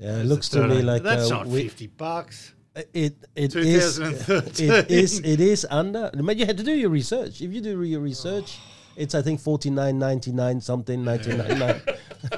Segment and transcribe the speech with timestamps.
[0.00, 2.54] Yeah, it looks to me like that's uh, not we- fifty bucks.
[2.94, 6.10] It it is it is it is under.
[6.14, 7.40] But you had to do your research.
[7.40, 8.58] If you do your research,
[8.96, 11.80] it's I think forty nine ninety nine something nineteen ninety nine.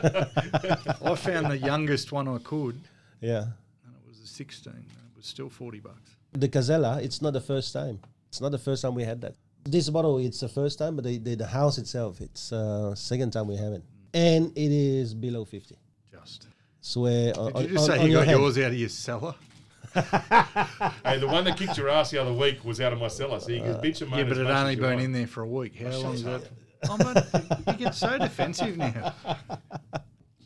[1.04, 2.80] I found the youngest one I could,
[3.20, 3.42] Yeah,
[3.84, 4.72] and it was a sixteen.
[4.72, 4.82] And
[5.12, 6.16] it was still forty bucks.
[6.32, 7.00] the Casella.
[7.02, 7.98] It's not the first time.
[8.28, 9.34] It's not the first time we had that.
[9.64, 13.32] This bottle, it's the first time, but the the, the house itself, it's uh, second
[13.32, 13.82] time we have it,
[14.14, 15.76] and it is below fifty.
[16.10, 16.46] Just.
[16.80, 18.38] Swear on, Did you just on- say on you your got head.
[18.38, 19.34] yours out of your cellar?
[21.04, 23.40] Hey, the one that kicked your ass the other week was out of my cellar,
[23.40, 25.00] so you can bitch and moan Yeah, but it only as been want.
[25.00, 25.76] in there for a week.
[25.76, 26.50] How long is shut that?
[26.88, 29.14] Oh, man, you get so defensive now.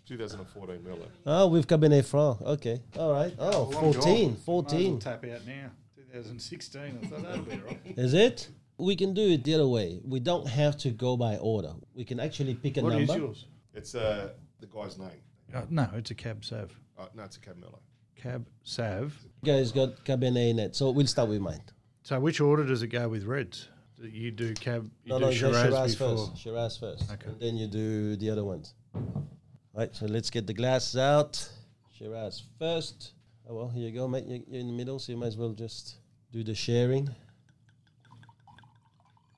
[0.07, 1.07] 2014 Miller.
[1.27, 2.41] Oh, we've Cabernet Franc.
[2.43, 3.33] Okay, all right.
[3.39, 4.99] Oh, 14, Might as well 14.
[4.99, 5.71] tap out now.
[5.97, 6.99] 2016.
[7.03, 7.79] I thought that'll be right.
[7.97, 8.49] Is it?
[8.79, 10.01] We can do it the other way.
[10.05, 11.73] We don't have to go by order.
[11.95, 13.27] We can actually pick a What is number.
[13.27, 13.47] yours?
[13.73, 15.11] It's uh, the guy's name.
[15.55, 16.73] Uh, no, it's a cab sav.
[16.99, 17.81] Uh, no, it's a Cab Merlot.
[18.17, 19.17] Cab sav.
[19.43, 21.61] You guys got Cabernet in it, so we'll start with mine.
[22.03, 23.69] So which order does it go with reds?
[24.01, 24.91] Do You do cab.
[25.05, 26.37] You No, do no, Shiraz, Shiraz first.
[26.39, 27.27] Shiraz first, Okay.
[27.31, 28.75] and then you do the other ones.
[29.73, 29.95] Right.
[29.95, 31.49] So let's get the glasses out.
[31.97, 33.13] Shiraz first.
[33.49, 34.25] Oh well, here you go, mate.
[34.27, 35.97] You- You're in the middle, so you might as well just
[36.33, 37.09] do the sharing.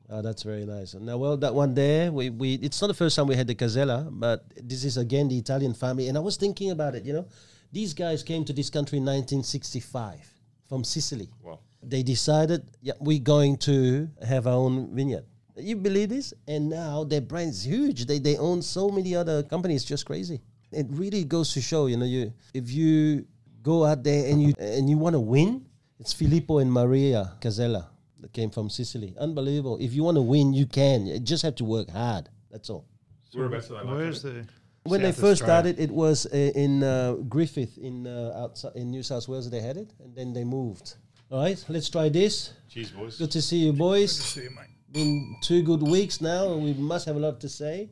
[0.09, 0.95] Oh, that's very nice.
[0.95, 3.55] Now, well, that one there, we, we it's not the first time we had the
[3.55, 6.09] Casella, but this is again the Italian family.
[6.09, 7.27] And I was thinking about it, you know,
[7.73, 10.21] these guys came to this country in 1965
[10.69, 11.29] from Sicily.
[11.43, 11.59] Wow.
[11.83, 15.25] They decided, yeah, we're going to have our own vineyard.
[15.57, 16.35] You believe this?
[16.47, 18.07] And now their brand's huge.
[18.07, 20.41] They they own so many other companies, just crazy.
[20.71, 23.27] It really goes to show, you know, you if you
[23.63, 25.67] go out there and you and you want to win,
[25.99, 27.91] it's Filippo and Maria Casella
[28.27, 29.15] that came from Sicily.
[29.19, 29.79] Unbelievable.
[29.81, 31.07] If you want to win, you can.
[31.07, 32.29] You just have to work hard.
[32.51, 32.85] That's all.
[33.33, 34.47] Whereabouts are they Where's the?
[34.83, 35.75] When they first Australia.
[35.75, 39.49] started, it was uh, in uh, Griffith in uh, outside in New South Wales.
[39.51, 40.95] They had it, and then they moved.
[41.31, 42.53] All right, let's try this.
[42.69, 43.19] Cheers, boys.
[43.19, 44.17] Good to see you, boys.
[44.17, 44.67] See you, mate.
[44.91, 47.91] Been two good weeks now, and we must have a lot to say.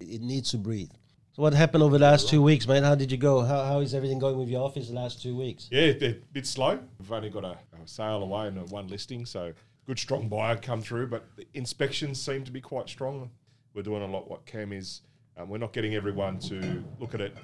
[0.00, 0.90] It needs to breathe.
[1.40, 2.82] What happened over the last two weeks, mate?
[2.82, 3.40] How did you go?
[3.40, 5.68] How, how is everything going with your office the last two weeks?
[5.70, 6.78] Yeah, a bit slow.
[6.98, 9.54] We've only got a, a sale away and a one listing, so
[9.86, 11.06] good strong buyer come through.
[11.06, 13.30] But the inspections seem to be quite strong.
[13.72, 15.00] We're doing a lot what Cam is.
[15.38, 17.34] Um, we're not getting everyone to look at it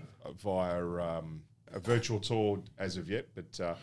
[0.42, 1.40] via um,
[1.72, 3.76] a virtual tour as of yet, but uh,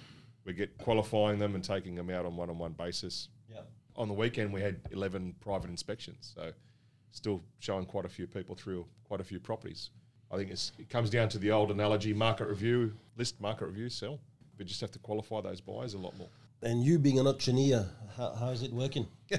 [0.45, 3.29] we get qualifying them and taking them out on one-on-one basis.
[3.51, 3.61] Yeah.
[3.95, 6.51] On the weekend, we had 11 private inspections, so
[7.09, 9.89] still showing quite a few people through quite a few properties.
[10.33, 13.89] I think it's, it comes down to the old analogy: market review, list, market review,
[13.89, 14.19] sell.
[14.57, 16.29] We just have to qualify those buyers a lot more.
[16.61, 17.85] And you being an auctioneer,
[18.15, 19.05] how, how is it working?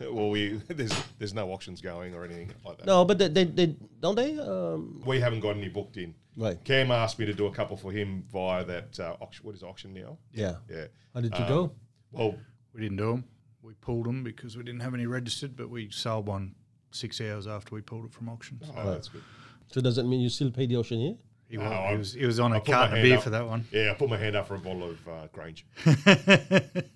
[0.00, 2.86] well, we there's there's no auctions going or anything like that.
[2.86, 4.38] No, but they, they, they don't they?
[4.38, 6.14] Um, We haven't got any booked in.
[6.36, 6.62] right.
[6.64, 9.46] Cam asked me to do a couple for him via that uh, auction.
[9.46, 10.18] What is auction now?
[10.32, 10.56] Yeah.
[10.68, 10.86] Yeah.
[11.14, 11.72] How did you Um, go?
[12.12, 12.34] Well,
[12.74, 13.24] We didn't do them.
[13.62, 16.54] We pulled them because we didn't have any registered, but we sold one
[16.90, 18.58] six hours after we pulled it from auction.
[18.64, 19.22] So oh, that's good.
[19.68, 21.14] So does that mean you still pay the auctioneer?
[21.48, 23.16] he, No, was, I- he was he was on I a put carton of beer
[23.16, 23.22] up.
[23.22, 23.64] for that one.
[23.72, 25.66] Yeah, I put my hand up for a bottle of uh, Grange.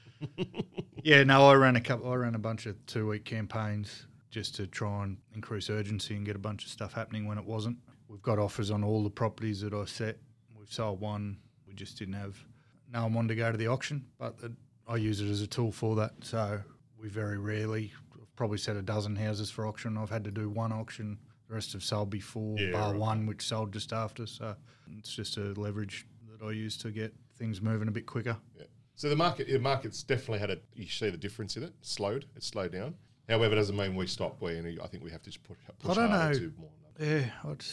[1.02, 2.10] Yeah, no, I ran a couple.
[2.12, 6.26] I ran a bunch of two week campaigns just to try and increase urgency and
[6.26, 7.78] get a bunch of stuff happening when it wasn't.
[8.06, 10.18] We've got offers on all the properties that I set.
[10.58, 11.38] We've sold one.
[11.66, 12.36] We just didn't have.
[12.92, 14.52] No one wanted to go to the auction, but the,
[14.86, 16.12] I use it as a tool for that.
[16.20, 16.60] So
[17.00, 19.96] we very rarely, I've probably set a dozen houses for auction.
[19.96, 21.18] I've had to do one auction.
[21.50, 23.00] The rest have sold before, Yeah, bar right.
[23.00, 24.24] one, which sold just after.
[24.24, 24.54] So
[24.98, 28.36] it's just a leverage that I use to get things moving a bit quicker.
[28.56, 28.66] Yeah.
[28.94, 30.58] So the market, the market's definitely had a.
[30.76, 31.72] You see the difference in it.
[31.82, 32.26] Slowed.
[32.36, 32.94] It's slowed down.
[33.28, 34.40] However, it doesn't mean we stop.
[34.40, 36.52] We, I think we have to just push, push don't harder know.
[36.56, 36.70] more.
[37.00, 37.64] Yeah, I'd,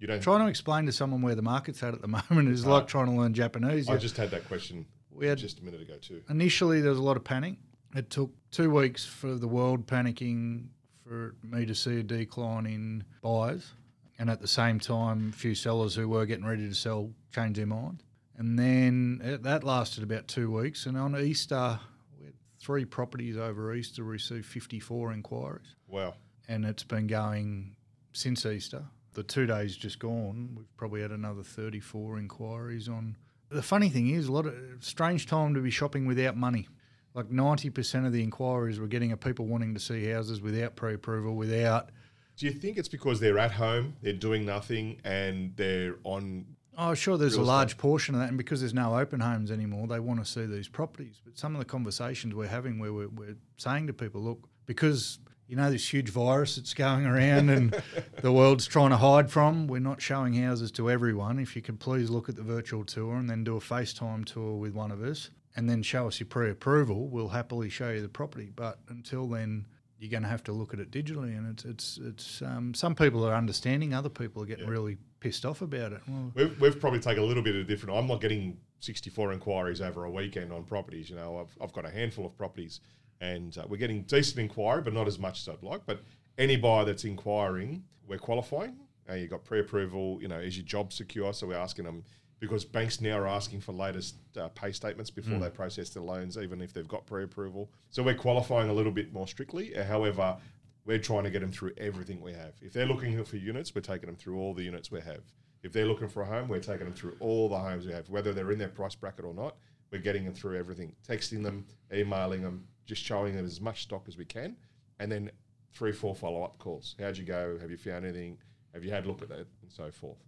[0.00, 0.20] You don't.
[0.20, 2.86] trying to explain to someone where the market's at at the moment is like ah.
[2.86, 3.88] trying to learn Japanese.
[3.88, 6.22] I just had that question we had just a minute ago too.
[6.28, 7.54] initially there was a lot of panic.
[7.94, 10.68] It took two weeks for the world panicking
[11.12, 13.72] for me to see a decline in buyers,
[14.18, 17.58] and at the same time, a few sellers who were getting ready to sell changed
[17.58, 18.02] their mind.
[18.38, 20.86] And then eh, that lasted about two weeks.
[20.86, 21.78] And on Easter,
[22.18, 26.14] we had three properties over Easter received 54 inquiries Wow.
[26.48, 27.76] and it's been going
[28.14, 28.84] since Easter.
[29.12, 33.16] The two days just gone, we've probably had another 34 inquiries on.
[33.50, 36.68] The funny thing is, a lot of strange time to be shopping without money.
[37.14, 40.94] Like 90% of the inquiries we're getting are people wanting to see houses without pre
[40.94, 41.90] approval, without.
[42.36, 46.46] Do you think it's because they're at home, they're doing nothing, and they're on?
[46.78, 49.86] Oh, sure, there's a large portion of that, and because there's no open homes anymore,
[49.86, 51.20] they want to see these properties.
[51.22, 55.18] But some of the conversations we're having where we're, we're saying to people, look, because
[55.46, 57.82] you know this huge virus that's going around and
[58.22, 59.66] the world's trying to hide from.
[59.66, 61.38] We're not showing houses to everyone.
[61.38, 64.54] If you could please look at the virtual tour and then do a FaceTime tour
[64.54, 68.08] with one of us and then show us your pre-approval, we'll happily show you the
[68.08, 68.50] property.
[68.54, 69.66] But until then,
[69.98, 72.42] you're going to have to look at it digitally, and it's it's it's.
[72.42, 76.00] Um, some people are understanding, other people are getting really pissed off about it.
[76.08, 77.96] Well, We've, we've probably taken a little bit of different.
[77.96, 81.08] I'm not getting 64 inquiries over a weekend on properties.
[81.08, 82.80] You know, I've, I've got a handful of properties,
[83.20, 85.82] and uh, we're getting decent inquiry, but not as much as I'd like.
[85.86, 86.00] But
[86.36, 88.76] any buyer that's inquiring, we're qualifying.
[89.08, 90.18] Uh, you've got pre-approval.
[90.20, 91.32] You know, is your job secure?
[91.32, 92.02] So we're asking them
[92.42, 96.36] because banks now are asking for latest uh, pay statements before they process their loans,
[96.36, 97.70] even if they've got pre-approval.
[97.90, 99.76] So we're qualifying a little bit more strictly.
[99.76, 100.36] Uh, however,
[100.84, 102.54] we're trying to get them through everything we have.
[102.60, 105.20] If they're looking for units, we're taking them through all the units we have.
[105.62, 108.10] If they're looking for a home, we're taking them through all the homes we have,
[108.10, 109.54] whether they're in their price bracket or not.
[109.92, 111.64] We're getting them through everything, texting them,
[111.94, 114.56] emailing them, just showing them as much stock as we can,
[114.98, 115.30] and then
[115.72, 116.96] three, four follow-up calls.
[116.98, 117.56] How'd you go?
[117.60, 118.38] Have you found anything?
[118.74, 120.18] Have you had a look at it, and so forth.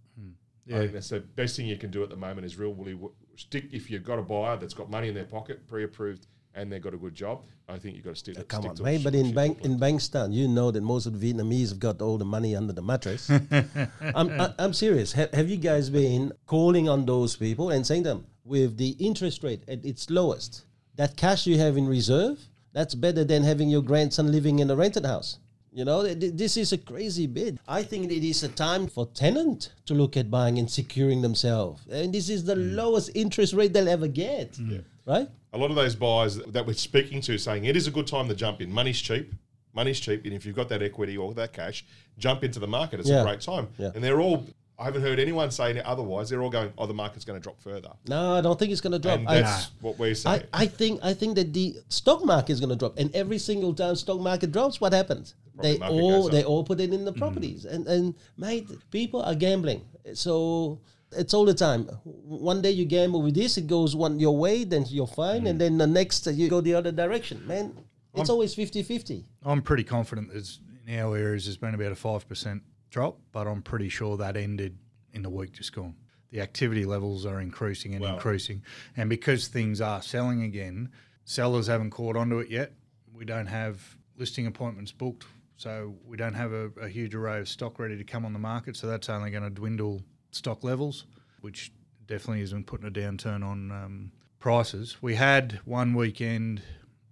[0.72, 2.98] I think that's the best thing you can do at the moment is really
[3.36, 3.66] stick.
[3.72, 6.94] If you've got a buyer that's got money in their pocket, pre-approved, and they've got
[6.94, 8.38] a good job, I think you've got to stick.
[8.38, 9.04] Uh, come stick on, to mate.
[9.04, 12.16] But in Bank in Bankstown, you know that most of the Vietnamese have got all
[12.16, 13.30] the money under the mattress.
[14.14, 15.12] I'm, I, I'm serious.
[15.12, 18.90] Ha- have you guys been calling on those people and saying to them, with the
[18.98, 20.64] interest rate at its lowest,
[20.96, 22.38] that cash you have in reserve,
[22.72, 25.38] that's better than having your grandson living in a rented house.
[25.74, 27.58] You know, th- th- this is a crazy bid.
[27.66, 31.82] I think it is a time for tenant to look at buying and securing themselves.
[31.90, 32.74] And this is the mm.
[32.76, 34.52] lowest interest rate they'll ever get.
[34.52, 34.84] Mm.
[35.06, 35.28] Right?
[35.54, 38.28] a lot of those buyers that we're speaking to saying it is a good time
[38.28, 38.72] to jump in.
[38.72, 39.32] Money's cheap.
[39.72, 41.84] Money's cheap, and if you've got that equity or that cash,
[42.18, 43.00] jump into the market.
[43.00, 43.22] It's Yeah.
[43.22, 43.68] a great time.
[43.78, 43.90] Yeah.
[43.94, 44.44] And they're all.
[44.76, 46.28] I haven't heard anyone saying it otherwise.
[46.28, 48.80] They're all going, "Oh, the market's going to drop further," No, I don't think it's
[48.80, 49.20] going to drop.
[49.20, 50.42] and I- what we're I.
[50.52, 53.72] I think I think that the stock market is going to drop, and every single
[53.72, 55.34] time stock market drops, what happens?
[55.62, 59.82] They all they all put it in the properties, and and mate, people are gambling.
[60.14, 60.80] So
[61.12, 61.84] it's all the time.
[62.04, 65.60] One day you gamble with this, it goes one your way, then you're fine, and
[65.60, 67.46] then the next uh, you go the other direction.
[67.46, 67.76] Man,
[68.14, 69.24] it's always 50-50.
[69.44, 73.46] I'm pretty confident there's in our areas there's been about a five percent drop, but
[73.46, 74.76] I'm pretty sure that ended
[75.12, 75.94] in the week just gone.
[76.30, 78.14] The activity levels are increasing and Wow.
[78.14, 78.62] increasing,
[78.96, 80.90] and because things are selling again,
[81.24, 82.72] sellers haven't caught onto it yet.
[83.12, 85.24] We don't have listing appointments booked,
[85.56, 88.38] so we don't have a, a huge array of stock ready to come on the
[88.38, 88.76] market.
[88.76, 91.06] So that's only going to dwindle stock levels,
[91.40, 91.72] which
[92.06, 94.96] definitely isn't putting a downturn on um, prices.
[95.00, 96.62] We had one weekend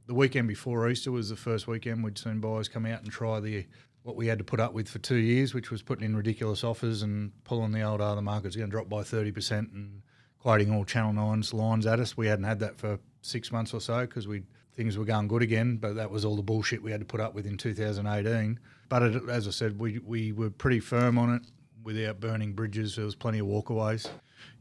[0.06, 3.40] the weekend before Easter was the first weekend we'd seen buyers come out and try
[3.40, 3.66] the
[4.02, 6.64] what we had to put up with for two years, which was putting in ridiculous
[6.64, 10.02] offers and pulling the old oh, the market's going to drop by thirty percent and
[10.42, 12.16] quoting all Channel 9's lines at us.
[12.16, 14.42] We hadn't had that for six months or so because we
[14.74, 17.20] things were going good again, but that was all the bullshit we had to put
[17.20, 18.58] up with in 2018.
[18.88, 21.42] But it, as I said, we we were pretty firm on it
[21.82, 22.96] without burning bridges.
[22.96, 24.08] There was plenty of walkaways.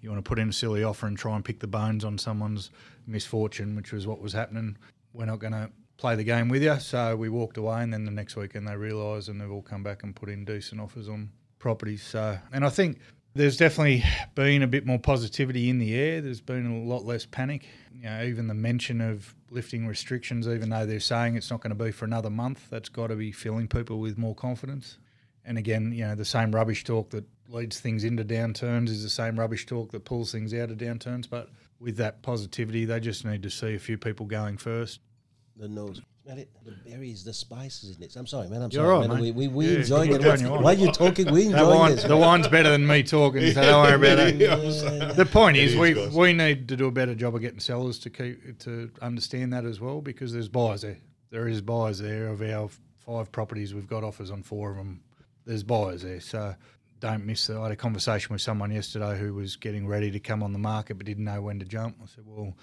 [0.01, 2.17] You want to put in a silly offer and try and pick the bones on
[2.17, 2.71] someone's
[3.07, 4.77] misfortune, which was what was happening.
[5.13, 6.79] We're not going to play the game with you.
[6.79, 9.83] So we walked away, and then the next weekend they realised, and they've all come
[9.83, 12.03] back and put in decent offers on properties.
[12.03, 12.99] So, and I think
[13.33, 14.03] there's definitely
[14.35, 16.21] been a bit more positivity in the air.
[16.21, 17.67] There's been a lot less panic.
[17.95, 21.75] You know, even the mention of lifting restrictions, even though they're saying it's not going
[21.75, 24.97] to be for another month, that's got to be filling people with more confidence.
[25.45, 29.09] And again, you know, the same rubbish talk that leads things into downturns is the
[29.09, 31.29] same rubbish talk that pulls things out of downturns.
[31.29, 31.49] But
[31.79, 34.99] with that positivity, they just need to see a few people going first.
[35.57, 36.01] The nose.
[36.31, 36.49] Smell it.
[36.63, 38.15] The berries, the spices in it.
[38.15, 38.61] I'm sorry, man.
[38.61, 39.21] I'm You're sorry, right, man.
[39.21, 39.35] mate.
[39.35, 40.49] We, we, we Yeah, enjoying it.
[40.49, 41.31] Why are you talking?
[41.31, 42.03] We That enjoying wine, this.
[42.05, 44.35] the wine's better than me talking, so don't worry about it.
[44.41, 46.11] Yeah, The point It is, is, we, guys.
[46.13, 49.65] we need to do a better job of getting sellers to keep to understand that
[49.65, 50.97] as well, because there's buyers there.
[51.31, 52.69] There is buyers there of our
[53.05, 53.73] five properties.
[53.73, 55.01] We've got offers on four of them.
[55.45, 56.55] There's buyers there, so
[57.01, 57.57] don't miss that.
[57.57, 60.59] I had a conversation with someone yesterday who was getting ready to come on the
[60.59, 61.97] market but didn't know when to jump.
[62.01, 62.53] I said, well,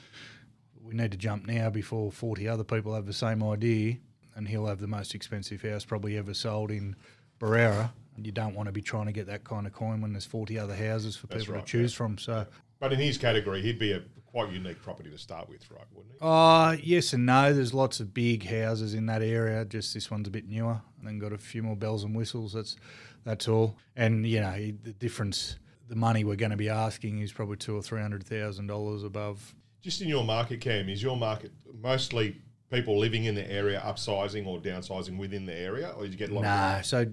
[0.88, 3.98] we need to jump now before 40 other people have the same idea,
[4.34, 6.96] and he'll have the most expensive house probably ever sold in
[7.38, 7.90] Berowra.
[8.16, 10.24] And you don't want to be trying to get that kind of coin when there's
[10.24, 12.18] 40 other houses for That's people right, to choose from.
[12.18, 12.46] So,
[12.80, 15.84] But in his category, he'd be a quite unique property to start with, right?
[15.94, 16.18] Wouldn't he?
[16.20, 17.52] uh, yes and no.
[17.52, 19.64] There's lots of big houses in that area.
[19.64, 22.54] Just this one's a bit newer, and then got a few more bells and whistles.
[22.54, 22.76] That's
[23.24, 23.76] that's all.
[23.94, 24.52] And you know
[24.82, 25.56] the difference,
[25.88, 29.04] the money we're going to be asking is probably two or three hundred thousand dollars
[29.04, 29.54] above.
[29.80, 32.36] Just in your market, Cam, is your market mostly
[32.70, 36.30] people living in the area upsizing or downsizing within the area, or did you get
[36.30, 36.80] a lot Nah.
[36.82, 37.06] So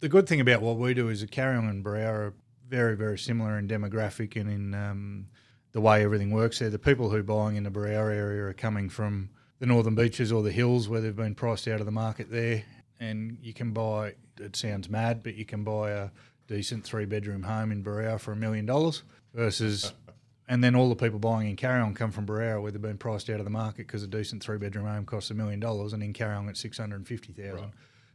[0.00, 2.34] the good thing about what we do is that Kariong and Barrow are
[2.68, 5.26] very, very similar in demographic and in um,
[5.72, 6.70] the way everything works there.
[6.70, 10.32] The people who are buying in the Barrow area are coming from the northern beaches
[10.32, 12.64] or the hills where they've been priced out of the market there.
[13.00, 14.14] and you can buy.
[14.38, 16.10] It sounds mad, but you can buy a
[16.46, 19.02] decent three bedroom home in Berowra for a million dollars
[19.34, 19.92] versus.
[20.50, 23.30] And then all the people buying in Kariong come from Berowra, where they've been priced
[23.30, 26.02] out of the market because a decent three bedroom home costs a million dollars, and
[26.02, 27.66] in Kariong it's six hundred and fifty thousand.
[27.66, 27.72] Right.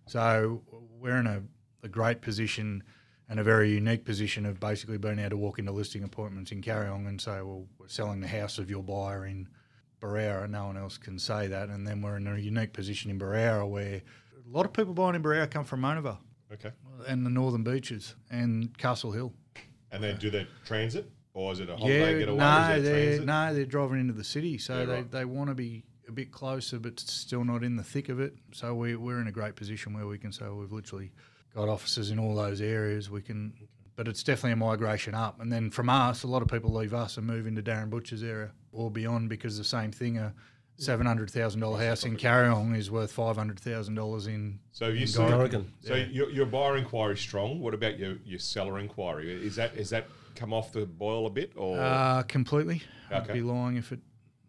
[0.07, 0.61] So
[0.99, 1.41] we're in a,
[1.83, 2.83] a great position
[3.29, 6.61] and a very unique position of basically being able to walk into listing appointments in
[6.61, 9.47] Kariong and say, well, we're selling the house of your buyer in
[10.01, 10.49] Berowra.
[10.49, 11.69] No one else can say that.
[11.69, 15.15] And then we're in a unique position in Berowra where a lot of people buying
[15.15, 16.19] in Berowra come from Mona Vale
[16.53, 16.71] Okay.
[17.07, 19.33] and the Northern Beaches and Castle Hill.
[19.91, 22.37] And then do they transit, or is it a holiday getaway?
[22.37, 25.11] no, is they're no, they're driving into the city, so Yeah, they, right.
[25.11, 28.33] they want to be a bit closer, but still not in the thick of it.
[28.53, 31.11] So we we're in a great position where we can say we've literally
[31.53, 33.09] got offices in all those areas.
[33.11, 33.53] We can,
[33.95, 35.39] but it's definitely a migration up.
[35.41, 38.23] And then from us, a lot of people leave us and move into Darren Butcher's
[38.23, 40.33] area or beyond because the same thing a
[40.77, 44.59] seven hundred thousand dollar house in Kariong is worth five hundred thousand dollars in.
[44.73, 45.71] So you in Oregon.
[45.81, 46.05] so Yeah.
[46.11, 47.61] your, your buyer inquiry strong.
[47.61, 49.31] What about your, your seller inquiry?
[49.45, 52.81] Is that is that come off the boil a bit, or Uh, completely.
[53.09, 53.99] I'd be lying if it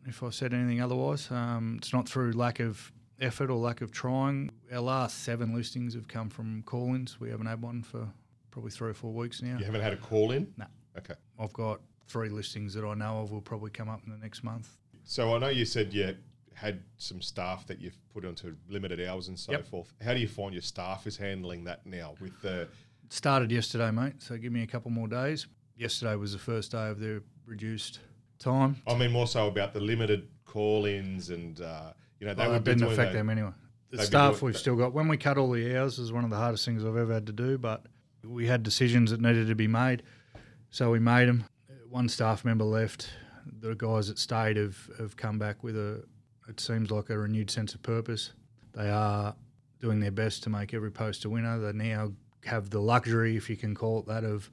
[0.06, 1.28] if I said anything otherwise.
[1.32, 4.50] Um, it's not through lack of effort or lack of trying.
[4.72, 7.18] Our last seven listings have come from call-ins.
[7.18, 8.08] We haven't had one for
[8.52, 9.58] probably three or four weeks now.
[9.58, 10.52] you haven't had a call in?
[10.56, 10.66] No.
[10.96, 11.14] Okay.
[11.40, 14.44] I've got three listings that I know of will probably come up in the next
[14.44, 14.78] month.
[15.02, 16.16] So I know you said you
[16.54, 19.66] had some staff that you've put onto limited hours and so Yep.
[19.66, 19.92] forth.
[20.00, 22.68] How do you find your staff is handling that now with the
[23.08, 24.22] started yesterday, mate.
[24.22, 25.46] So give me a couple more days.
[25.76, 28.00] Yesterday was the first day of their reduced
[28.38, 28.76] time.
[28.86, 32.64] I mean, more so about the limited call-ins and uh, you know they Well, would
[32.64, 33.50] didn't affect that- them anyway.
[33.90, 34.92] The staff we've still got.
[34.92, 37.26] When we cut all the hours is one of the hardest things I've ever had
[37.26, 37.86] to do, but
[38.24, 40.02] we had decisions that needed to be made,
[40.70, 41.44] so we made them.
[41.88, 43.08] One staff member left.
[43.60, 46.02] The guys that stayed have, have come back with a,
[46.48, 48.32] it seems like a renewed sense of purpose.
[48.74, 49.36] They are
[49.80, 51.58] doing their best to make every post a winner.
[51.60, 52.12] They now
[52.44, 54.50] have the luxury, if you can call it that, of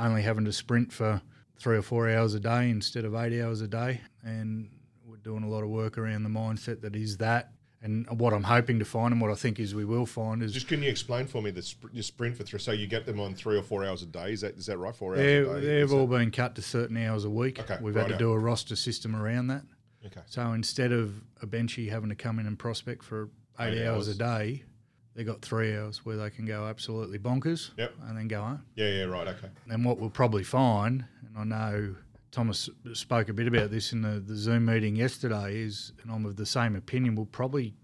[0.00, 1.20] only having to sprint for
[1.58, 4.00] three or four hours a day instead of eight hours a day.
[4.22, 4.70] And
[5.04, 7.52] we're doing a lot of work around the mindset that is that.
[7.82, 10.52] And what I'm hoping to find and what I think is we will find is
[10.52, 12.58] Just can you explain for me the sp- your sprint for three?
[12.60, 14.32] So you get them on three or four hours a day.
[14.32, 14.94] Is that is that right?
[14.94, 15.66] Four hours they're, a day.
[15.66, 17.58] they've all that- been cut to certain hours a week.
[17.58, 19.62] Okay, We've had to do a roster system around that.
[20.06, 20.20] okay.
[20.26, 24.08] So instead of a benchy having to come in and prospect for eight, Eight hours.
[24.08, 24.08] hours.
[24.08, 24.64] a day,
[25.14, 27.94] they got three hours where they can go absolutely bonkers Yep.
[28.06, 28.62] and then go home.
[28.76, 29.26] Yeah, yeah, right.
[29.28, 29.48] Okay.
[29.68, 31.04] And what we'll probably find,
[31.36, 31.96] and I know
[32.30, 36.24] Thomas spoke a bit about this in the, the Zoom meeting yesterday, is, and I'm
[36.26, 37.74] of the same opinion, we'll probably,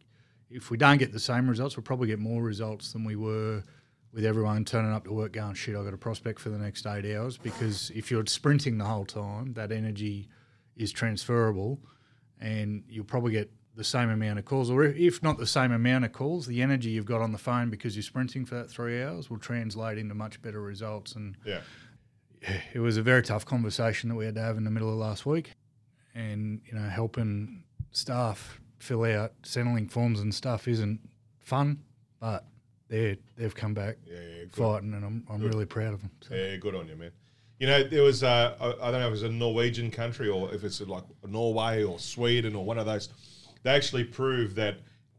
[0.50, 3.64] if we don't get the same results, we'll probably get more results than we were
[4.12, 6.86] with everyone turning up to work going, shit, I've got a prospect for the next
[6.86, 7.36] eight hours.
[7.36, 10.28] Because if you're sprinting the whole time, that energy
[10.76, 11.80] is transferable
[12.40, 16.04] and you'll probably get the same amount of calls, or if not the same amount
[16.04, 19.02] of calls, the energy you've got on the phone because you're sprinting for that three
[19.02, 21.14] hours will translate into much better results.
[21.14, 21.60] And Yeah.
[22.72, 24.96] it was a very tough conversation that we had to have in the middle of
[24.96, 25.52] last week,
[26.14, 31.00] and you know, helping staff fill out settling forms and stuff isn't
[31.38, 31.82] fun,
[32.18, 32.46] but
[32.88, 36.10] they they've come back Yeah, yeah, fighting, and I'm I'm really proud of them.
[36.20, 36.34] So.
[36.34, 37.10] Yeah, good on you, man.
[37.58, 40.54] You know, there was uh, I, I don't know if it's a Norwegian country or
[40.54, 43.08] if it's like Norway or Sweden or one of those.
[43.66, 44.76] They actually proved that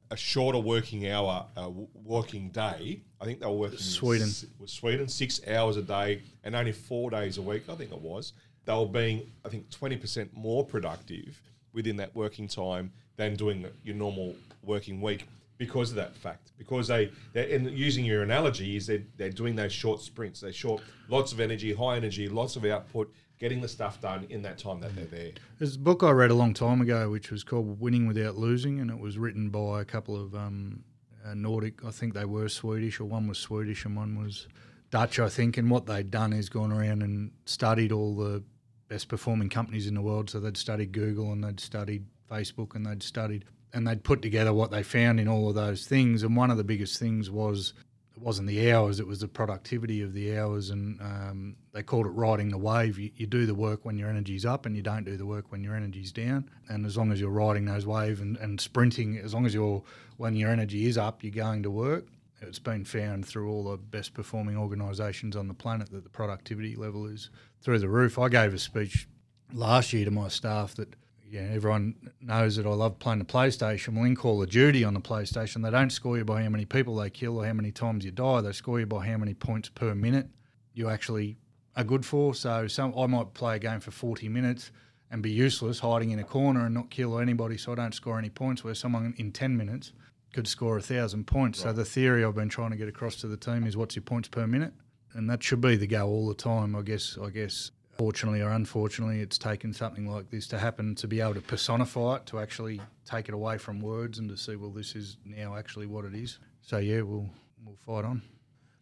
[0.09, 1.69] a shorter working hour, uh,
[2.05, 3.01] working day.
[3.19, 4.29] I think they were working Sweden.
[4.57, 7.63] was Sweden six hours a day and only four days a week.
[7.67, 8.31] I think it was.
[8.63, 11.41] They were being, I think, twenty percent more productive
[11.73, 15.27] within that working time than doing your normal working week
[15.57, 16.53] because of that fact.
[16.57, 20.39] Because they, they're, and using your analogy, is they're, they're doing those short sprints.
[20.39, 24.41] They're short, lots of energy, high energy, lots of output, getting the stuff done in
[24.41, 25.31] that time that they're there.
[25.59, 28.79] There's a book I read a long time ago, which was called Winning Without Losing,
[28.79, 30.83] and it was written by a couple of um,
[31.25, 31.85] uh, Nordic.
[31.85, 34.47] I think they were Swedish, or one was Swedish and one was
[34.89, 35.57] Dutch, I think.
[35.57, 38.43] And what they'd done is gone around and studied all the
[38.87, 40.29] best performing companies in the world.
[40.29, 44.53] So they'd studied Google and they'd studied Facebook and they'd studied and they'd put together
[44.53, 46.23] what they found in all of those things.
[46.23, 47.73] And one of the biggest things was
[48.17, 50.71] it wasn't the hours, it was the productivity of the hours.
[50.71, 52.97] And um, they called it riding the wave.
[52.97, 55.51] You, you do the work when your energy's up and you don't do the work
[55.51, 56.49] when your energy's down.
[56.67, 59.83] And as long as you're riding those waves and, and sprinting, as long as you're,
[60.17, 62.07] when your energy is up, you're going to work.
[62.41, 66.75] It's been found through all the best performing organisations on the planet that the productivity
[66.75, 67.29] level is
[67.61, 68.17] through the roof.
[68.17, 69.07] I gave a speech
[69.53, 70.95] last year to my staff that
[71.29, 73.95] yeah, everyone knows that I love playing the PlayStation.
[73.95, 76.65] Well, in Call of Duty on the PlayStation, they don't score you by how many
[76.65, 78.41] people they kill or how many times you die.
[78.41, 80.29] They score you by how many points per minute
[80.73, 81.37] you actually
[81.75, 82.33] are good for.
[82.33, 84.71] So some I might play a game for 40 minutes
[85.11, 88.17] and be useless, hiding in a corner and not kill anybody, so I don't score
[88.17, 88.63] any points.
[88.63, 89.93] Where someone in 10 minutes
[90.33, 91.59] could score a thousand points.
[91.59, 94.03] So the theory I've been trying to get across to the team is what's your
[94.03, 94.73] points per minute,
[95.13, 96.75] and that should be the go all the time.
[96.75, 97.17] I guess.
[97.21, 97.71] I guess.
[97.97, 102.17] Fortunately or unfortunately, it's taken something like this to happen to be able to personify
[102.17, 105.55] it, to actually take it away from words and to see, well, this is now
[105.55, 106.39] actually what it is.
[106.61, 107.29] So yeah, we'll
[107.65, 108.21] we'll fight on.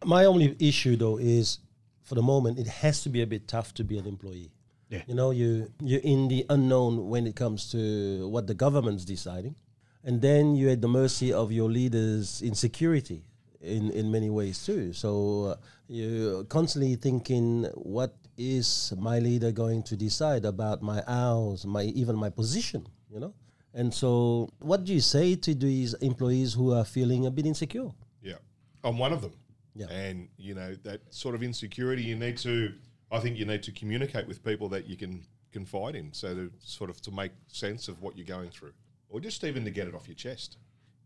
[0.03, 1.59] My only issue though is,
[2.03, 4.51] for the moment, it has to be a bit tough to be an employee.
[4.89, 5.03] Yeah.
[5.07, 9.55] You know, you you're in the unknown when it comes to what the government's deciding,
[10.03, 13.23] and then you're at the mercy of your leaders' insecurity
[13.61, 14.93] in in many ways too.
[14.93, 15.55] So uh,
[15.87, 22.15] you're constantly thinking, what is my leader going to decide about my hours, my even
[22.15, 22.87] my position?
[23.11, 23.33] You know.
[23.73, 27.91] And so, what do you say to these employees who are feeling a bit insecure?
[28.21, 28.35] Yeah,
[28.83, 29.33] I'm one of them.
[29.75, 29.87] Yeah.
[29.87, 32.73] And you know that sort of insecurity, you need to.
[33.11, 36.51] I think you need to communicate with people that you can confide in, so to
[36.59, 38.73] sort of to make sense of what you're going through,
[39.09, 40.57] or just even to get it off your chest.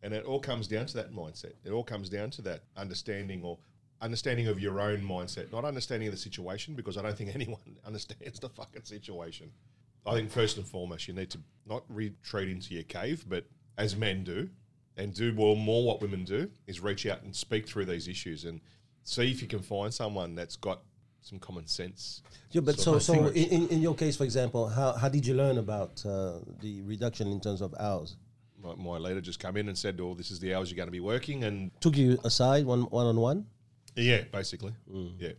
[0.01, 1.53] And it all comes down to that mindset.
[1.65, 3.57] It all comes down to that understanding or
[4.01, 7.59] understanding of your own mindset, not understanding of the situation, because I don't think anyone
[7.85, 9.51] understands the fucking situation.
[10.05, 13.45] I think first and foremost, you need to not retreat into your cave, but
[13.77, 14.49] as men do,
[14.97, 18.45] and do well more what women do is reach out and speak through these issues
[18.45, 18.59] and
[19.03, 20.81] see if you can find someone that's got
[21.21, 22.21] some common sense.
[22.51, 25.25] Yeah, but So so so in, in, in your case, for example, how, how did
[25.25, 28.17] you learn about uh, the reduction in terms of hours?
[28.61, 30.87] My, my leader just come in and said, "Oh, this is the hours you're going
[30.87, 33.45] to be working," and Took you aside one one on one.
[33.95, 35.13] Yeah, basically, mm.
[35.17, 35.31] yeah,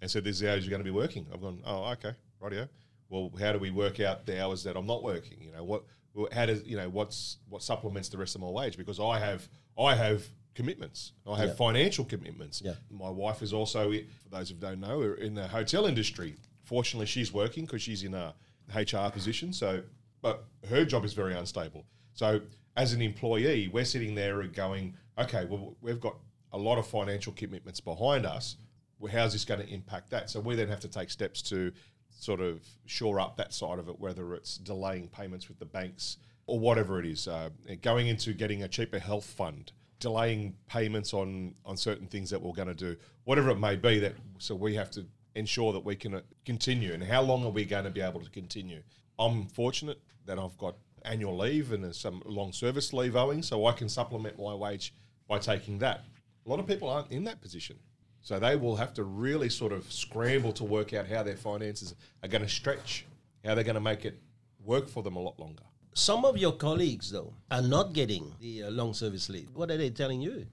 [0.00, 2.12] and said, "This is the hours you're going to be working." I've gone, "Oh, okay,
[2.42, 2.68] rightio."
[3.08, 5.38] Well, how do we work out the hours that I'm not working?
[5.40, 5.84] You know, what,
[6.32, 8.76] how does you know what's what supplements the rest of my wage?
[8.76, 9.48] Because I have
[9.78, 11.12] I have commitments.
[11.24, 11.54] I have Yeah.
[11.54, 12.60] financial commitments.
[12.64, 12.74] Yeah.
[12.90, 16.34] My wife is also, for those who don't know, in the hotel industry.
[16.64, 18.34] Fortunately, she's working because she's in a
[18.74, 19.52] HR position.
[19.52, 19.84] So,
[20.20, 21.86] but her job is very unstable.
[22.12, 22.40] So,
[22.76, 26.16] as an employee, we're sitting there and going, okay, well, we've got
[26.52, 28.56] a lot of financial commitments behind us.
[28.98, 30.30] Well, how's this going to impact that?
[30.30, 31.72] So, we then have to take steps to
[32.10, 36.16] sort of shore up that side of it, whether it's delaying payments with the banks
[36.46, 37.50] or whatever it is, uh,
[37.82, 39.70] going into getting a cheaper health fund,
[40.00, 43.98] delaying payments on on certain things that we're going to do, whatever it may be.
[44.00, 46.92] That so we have to ensure that we can uh, continue.
[46.92, 48.82] And how long are we going to be able to continue?
[49.18, 53.72] I'm fortunate that I've got annual leave and some long service leave owing, so I
[53.72, 54.94] can supplement my wage
[55.28, 56.04] by taking that.
[56.48, 57.76] A lot of people aren't in that position.
[58.22, 61.94] So they will have to really sort of scramble to work out how their finances
[62.22, 63.04] are going to stretch,
[63.44, 64.18] how they're going to make it
[64.64, 65.62] work for them a lot longer.
[65.92, 69.50] Some of your colleagues, though, are not getting the uh, long service leave.
[69.52, 70.46] What are they telling you?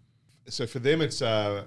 [0.50, 1.64] So for them, it's uh,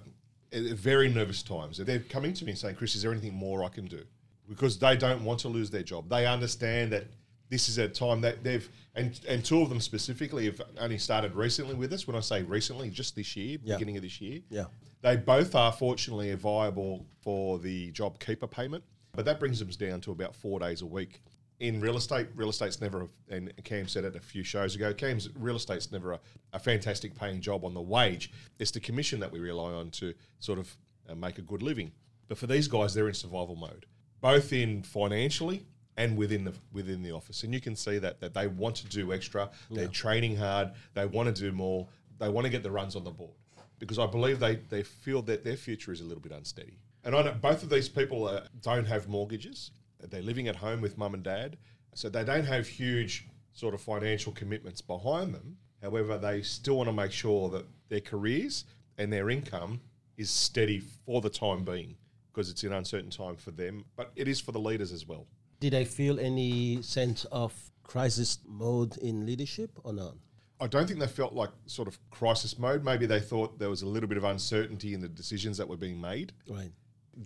[0.53, 1.79] very nervous times.
[1.79, 4.05] They're coming to me and saying, "Chris, is there anything more I can do?"
[4.47, 6.11] Because they don't want to lose their job.
[6.11, 7.05] They understand that
[7.51, 11.35] this is a time that they've and and two of them specifically have only started
[11.35, 12.07] recently with us.
[12.07, 13.75] When I say recently, just this year, Yeah.
[13.77, 14.41] beginning of this year.
[14.51, 14.65] Yeah.
[15.01, 18.83] They both are fortunately viable for the job keeper payment,
[19.13, 21.23] but that brings them down to about four days a week.
[21.61, 24.95] In real estate, real estate's never, a, and Cam said it a few shows ago,
[24.95, 26.21] Cam's real estate's never a,
[26.53, 28.31] a fantastic paying job on the wage.
[28.61, 30.77] It's the commission that we rely on to sort of
[31.09, 31.91] uh, make a good living.
[32.29, 33.87] But for these guys, they're in survival mode,
[34.21, 35.65] both in financially
[35.99, 37.43] and within the within the office.
[37.43, 39.51] And you can see that that they want to do extra.
[39.71, 40.71] They're training hard.
[40.95, 41.87] They want to do more.
[42.19, 43.35] They want to get the runs on the board
[43.79, 46.79] because I believe they, they feel that their future is a little bit unsteady.
[47.05, 49.71] And I know both of these people uh, don't have mortgages.
[50.01, 51.59] They're living at home with mum and dad.
[51.95, 55.57] So they don't have huge sort of financial commitments behind them.
[55.83, 58.65] However, they still want to make sure that their careers
[58.99, 59.81] and their income
[60.17, 61.97] is steady for the time being
[62.33, 65.27] because it's an uncertain time for them, but it is for the leaders as well.
[65.61, 70.15] Did they feel any sense of crisis mode in leadership or not?
[70.61, 72.85] I don't think they felt like sort of crisis mode.
[72.85, 75.77] Maybe they thought there was a little bit of uncertainty in the decisions that were
[75.77, 76.33] being made.
[76.49, 76.71] Right.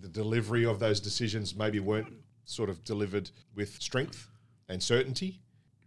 [0.01, 2.11] the delivery of those decisions maybe weren't
[2.45, 4.27] sort of delivered with strength
[4.67, 5.39] and certainty.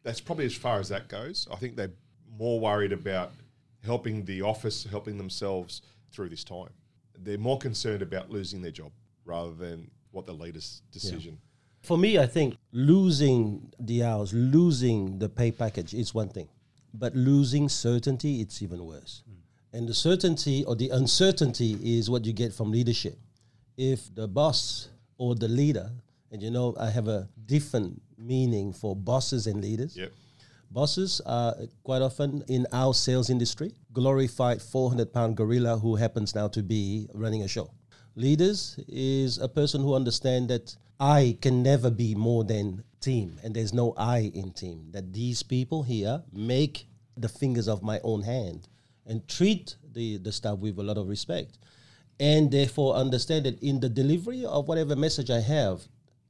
[0.04, 1.48] That's probably as far as that goes.
[1.50, 1.90] I think they're
[2.38, 3.32] more worried about
[3.84, 5.82] helping the office, helping themselves
[6.12, 6.70] through this time.
[7.18, 8.92] They're more concerned about losing their job
[9.24, 11.38] rather than what the leader's decision.
[11.86, 16.48] For me, I think losing the hours, losing the pay package is one thing,
[16.92, 19.22] but losing certainty, it's even worse.
[19.72, 23.16] And the certainty or the uncertainty is what you get from leadership.
[23.76, 25.92] If the boss or the leader,
[26.32, 29.96] and you know, I have a different meaning for bosses and leaders.
[29.96, 30.10] Yep.
[30.72, 36.48] Bosses are quite often in our sales industry, glorified 400 pound gorilla who happens now
[36.48, 37.70] to be running a show.
[38.16, 43.54] Leaders is a person who understands that I can never be more than team, and
[43.54, 44.88] there's no I in team.
[44.92, 48.68] That these people here make the fingers of my own hand
[49.06, 51.58] and treat the, the staff with a lot of respect.
[52.18, 55.82] And therefore understand that in the delivery of whatever message I have,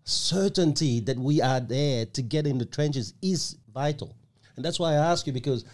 [0.05, 4.16] certainty that we are there to get in the trenches is vital.
[4.57, 5.64] And that's why I ask you because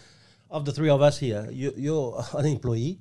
[0.49, 2.99] of the three of us here, you, you're an employee.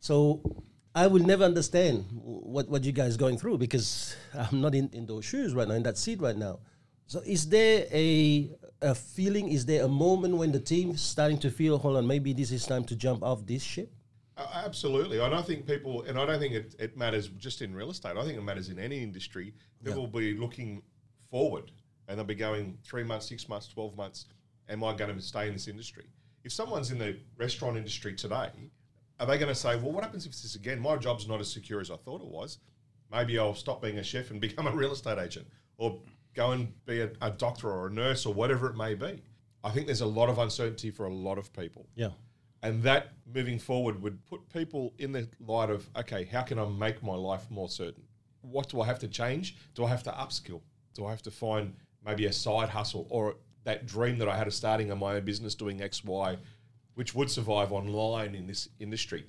[0.00, 0.62] So
[0.94, 5.06] I will never understand what, what you guys going through because I'm not in, in
[5.06, 6.60] those shoes right now, in that seat right now.
[7.06, 8.50] So is there a
[8.82, 9.50] a feeling?
[9.50, 12.64] Is there a moment when the team's starting to feel, hold on, maybe this is
[12.66, 13.92] time to jump off this ship?
[14.36, 15.20] Uh, absolutely.
[15.20, 18.16] I don't think people, and I don't think it, it matters just in real estate.
[18.16, 19.52] I think it matters in any industry.
[19.84, 20.00] People Yeah.
[20.00, 20.82] will be looking
[21.30, 21.70] forward
[22.08, 24.26] and they'll be going three months, six months, 12 months.
[24.68, 26.06] Am I going to stay in this industry?
[26.42, 28.48] If someone's in the restaurant industry today,
[29.20, 30.80] are they going to say, well, what happens if this again?
[30.80, 32.58] My job's not as secure as I thought it was.
[33.12, 36.00] Maybe I'll stop being a chef and become a real estate agent or
[36.34, 39.22] go and be a, a doctor or a nurse or whatever it may be.
[39.62, 41.86] I think there's a lot of uncertainty for a lot of people.
[41.94, 42.10] Yeah.
[42.62, 46.66] And that moving forward would put people in the light of, okay, how can I
[46.66, 48.04] make my life more certain?
[48.40, 49.56] What do I have to change?
[49.74, 50.62] Do I have to upskill?
[50.94, 54.46] Do I have to find maybe a side hustle or that dream that I had
[54.46, 56.36] of starting a my own business doing X, Y,
[56.94, 59.24] which would survive online in this industry?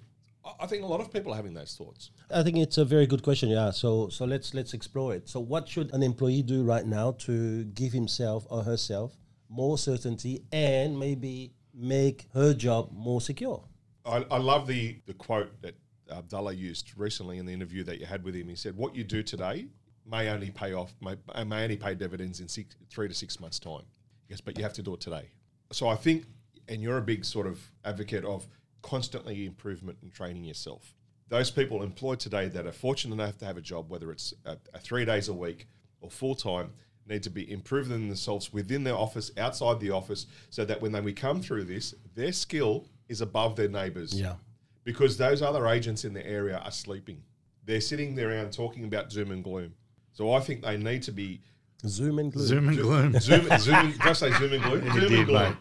[0.59, 2.09] I- think a lot of people are having those thoughts.
[2.31, 3.49] I think it's a very good question.
[3.49, 3.71] Yeah.
[3.71, 5.29] So so let's let's explore it.
[5.29, 9.15] So what should an employee do right now to give himself or herself
[9.49, 13.63] more certainty and maybe make her job more secure?
[14.05, 15.75] I, I love the, the quote that
[16.09, 18.47] uh, Abdullah used recently in the interview that you had with him.
[18.47, 19.67] He said, "What you do today
[20.09, 23.59] may only pay off, may, may only pay dividends in six, three to six months'
[23.59, 23.83] time.
[24.27, 25.29] Yes, but you have to do it today."
[25.71, 26.25] So I think,
[26.67, 28.47] and you're a big sort of advocate of
[28.81, 30.93] constantly improvement and training yourself.
[31.29, 34.57] Those people employed today that are fortunate enough to have a job, whether it's a,
[34.73, 35.67] a three days a week
[36.01, 36.71] or full time,
[37.07, 41.01] need to be improving themselves within their office, outside the office, so that when they
[41.01, 44.35] we come through this, their skill is above their neighbours Yeah.
[44.83, 47.23] because those other agents in the area are sleeping.
[47.65, 49.73] They're sitting there around talking about Zoom and gloom.
[50.13, 51.41] So I think they need to be
[51.87, 52.45] Zoom and glue.
[52.45, 53.13] Zoom and gloom.
[53.19, 53.91] Zoom, Zoom.
[53.91, 54.81] Did I say Zoom and gloom?
[54.93, 55.57] Zoom did, and gloom.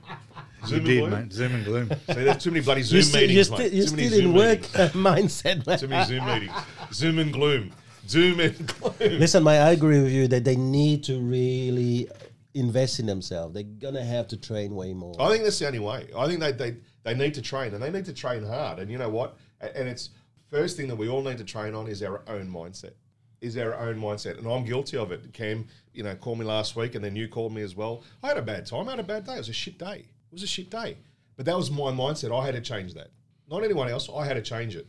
[0.62, 0.68] Mate.
[0.68, 1.20] Zoom You did, and gloom.
[1.22, 1.32] mate.
[1.32, 1.88] Zoom and gloom.
[2.08, 3.72] See, there's too many bloody Zoom You're, still, meetings, you're, mate.
[3.72, 4.76] you're too many still in Zoom work meetings.
[4.76, 5.66] Uh, mindset.
[5.66, 5.78] man.
[5.78, 6.52] Too many Zoom meetings.
[6.92, 7.72] Zoom and gloom.
[8.08, 8.94] Zoom and gloom.
[9.18, 12.08] Listen, mate, I agree with you that they need to really
[12.54, 13.54] invest in themselves.
[13.54, 15.14] They're gonna have to train way more.
[15.20, 16.08] I think that's the only way.
[16.16, 18.78] I think they, they, they need to train and they need to train hard.
[18.80, 19.36] And you know what?
[19.60, 20.10] A- And it's
[20.50, 22.92] first thing that we all need to train on is our own mindset.
[23.40, 24.36] Is our own mindset.
[24.38, 25.32] And I'm guilty of it.
[25.32, 28.02] Cam, you know, called me last week and then you called me as well.
[28.22, 28.88] I had a bad time.
[28.88, 29.34] I had a bad day.
[29.34, 30.06] It was a shit day.
[30.30, 30.96] It was a shit day.
[31.36, 32.38] But that was my mindset.
[32.38, 33.08] I had to change that.
[33.50, 34.08] Not anyone else.
[34.14, 34.86] I had to change it.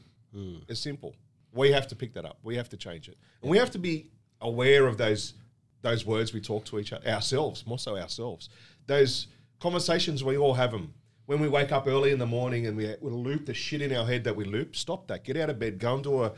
[0.67, 1.15] It's simple.
[1.53, 2.37] We have to pick that up.
[2.43, 3.17] We have to change it.
[3.41, 5.33] And we have to be aware of those
[5.81, 8.49] those words we talk to each other ourselves, more so ourselves.
[8.85, 9.27] Those
[9.59, 10.93] conversations we all have them.
[11.25, 13.91] When we wake up early in the morning and we, we loop the shit in
[13.95, 15.23] our head that we loop, stop that.
[15.23, 15.79] Get out of bed.
[15.79, 16.33] Go and do a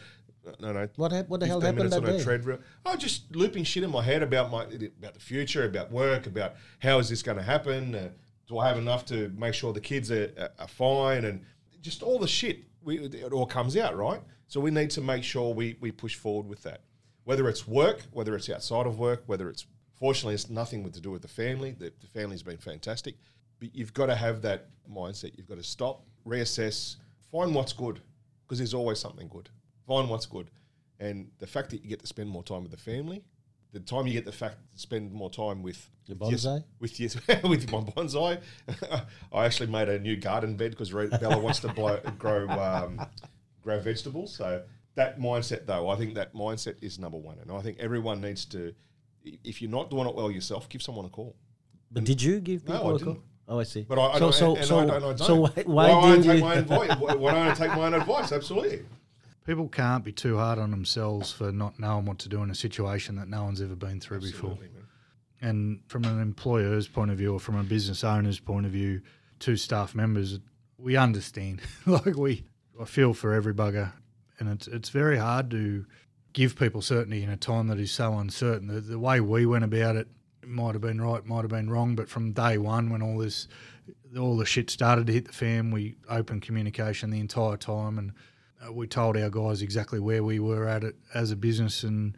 [0.60, 0.88] no no.
[0.96, 2.24] What hap- what the hell 15 happened minutes that on a day?
[2.24, 2.60] treadmill.
[2.86, 6.56] Oh, just looping shit in my head about my about the future, about work, about
[6.80, 7.96] how is this going to happen.
[7.96, 8.10] Uh,
[8.48, 11.42] do I have enough to make sure the kids are, are, fine, and
[11.82, 12.64] just all the shit.
[12.84, 14.22] We, it all comes out right.
[14.48, 16.82] So we need to make sure we we push forward with that.
[17.24, 21.12] Whether it's work, whether it's outside of work, whether it's fortunately it's nothing to do
[21.12, 21.72] with the family.
[21.72, 23.16] The, the family's been fantastic,
[23.60, 25.38] but you've got to have that mindset.
[25.38, 26.98] You've got to stop, reassess,
[27.32, 28.02] find what's good,
[28.46, 29.50] because there's always something good.
[29.88, 30.52] Find what's good,
[31.00, 33.24] and the fact that you get to spend more time with the family,
[33.74, 36.64] the time you get the fact to spend more time with Your yes- bonsai?
[36.80, 38.40] with yes, with my bonsai.
[39.34, 43.02] I actually made a new garden bed because Bella wants to blow, grow um,
[43.62, 44.36] grow vegetables.
[44.36, 44.64] So
[44.96, 48.46] that mindset, though, I think that mindset is number one, and I think everyone needs
[48.46, 48.74] to.
[49.44, 51.36] If you're not doing it well yourself, give someone a call.
[51.92, 53.14] But did you give No, people I a didn't.
[53.16, 53.24] call?
[53.48, 53.86] Oh, I see.
[53.88, 55.18] But I, I so don't, so and, and so, I don't, I don't.
[55.20, 56.40] so why, why, why, did don't I you?
[56.40, 57.00] take my own advice?
[57.00, 58.32] Why, why don't I take my own advice?
[58.32, 58.82] Absolutely.
[59.46, 62.56] People can't be too hard on themselves for not knowing what to do in a
[62.56, 64.52] situation that no one's ever been through before.
[64.52, 64.70] Man.
[65.42, 69.02] And from an employer's point of view or from a business owner's point of view,
[69.40, 70.40] to staff members,
[70.78, 71.62] we understand.
[71.86, 72.46] like we,
[72.80, 73.92] I feel for every bugger,
[74.40, 75.86] and it's it's very hard to
[76.32, 78.68] give people certainty in a time that is so uncertain.
[78.68, 80.08] The, the way we went about it
[80.46, 83.48] might have been right, might have been wrong, but from day one, when all this,
[84.18, 88.14] all the shit started to hit the fan, we opened communication the entire time, and
[88.66, 92.16] Uh, we told our guys exactly where we were at it as a business and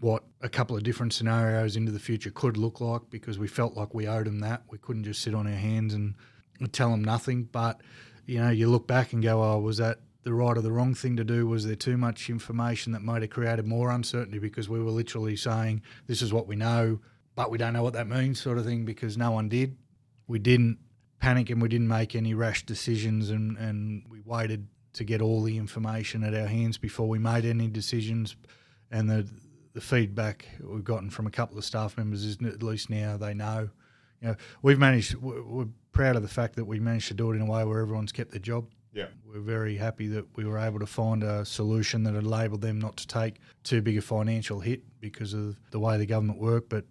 [0.00, 3.76] what a couple of different scenarios into the future could look like because we felt
[3.76, 4.62] like we owed them that.
[4.68, 6.14] We couldn't just sit on our hands and,
[6.58, 7.44] and tell them nothing.
[7.44, 7.80] But,
[8.26, 10.94] you know, you look back and go, oh, was that the right or the wrong
[10.94, 11.46] thing to do?
[11.46, 15.36] Was there too much information that might have created more uncertainty because we were literally
[15.36, 16.98] saying, this is what we know,
[17.36, 19.76] but we don't know what that means, sort of thing, because no one did.
[20.26, 20.78] We didn't
[21.20, 25.42] panic and we didn't make any rash decisions and, and we waited to get all
[25.42, 28.36] the information at our hands before we made any decisions.
[28.90, 29.26] And the
[29.74, 33.32] the feedback we've gotten from a couple of staff members is at least now they
[33.32, 33.70] know.
[34.20, 35.14] You know, we've managed.
[35.14, 37.80] We're proud of the fact that we managed to do it in a way where
[37.80, 38.66] everyone's kept their job.
[38.92, 39.06] Yeah.
[39.26, 42.98] We're very happy that we were able to find a solution that enabled them not
[42.98, 46.68] to take too big a financial hit because of the way the government worked.
[46.68, 46.84] But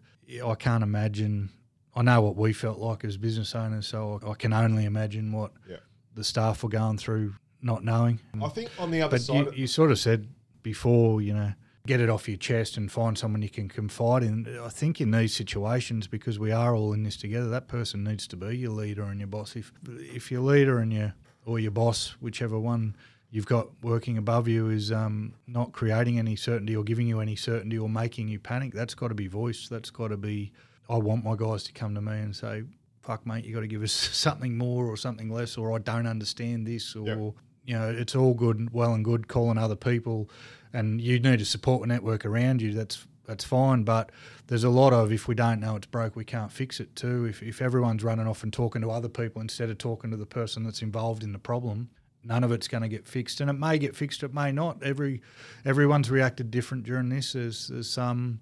[0.43, 1.51] I can't imagine.
[1.95, 5.51] I know what we felt like as business owners, so I can only imagine what
[5.69, 5.77] Yeah.
[6.15, 8.19] the staff were going through, not knowing.
[8.41, 10.27] I think on the other But side, you, you sort of said
[10.63, 11.53] before, you know,
[11.87, 14.47] get it off your chest and find someone you can confide in.
[14.63, 18.27] I think in these situations, because we are all in this together, that person needs
[18.27, 19.55] to be your leader and your boss.
[19.55, 21.13] If if your leader and your
[21.45, 22.95] or your boss, whichever one
[23.31, 27.35] you've got working above you, is um, not creating any certainty or giving you any
[27.35, 29.69] certainty or making you panic, that's got to be voiced.
[29.69, 30.51] That's got to be.
[30.89, 32.63] I want my guys to come to me and say,
[33.01, 36.05] "Fuck, mate, you got to give us something more or something less," or "I don't
[36.05, 37.33] understand this," or Yep.
[37.65, 40.29] You know, it's all good, well and good calling other people,
[40.73, 42.73] and you need a support a network around you.
[42.73, 44.11] That's that's fine, but
[44.47, 47.25] there's a lot of if we don't know it's broke, we can't fix it too.
[47.25, 50.25] If if everyone's running off and talking to other people instead of talking to the
[50.25, 51.89] person that's involved in the problem,
[52.23, 54.81] none of it's going to get fixed, and it may get fixed, it may not.
[54.83, 55.21] Every
[55.65, 57.33] everyone's reacted different during this.
[57.33, 58.41] There's, there's some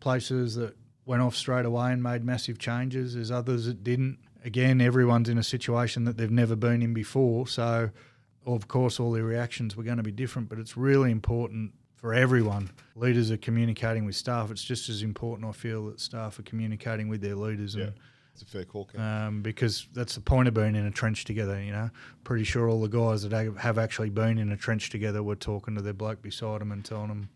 [0.00, 3.14] places that went off straight away and made massive changes.
[3.14, 4.18] There's others that didn't.
[4.44, 7.90] Again, everyone's in a situation that they've never been in before, so
[8.46, 10.48] of course all their reactions were going to be different.
[10.48, 12.70] But it's really important for everyone.
[12.96, 14.50] Leaders are communicating with staff.
[14.50, 17.90] It's just as important, I feel, that staff are communicating with their leaders and yeah,
[18.32, 18.88] it's a fair call.
[18.96, 21.62] Um, because that's the point of being in a trench together.
[21.62, 21.90] You know,
[22.24, 25.36] pretty sure all the guys that have- have actually been in a trench together were
[25.36, 27.28] talking to their bloke beside them and telling them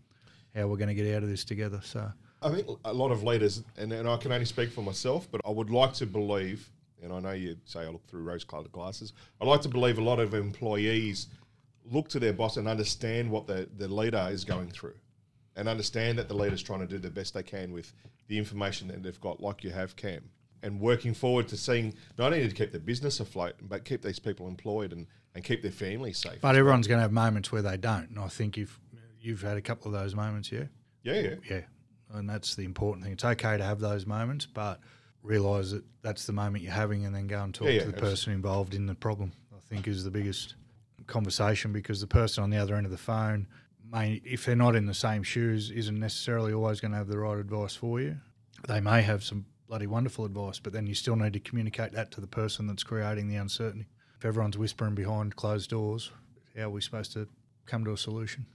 [0.55, 1.81] how we're going to get out of this together.
[1.83, 5.29] So I think a lot of leaders, and, and I can only speak for myself,
[5.31, 6.71] but I would like to believe,
[7.05, 9.13] and I know you say I look through rose-colored glasses.
[9.41, 11.29] I like to believe a lot of employees
[11.85, 14.95] look to their boss and understand what the, the leader is going through,
[15.55, 17.93] and understand that the leader's trying to do the best they can with
[18.27, 20.31] the information that they've got, like you have, Cam,
[20.63, 24.19] and working forward to seeing not only to keep the business afloat, but keep these
[24.19, 26.41] people employed and, and keep their families safe.
[26.41, 28.81] But everyone's going to have moments where they don't, and I think you've
[29.21, 30.65] you've had a couple of those moments, yeah,
[31.03, 31.35] yeah, yeah.
[31.51, 31.61] yeah,
[32.15, 33.13] and that's the important thing.
[33.13, 34.81] It's okay to have those moments, but
[35.25, 37.87] realise that that's the moment you're having, and then go and talk Yeah, yeah, to
[37.87, 38.11] the absolutely.
[38.11, 39.33] person involved in the problem.
[39.53, 40.55] I think is the biggest
[41.07, 43.49] conversation because the person on the other end of the phone
[43.91, 47.19] may, if they're not in the same shoes, isn't necessarily always going to have the
[47.19, 48.17] right advice for you.
[48.69, 52.11] They may have some bloody wonderful advice, but then you still need to communicate that
[52.13, 53.89] to the person that's creating the uncertainty.
[54.19, 56.11] If everyone's whispering behind closed doors,
[56.57, 57.27] how are we supposed to
[57.67, 58.47] come to a solution?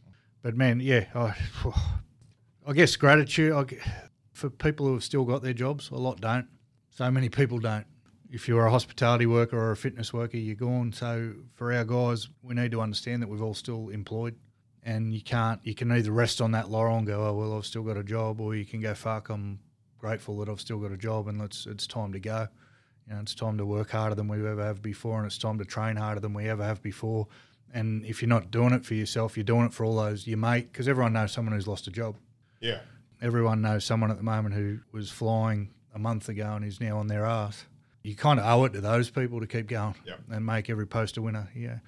[0.41, 1.35] But man, yeah, I,
[2.67, 3.65] I guess gratitude I,
[4.33, 5.89] for people who have still got their jobs.
[5.89, 6.47] A lot don't.
[6.91, 7.85] So many people don't.
[8.31, 10.93] If you're a hospitality worker or a fitness worker, you're gone.
[10.93, 14.35] So for our guys, we need to understand that we've all still employed,
[14.83, 15.59] and you can't.
[15.63, 18.03] You can either rest on that laurel and go, "Oh well, I've still got a
[18.03, 19.59] job," or you can go, "Fuck, I'm
[19.97, 22.47] grateful that I've still got a job, and let's it's time to go."
[23.07, 25.57] You know, it's time to work harder than we've ever have before, and it's time
[25.57, 27.27] to train harder than we ever have before.
[27.73, 30.37] And if you're not doing it for yourself, you're doing it for all those your
[30.37, 32.17] mate, because everyone knows someone who's lost a job.
[32.59, 32.81] Yeah.
[33.21, 36.97] Everyone knows someone at the moment who was flying a month ago and is now
[36.97, 37.65] on their ass.
[38.03, 40.15] You kind of owe it to those people to keep going Yeah.
[40.31, 41.49] and make every post a winner.
[41.55, 41.79] Yeah.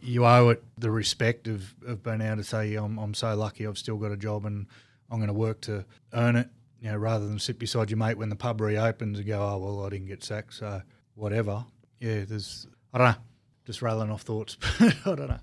[0.00, 3.66] You owe it the respect of, of being able to say, I'm, I'm so lucky
[3.66, 4.66] I've still got a job and
[5.10, 6.48] I'm going to work to earn it,
[6.80, 9.58] you know, rather than sit beside your mate when the pub reopens and go, oh,
[9.58, 10.82] well, I didn't get sacked, so
[11.14, 11.64] whatever.
[12.00, 13.16] Yeah, there's, I don't know,
[13.64, 14.56] just railing off thoughts.
[14.80, 15.38] I don't know.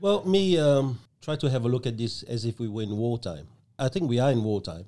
[0.00, 2.96] Well, me um, try to have a look at this as if we were in
[2.96, 3.46] wartime.
[3.78, 4.86] I think we are in wartime.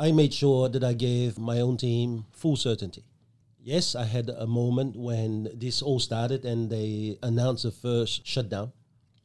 [0.00, 3.02] I made sure that I gave my own team full certainty.
[3.60, 8.70] Yes, I had a moment when this all started and they announced the first shutdown,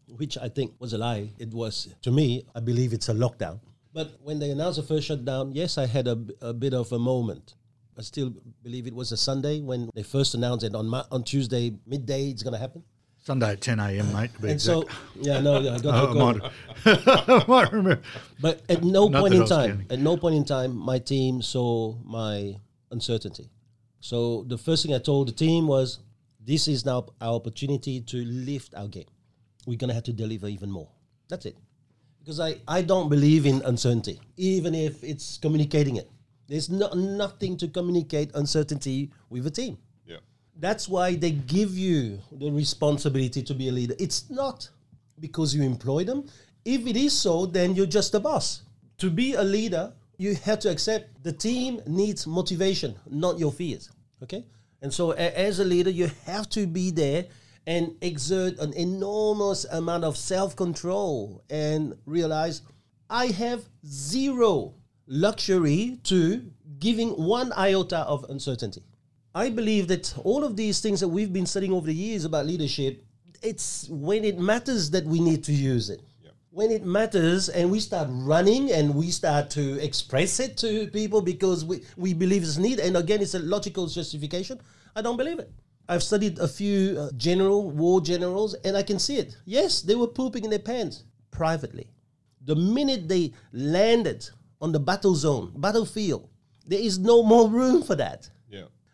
[0.08, 1.30] which I think was a lie.
[1.38, 3.60] It was, to me, I believe it's a lockdown.
[3.94, 6.16] But when they announced the first shutdown, yes, I had a
[6.54, 7.54] bit of a moment.
[7.96, 8.34] I still
[8.64, 12.42] believe it was a Sunday when they first announced it on, on Tuesday, midday, it's
[12.42, 12.84] going to happen.
[13.24, 14.64] Sunday at 10 a.m., mate, to And exact.
[14.66, 14.88] so,
[15.22, 16.50] yeah, no, I got Oh, to go.
[16.86, 18.02] I might remember.
[18.42, 19.88] But at no Not point in time, counting.
[19.92, 22.56] at no point in time, my team saw my
[22.92, 23.50] uncertainty.
[24.02, 26.00] So the first thing I told the team was,
[26.44, 29.08] "This is now our opportunity to lift our game.
[29.66, 30.90] We're gonna have to deliver even more."
[31.30, 31.56] That's it.
[32.20, 36.10] Because I, I don't believe in uncertainty, even if it's communicating it.
[36.48, 39.78] There's no, nothing to communicate uncertainty with a team.
[40.60, 43.96] That's why they give you the responsibility to be a leader.
[44.00, 44.70] It's not
[45.20, 46.26] because you employ them.
[46.66, 48.62] If it is so, then you're just a boss.
[49.00, 53.89] To be a leader, you have to accept the team needs motivation, not your fears.
[54.22, 54.46] Okay?
[54.82, 57.26] And so, a- as a leader, you have to be there
[57.66, 62.62] and exert an enormous amount of self control and realize
[63.10, 64.76] I have zero
[65.08, 68.84] luxury to giving one iota of uncertainty.
[69.36, 72.46] I believe that all of these things that we've been studying over the years about
[72.46, 73.04] leadership,
[73.41, 76.02] it's when it matters that we need to use it.
[76.52, 81.19] When it matters and we start running and we start to express it to people
[81.19, 82.86] because we, we believe it's needed.
[82.86, 84.62] and again, it's a logical justification,
[84.96, 85.50] I don't believe it.
[85.89, 89.36] I've studied a few uh, general war generals and I can see it.
[89.46, 91.88] Yes, they were pooping in their pants privately.
[92.46, 94.30] The minute they landed
[94.62, 96.30] on the battle zone, battlefield,
[96.67, 98.33] there is no more room for that Yeah.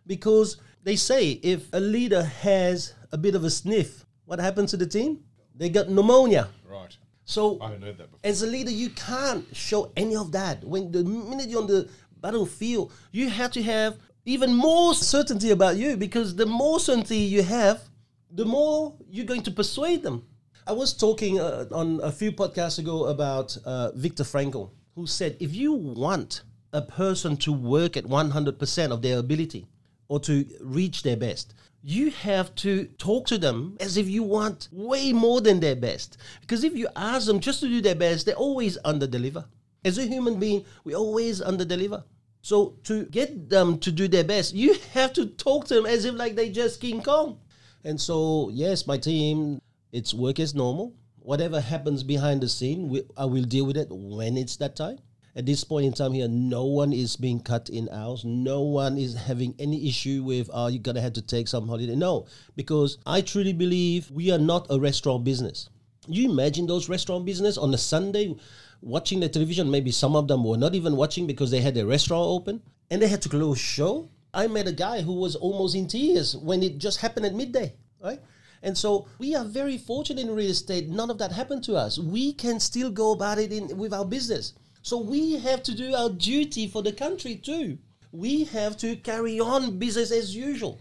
[0.10, 4.78] Because they say if a leader has a bit of a sniff, what happens to
[4.78, 5.19] the team?
[5.56, 6.50] They got pneumonia.
[6.67, 6.98] Right.
[7.26, 8.19] So I haven't heard that before.
[8.24, 10.63] as a leader, you can't show any of that.
[10.63, 11.88] When the minute you're on the
[12.19, 17.43] battlefield, you have to have even more certainty about you because the more certainty you
[17.43, 17.84] have,
[18.32, 20.26] the more you're going to persuade them.
[20.65, 25.38] I was talking uh, on a few podcasts ago about uh, Viktor Frankl, who said
[25.39, 26.41] if you want
[26.74, 29.67] a person to work at 100% of their ability
[30.10, 34.67] or to reach their best, you have to talk to them as if you want
[34.72, 36.17] way more than their best.
[36.41, 39.45] Because if you ask them just to do their best, they always underdeliver.
[39.86, 42.04] As a human being, we always underdeliver.
[42.41, 46.04] So to get them to do their best, you have to talk to them as
[46.04, 47.39] if like they just King Kong.
[47.84, 49.62] And so, yes, my team,
[49.93, 50.93] it's work as normal.
[51.19, 55.00] Whatever happens behind the scene, we, I will deal with it when it's that time.
[55.36, 58.26] At this point in time here, no one is being cut in hours.
[58.26, 61.68] No one is having any issue with, oh, you're going to have to take some
[61.68, 61.96] holiday.
[61.96, 65.70] No, because I truly believe we are not a restaurant business.
[66.08, 68.36] You imagine those restaurant business on a Sunday
[68.82, 69.70] watching the television.
[69.70, 73.02] Maybe some of them were not even watching because they had their restaurant open and
[73.02, 74.10] they had to close show.
[74.34, 77.76] I met a guy who was almost in tears when it just happened at midday,
[78.04, 78.20] right?
[78.62, 80.89] And so we are very fortunate in real estate.
[80.89, 81.98] None of that happened to us.
[81.98, 84.54] We can still go about it in with our business.
[84.82, 87.78] So we have to do our duty for the country too.
[88.12, 90.80] We have to carry on business as usual.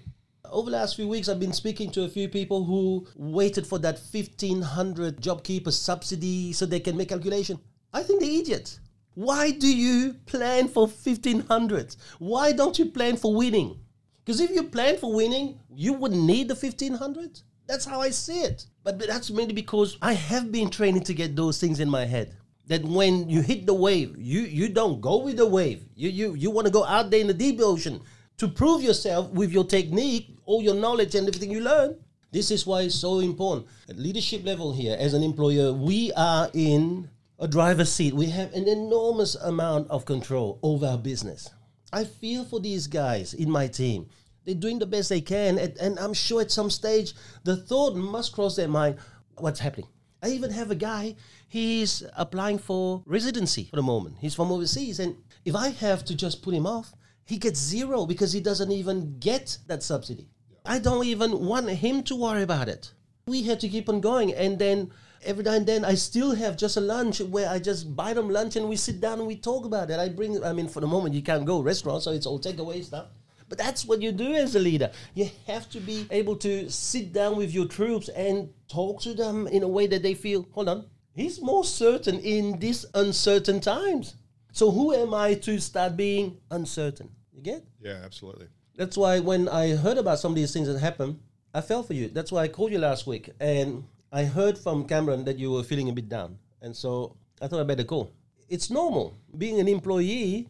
[0.51, 3.79] Over the last few weeks, I've been speaking to a few people who waited for
[3.81, 7.59] that 1500 JobKeeper subsidy so they can make calculation.
[7.93, 8.81] I think they're idiots.
[9.15, 11.97] Why do you plan for 1500?
[12.19, 13.81] Why don't you plan for winning?
[14.25, 17.41] Because if you plan for winning, you wouldn't need the 1500.
[17.67, 18.67] That's how I see it.
[18.85, 22.35] But that's mainly because I have been training to get those things in my head.
[22.69, 25.85] That when you hit the wave, you, you don't go with the wave.
[25.97, 28.01] You, you, you want to go out there in the deep ocean
[28.37, 31.97] to prove yourself with your technique, all your knowledge, and everything you learn.
[32.31, 33.67] This is why it's so important.
[33.89, 38.13] At leadership level here, as an employer, we are in a driver's seat.
[38.15, 41.49] We have an enormous amount of control over our business.
[41.93, 44.09] I feel for these guys in my team.
[44.45, 47.97] They're doing the best they can, and, and I'm sure at some stage the thought
[47.97, 48.97] must cross their mind
[49.37, 49.89] what's happening.
[50.23, 51.17] I even have a guy,
[51.49, 54.17] he's applying for residency for the moment.
[54.21, 56.93] He's from overseas, and if I have to just put him off,
[57.25, 60.29] he gets zero because he doesn't even get that subsidy.
[60.65, 62.93] I don't even want him to worry about it.
[63.27, 64.91] We have to keep on going, and then
[65.25, 68.31] every now and then I still have just a lunch where I just buy them
[68.31, 69.99] lunch and we sit down and we talk about it.
[69.99, 72.85] I bring, I mean, for the moment you can't go restaurant, so it's all takeaway
[72.85, 73.09] stuff.
[73.49, 74.91] But that's what you do as a leader.
[75.15, 79.47] You have to be able to sit down with your troops and talk to them
[79.47, 80.85] in a way that they feel, hold on,
[81.19, 84.15] he's more certain in these uncertain times.
[84.53, 87.11] So who am I to start being uncertain?
[87.33, 87.65] You get?
[87.81, 88.47] Yeah, absolutely.
[88.77, 91.19] That's why when I heard about some of these things that happen,
[91.53, 92.09] I fell for you.
[92.09, 93.31] That's why I called you last week.
[93.41, 96.39] And I heard from Cameron that you were feeling a bit down.
[96.63, 98.13] And so I thought I better call.
[98.49, 99.15] It's normal.
[99.37, 100.49] Being an employee,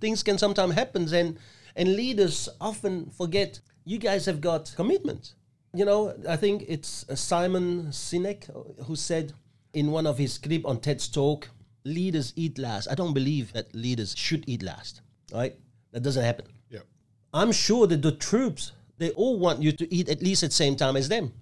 [0.00, 1.38] things can sometimes happen and
[1.76, 5.34] and leaders often forget you guys have got commitment.
[5.72, 8.50] You know, I think it's Simon Sinek
[8.84, 9.32] who said
[9.72, 11.48] in one of his clip on TED's talk,
[11.84, 12.88] leaders eat last.
[12.90, 15.02] I don't believe that leaders should eat last.
[15.32, 15.56] Right?
[15.92, 16.46] That doesn't happen.
[16.70, 16.80] Yeah.
[17.32, 20.56] I'm sure that the troops, they all want you to eat at least at the
[20.56, 21.32] same time as them.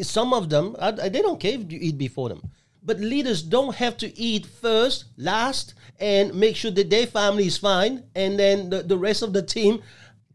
[0.00, 2.42] Some of them, they don't care if you eat before them.
[2.82, 7.56] But leaders don't have to eat first, last, and make sure that their family is
[7.56, 9.82] fine, and then the, the rest of the team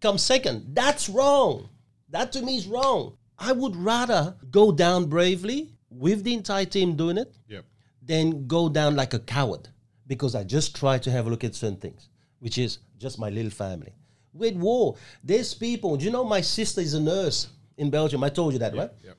[0.01, 0.75] comes second.
[0.75, 1.69] That's wrong.
[2.09, 3.17] That to me is wrong.
[3.37, 7.65] I would rather go down bravely with the entire team doing it Yep.
[8.01, 9.67] than go down like a coward
[10.07, 13.29] because I just try to have a look at certain things, which is just my
[13.29, 13.93] little family.
[14.33, 15.97] With war, there's people.
[15.97, 18.23] Do you know my sister is a nurse in Belgium?
[18.23, 18.91] I told you that, right?
[19.03, 19.17] Yep.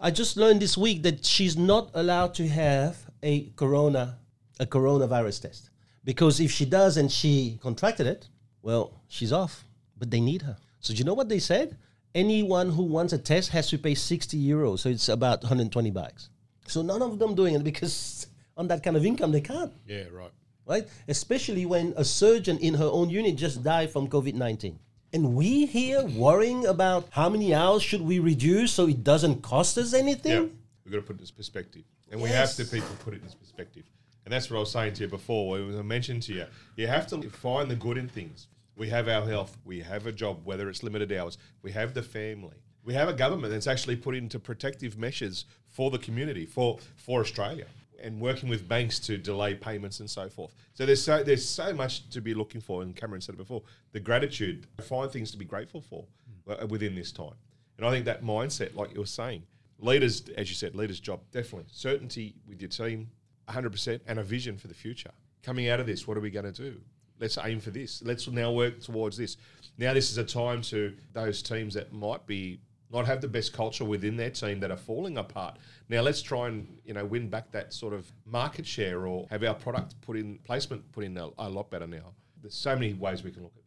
[0.00, 4.18] I just learned this week that she's not allowed to have a corona,
[4.58, 5.70] a coronavirus test
[6.04, 8.28] because if she does and she contracted it,
[8.62, 9.64] well, she's off.
[9.96, 10.56] But they need her.
[10.80, 11.76] So do you know what they said?
[12.14, 14.80] Anyone who wants a test has to pay 60 euros.
[14.80, 16.30] So it's about 120 bucks.
[16.66, 20.04] So none of them doing it because on that kind of income, they can't, Yeah,
[20.12, 20.30] right.
[20.66, 20.88] right?
[21.08, 24.78] Especially when a surgeon in her own unit just died from COVID 19.
[25.12, 29.78] And we here worrying about how many hours should we reduce so it doesn't cost
[29.78, 30.32] us anything?
[30.32, 30.48] Yeah,
[30.84, 33.28] we've got to put it in perspective, and we have to people put it in
[33.38, 33.84] perspective,
[34.24, 35.50] and that's what I was saying to you before.
[35.52, 38.48] When I mentioned to you, you have to find the good in things.
[38.76, 42.02] We have our health, we have a job, whether it's limited hours, we have the
[42.02, 46.78] family, we have a government that's actually put into protective measures for the community, for
[46.96, 47.66] for Australia,
[48.02, 50.54] and working with banks to delay payments and so forth.
[50.74, 53.62] So there's so there's so much to be looking for, and Cameron said it before.
[53.92, 56.04] The gratitude, find things to be grateful for
[56.48, 57.34] uh, within this time,
[57.78, 59.44] and I think that mindset, like you were saying,
[59.78, 63.10] leaders, as you said, leaders' job definitely certainty with your team,
[63.48, 65.10] 100%, and a vision for the future.
[65.42, 66.80] Coming out of this, what are we going to do?
[67.20, 68.02] Let's aim for this.
[68.02, 69.36] Let's now work towards this.
[69.78, 72.60] Now, this is a time to those teams that might be
[72.92, 75.58] not have the best culture within their team that are falling apart.
[75.88, 79.42] Now, let's try and you know win back that sort of market share or have
[79.42, 82.12] our product put in placement put in a, a lot better now.
[82.40, 83.63] There's so many ways we can look at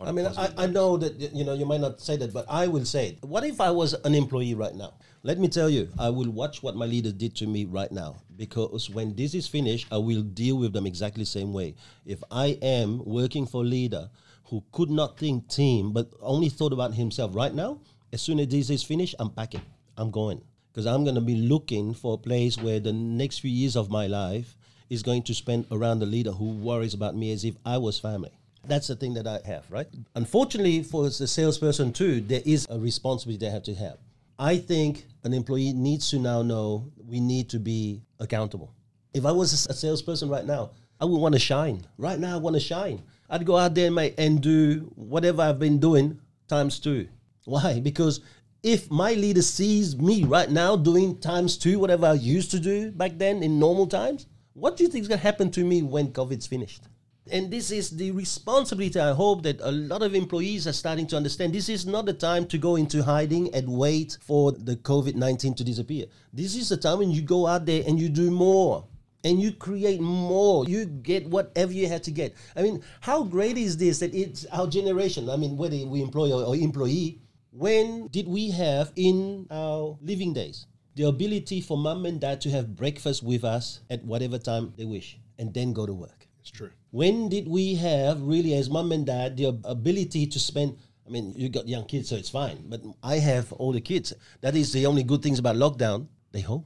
[0.00, 2.46] I a mean, I, I know that you know you might not say that, but
[2.48, 3.24] I will say it.
[3.24, 4.94] What if I was an employee right now?
[5.24, 8.16] Let me tell you, I will watch what my leader did to me right now
[8.36, 11.74] because when this is finished, I will deal with them exactly the same way.
[12.06, 14.08] If I am working for a leader
[14.44, 17.80] who could not think team but only thought about himself right now,
[18.12, 19.62] as soon as this is finished, I'm packing.
[19.96, 20.40] I'm going
[20.72, 23.90] because I'm going to be looking for a place where the next few years of
[23.90, 24.56] my life
[24.88, 27.98] is going to spend around the leader who worries about me as if I was
[27.98, 28.37] family.
[28.68, 29.86] That's the thing that I have, right?
[30.14, 33.98] Unfortunately, for the salesperson too, there is a responsibility they have to have.
[34.38, 38.72] I think an employee needs to now know we need to be accountable.
[39.14, 41.86] If I was a salesperson right now, I would want to shine.
[41.96, 43.02] Right now, I want to shine.
[43.30, 47.08] I'd go out there mate, and do whatever I've been doing times two.
[47.44, 47.80] Why?
[47.80, 48.20] Because
[48.62, 52.90] if my leader sees me right now doing times two, whatever I used to do
[52.90, 55.82] back then in normal times, what do you think is going to happen to me
[55.82, 56.82] when COVID's finished?
[57.30, 61.16] And this is the responsibility I hope that a lot of employees are starting to
[61.16, 61.52] understand.
[61.52, 65.54] This is not the time to go into hiding and wait for the COVID 19
[65.54, 66.06] to disappear.
[66.32, 68.86] This is the time when you go out there and you do more
[69.24, 70.64] and you create more.
[70.66, 72.34] You get whatever you had to get.
[72.56, 75.28] I mean, how great is this that it's our generation?
[75.28, 77.20] I mean, whether we employ or, or employee,
[77.50, 82.50] when did we have in our living days the ability for mom and dad to
[82.50, 86.27] have breakfast with us at whatever time they wish and then go to work?
[86.48, 86.70] It's true.
[86.92, 90.78] When did we have really, as mom and dad, the ability to spend?
[91.06, 92.64] I mean, you got young kids, so it's fine.
[92.68, 94.14] But I have older kids.
[94.40, 96.06] That is the only good things about lockdown.
[96.32, 96.64] They home.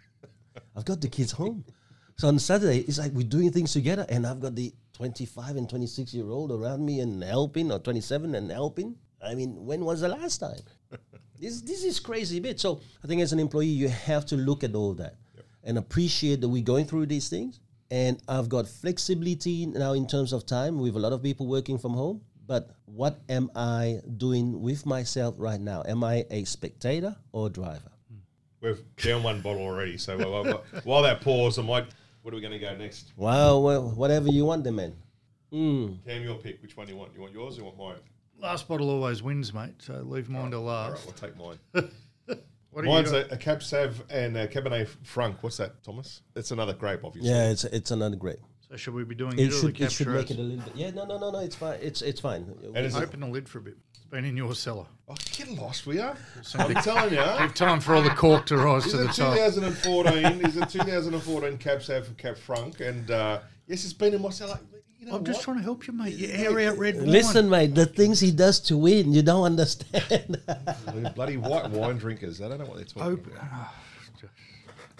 [0.76, 1.64] I've got the kids home.
[2.16, 5.70] So on Saturday, it's like we're doing things together, and I've got the 25 and
[5.70, 8.94] 26 year old around me and helping, or 27 and helping.
[9.22, 10.60] I mean, when was the last time?
[11.40, 12.60] this this is crazy bit.
[12.60, 15.16] So I think as an employee, you have to look at all that
[15.62, 17.60] and appreciate that we're going through these things.
[17.94, 21.78] And I've got flexibility now in terms of time with a lot of people working
[21.78, 22.22] from home.
[22.44, 25.84] But what am I doing with myself right now?
[25.86, 27.92] Am I a spectator or a driver?
[28.60, 31.86] We've down one bottle already, so while, while- while that pause, I might.
[32.22, 33.12] What are we going to go next?
[33.16, 34.92] Wow, well, whatever you want, then, man.
[35.52, 35.92] Hmm.
[36.04, 36.60] Cam, your pick.
[36.62, 37.12] Which one do you want?
[37.14, 37.96] You want yours or you want mine?
[38.40, 39.74] Last bottle always wins, mate.
[39.78, 41.04] So leave mine till All right, last.
[41.06, 41.90] we'll take mine.
[42.74, 45.42] What are Mine's you a, a Cab Sav and a Cabernet Franc.
[45.42, 46.22] What's that, Thomas?
[46.34, 47.30] It's another grape, obviously.
[47.30, 48.40] Yeah, it's it's another grape.
[48.68, 50.64] So should we be doing It it, the should it should make it a little
[50.64, 50.74] bit.
[50.74, 51.38] Yeah, no, no, no, no.
[51.38, 51.78] It's fine.
[51.80, 52.52] It's it's fine.
[52.74, 53.76] And is it, Open the lid for a bit.
[53.92, 54.86] It's been in your cellar.
[55.08, 56.16] oh, get lost, we are.
[56.58, 57.24] I'm telling you.
[57.38, 59.34] Give time for all the cork to rise Is to the it top.
[59.36, 60.44] 2014?
[60.44, 62.80] is it 2014 Cab Sav for Cab Franc?
[62.80, 64.58] And uh, yes, it's been in my cellar.
[65.04, 65.44] You know I'm just what?
[65.44, 66.14] trying to help you, mate.
[66.14, 67.06] You air out red wine.
[67.06, 70.40] Listen, mate, the things he does to win, you don't understand.
[71.14, 72.40] Bloody white wine drinkers.
[72.40, 73.32] I don't know what they're talking Open.
[73.32, 73.68] about.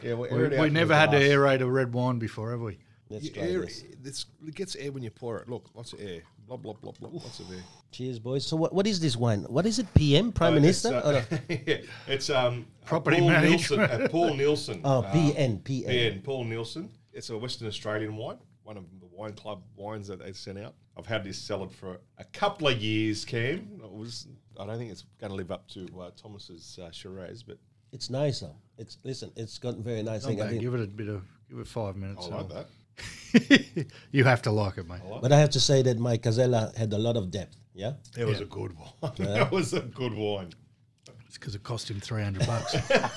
[0.03, 2.51] Yeah, We, air it out we never the had to aerate a red wine before,
[2.51, 2.79] have we?
[3.09, 3.83] Let's You try air this.
[3.83, 5.49] it, it's, it gets air when you pour it.
[5.49, 6.21] Look, lots of air.
[6.47, 7.09] Blah, blah, blah, blah.
[7.11, 7.63] Lots of air.
[7.91, 8.47] Cheers, boys.
[8.47, 9.45] So, what, what is this wine?
[9.45, 9.87] What is it?
[9.95, 10.89] PM, Prime Uh, Minister?
[10.99, 11.57] It's, Oh, uh, no.
[11.67, 11.77] yeah,
[12.07, 13.81] it's um, Property Paul management.
[13.91, 14.03] Nielsen.
[14.05, 14.81] Uh, Paul Nielsen.
[14.85, 15.87] Oh, uh, PN, PN.
[15.89, 16.91] PN, Paul Nielsen.
[17.15, 20.75] It's a Western Australian wine, one of the wine club wines that they sent out.
[20.97, 23.81] I've had this cellar for a couple of years, Cam.
[23.83, 24.27] It was,
[24.59, 27.59] I don't think it's going to live up to uh, Thomas's uh, Shiraz, but
[27.93, 28.57] It's nice, though.
[28.79, 29.31] It's listen.
[29.37, 30.41] It's got very nice Not thing.
[30.41, 30.51] I bad.
[30.51, 30.63] think.
[30.63, 32.27] Give it a bit of, give it five minutes.
[32.27, 32.67] I like so- that.
[34.13, 35.01] you have to like it, mate.
[35.21, 37.57] But I have to say that my Casella had a lot of depth.
[37.75, 37.95] Yeah.
[38.17, 39.13] It was a good wine.
[39.19, 40.53] that was a good wine.
[41.27, 42.75] It's because it cost him 300 bucks.
[42.91, 43.11] a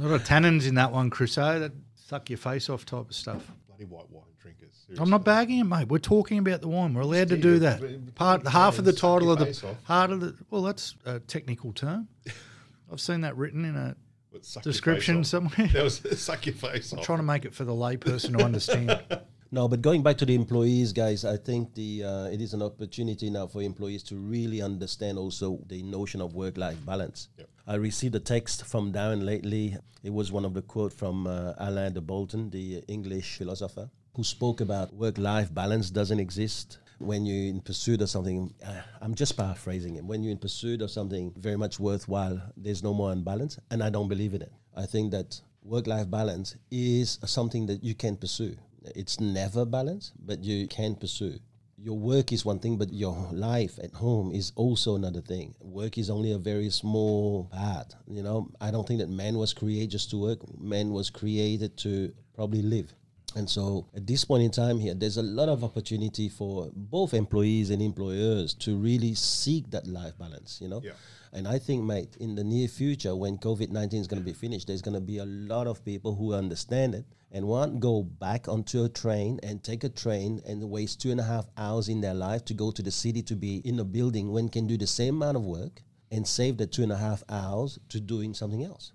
[0.00, 1.60] lot of tannins in that one, Crusoe.
[1.60, 1.72] That
[2.06, 3.50] suck your face off type of stuff.
[3.66, 4.86] bloody white wine drinkers.
[4.98, 5.88] I'm not bagging it, mate.
[5.88, 6.94] We're talking about the wine.
[6.94, 8.14] We're allowed to do that.
[8.14, 12.08] Part half of the title of the part of the well, that's a technical term.
[12.92, 13.96] I've seen that written in a
[14.32, 15.66] But suck your face description somewhere.
[15.72, 17.00] That was suck your face off.
[17.00, 19.02] I'm trying to make it for the layperson to understand.
[19.52, 22.62] No, but going back to the employees, guys, I think the uh, it is an
[22.62, 27.28] opportunity now for employees to really understand also the notion of work-life balance.
[27.38, 27.48] Yep.
[27.66, 29.76] I received a text from Darren lately.
[30.02, 34.24] It was one of the quote from uh, Alain de Botton, the English philosopher, who
[34.24, 38.52] spoke about work-life balance doesn't exist when you're in pursuit of something.
[38.66, 40.08] Uh, I'm just paraphrasing him.
[40.08, 43.90] When you're in pursuit of something very much worthwhile, there's no more unbalance, and I
[43.90, 44.52] don't believe in it.
[44.76, 48.56] I think that work-life balance is something that you can pursue.
[48.94, 51.38] It's never balanced, but you can pursue.
[51.78, 55.54] Your work is one thing, but your life at home is also another thing.
[55.60, 57.94] Work is only a very small part.
[58.08, 60.38] You know, I don't think that man was created just to work.
[60.58, 62.94] Man was created to probably live.
[63.36, 67.12] And so at this point in time here, there's a lot of opportunity for both
[67.12, 70.80] employees and employers to really seek that life balance, you know?
[70.82, 70.92] Yeah.
[71.34, 74.32] And I think, mate, in the near future, when COVID 19 is going to be
[74.32, 78.02] finished, there's going to be a lot of people who understand it and won't go
[78.04, 81.90] back onto a train and take a train and waste two and a half hours
[81.90, 84.66] in their life to go to the city to be in a building when can
[84.66, 88.00] do the same amount of work and save the two and a half hours to
[88.00, 88.92] doing something else.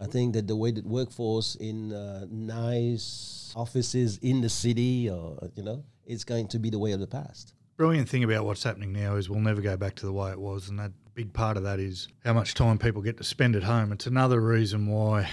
[0.00, 5.50] I think that the way that workforce in uh, nice offices in the city, or
[5.54, 7.52] you know, it's going to be the way of the past.
[7.76, 10.40] Brilliant thing about what's happening now is we'll never go back to the way it
[10.40, 13.56] was, and that big part of that is how much time people get to spend
[13.56, 13.92] at home.
[13.92, 15.28] It's another reason why,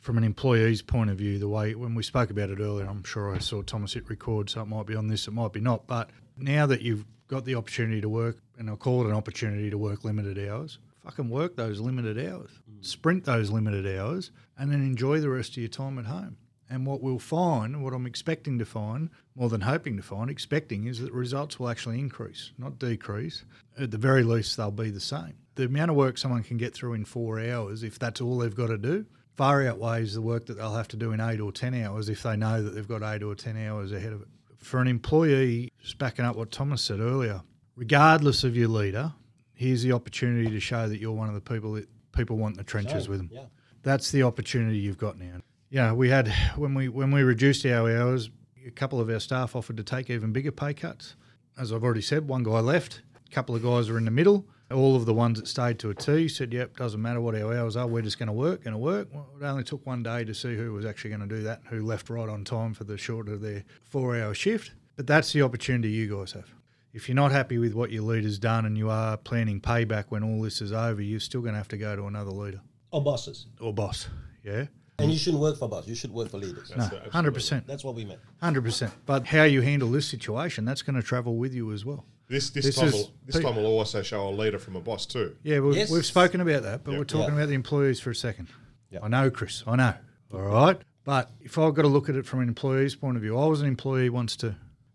[0.00, 3.04] from an employee's point of view, the way when we spoke about it earlier, I'm
[3.04, 5.60] sure I saw Thomas hit record, so it might be on this, it might be
[5.60, 5.86] not.
[5.86, 9.70] But now that you've got the opportunity to work, and I'll call it an opportunity
[9.70, 12.84] to work limited hours, fucking work those limited hours, mm.
[12.84, 16.36] sprint those limited hours, and then enjoy the rest of your time at home.
[16.70, 20.86] And what we'll find, what I'm expecting to find, more than hoping to find, expecting
[20.86, 23.44] is that results will actually increase, not decrease.
[23.78, 25.34] At the very least, they'll be the same.
[25.56, 28.54] The amount of work someone can get through in four hours, if that's all they've
[28.54, 29.04] got to do,
[29.36, 32.22] far outweighs the work that they'll have to do in eight or 10 hours if
[32.22, 34.28] they know that they've got eight or 10 hours ahead of it.
[34.58, 37.42] For an employee, just backing up what Thomas said earlier,
[37.76, 39.12] regardless of your leader,
[39.54, 42.58] here's the opportunity to show that you're one of the people that people want in
[42.58, 43.44] the trenches So, with them yeah.
[43.82, 45.40] that's the opportunity you've got now.
[45.70, 48.30] Yeah, we had when we when we reduced our hours,
[48.66, 51.16] a couple of our staff offered to take even bigger pay cuts.
[51.58, 54.46] As I've already said, one guy left, a couple of guys are in the middle.
[54.72, 57.54] All of the ones that stayed to a T said, "Yep, doesn't matter what our
[57.56, 60.02] hours are, we're just going to work, going to work." Well, it only took one
[60.02, 62.72] day to see who was actually going to do that, who left right on time
[62.74, 64.72] for the short of their four-hour shift.
[64.96, 66.54] But that's the opportunity you guys have.
[66.94, 70.22] If you're not happy with what your leader's done and you are planning payback when
[70.22, 72.60] all this is over, you're still going to have to go to another leader
[72.92, 73.46] Or bosses.
[73.60, 74.06] or boss.
[74.44, 74.66] Yeah.
[75.00, 75.88] And you shouldn't work for boss.
[75.88, 76.70] You should work for leaders.
[76.70, 77.10] No, Absolutely.
[77.10, 78.20] hundred percent, That's what we meant.
[78.40, 78.92] hundred percent.
[79.06, 82.06] But how you handle this situation, that's going to travel with you as well.
[82.28, 84.80] This this, This time is- will, this time will also show a leader from a
[84.80, 85.36] boss too.
[85.42, 85.90] Yeah, we've, Yes.
[85.90, 86.98] we've spoken about that, but Yeah.
[86.98, 87.40] we're talking Yeah.
[87.40, 88.46] about the employees for a second.
[88.90, 89.00] Yeah.
[89.02, 89.64] I know, Chris.
[89.66, 89.94] I know.
[90.32, 90.80] All right.
[91.02, 93.46] But if I've got to look at it from an employee's point of view, I
[93.46, 94.54] was an employee once too.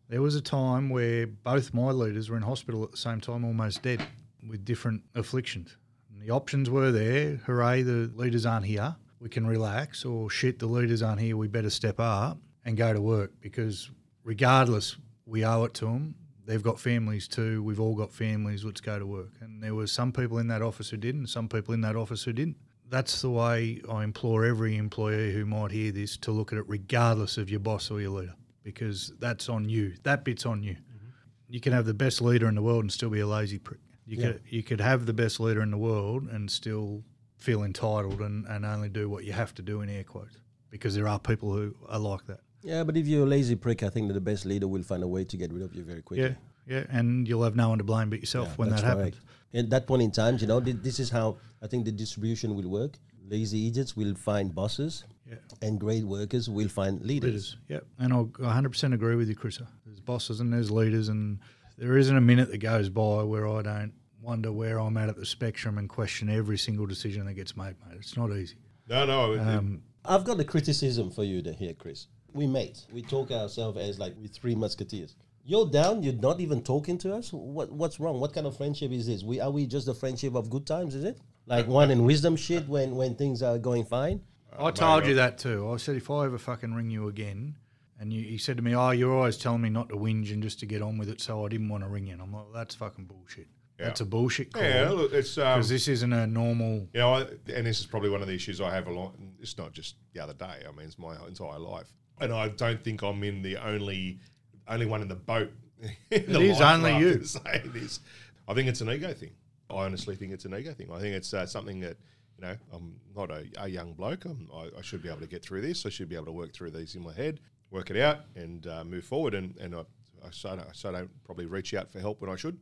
[0.09, 3.45] There was a time where both my leaders were in hospital at the same time,
[3.45, 4.03] almost dead,
[4.49, 5.77] with different afflictions.
[6.11, 7.35] And the options were there.
[7.45, 8.95] Hooray, the leaders aren't here.
[9.19, 10.05] We can relax.
[10.05, 11.37] Or shit, the leaders aren't here.
[11.37, 13.91] We better step up and go to work because
[14.23, 14.97] regardless,
[15.27, 16.15] we owe it to them.
[16.43, 17.61] They've got families too.
[17.61, 18.65] We've all got families.
[18.65, 19.33] Let's go to work.
[19.41, 22.23] And there were some people in that office who didn't, some people in that office
[22.23, 22.57] who didn't.
[22.89, 26.65] That's the way I implore every employee who might hear this to look at it,
[26.67, 28.33] regardless of your boss or your leader,
[28.73, 29.93] because that's on you.
[30.03, 30.73] That bit's on you.
[30.73, 31.07] Mm-hmm.
[31.53, 33.79] You can have the best leader in the world and still be a lazy prick.
[34.05, 34.25] You Yeah.
[34.33, 37.03] could you could have the best leader in the world and still
[37.37, 40.37] feel entitled and, and only do what you have to do in air quotes,
[40.69, 42.41] because there are people who are like that.
[42.63, 45.01] Yeah, but if you're a lazy prick, I think that the best leader will find
[45.03, 46.35] a way to get rid of you very quickly.
[46.67, 48.87] Yeah, yeah, and you'll have no one to blame but yourself Yeah, when that that's
[48.87, 49.15] happens.
[49.15, 49.25] correct.
[49.61, 52.53] At that point in time, you know, thi- this is how I think the distribution
[52.55, 52.93] will work.
[53.29, 55.35] Lazy idiots will find bosses, Yeah.
[55.61, 57.23] and great workers will find leaders.
[57.25, 57.85] Leaders, yep.
[57.99, 59.59] And I'll 100% agree with you, Chris.
[59.85, 61.39] There's bosses and there's leaders, and
[61.77, 65.15] there isn't a minute that goes by where I don't wonder where I'm at at
[65.15, 67.97] the spectrum and question every single decision that gets made, mate.
[67.99, 68.55] It's not easy.
[68.87, 69.39] No, no.
[69.39, 72.07] Um, I've got a criticism for you to hear, Chris.
[72.33, 72.87] We mates.
[72.91, 75.15] We talk ourselves as like we three musketeers.
[75.45, 76.03] You're down.
[76.03, 77.31] You're not even talking to us.
[77.33, 78.19] What What's wrong?
[78.19, 79.23] What kind of friendship is this?
[79.23, 80.93] We are we just a friendship of good times?
[80.95, 81.19] Is it
[81.49, 84.21] like one in wisdom shit when when things are going fine?
[84.57, 85.69] I told you that too.
[85.69, 87.55] I said if I ever fucking ring you again,
[87.99, 90.41] and you, you said to me, "Oh, you're always telling me not to whinge and
[90.41, 92.13] just to get on with it," so I didn't want to ring you.
[92.13, 93.47] And I'm like, "That's fucking bullshit.
[93.77, 96.87] That's a bullshit call." yeah, look, it's um, Because this isn't a normal.
[96.93, 97.21] You know, I,
[97.53, 99.15] and this is probably one of the issues I have a lot.
[99.39, 100.63] It's not just the other day.
[100.67, 101.87] I mean, it's my entire life.
[102.19, 104.19] and I don't think I'm in the only
[104.67, 105.51] only one in the boat.
[106.09, 107.23] it is only you.
[107.23, 108.01] Saying this,
[108.47, 109.31] I think it's an ego thing.
[109.69, 110.89] I honestly think it's an ego thing.
[110.91, 111.97] I think it's uh, something that
[112.37, 114.25] you know I'm not a, a young bloke.
[114.25, 115.85] I'm, I, I should be able to get through this.
[115.85, 117.39] I should be able to work through these in my head,
[117.71, 119.33] work it out, and uh, move forward.
[119.33, 119.81] And and I,
[120.25, 122.57] I so don't, so don't probably reach out for help when I should.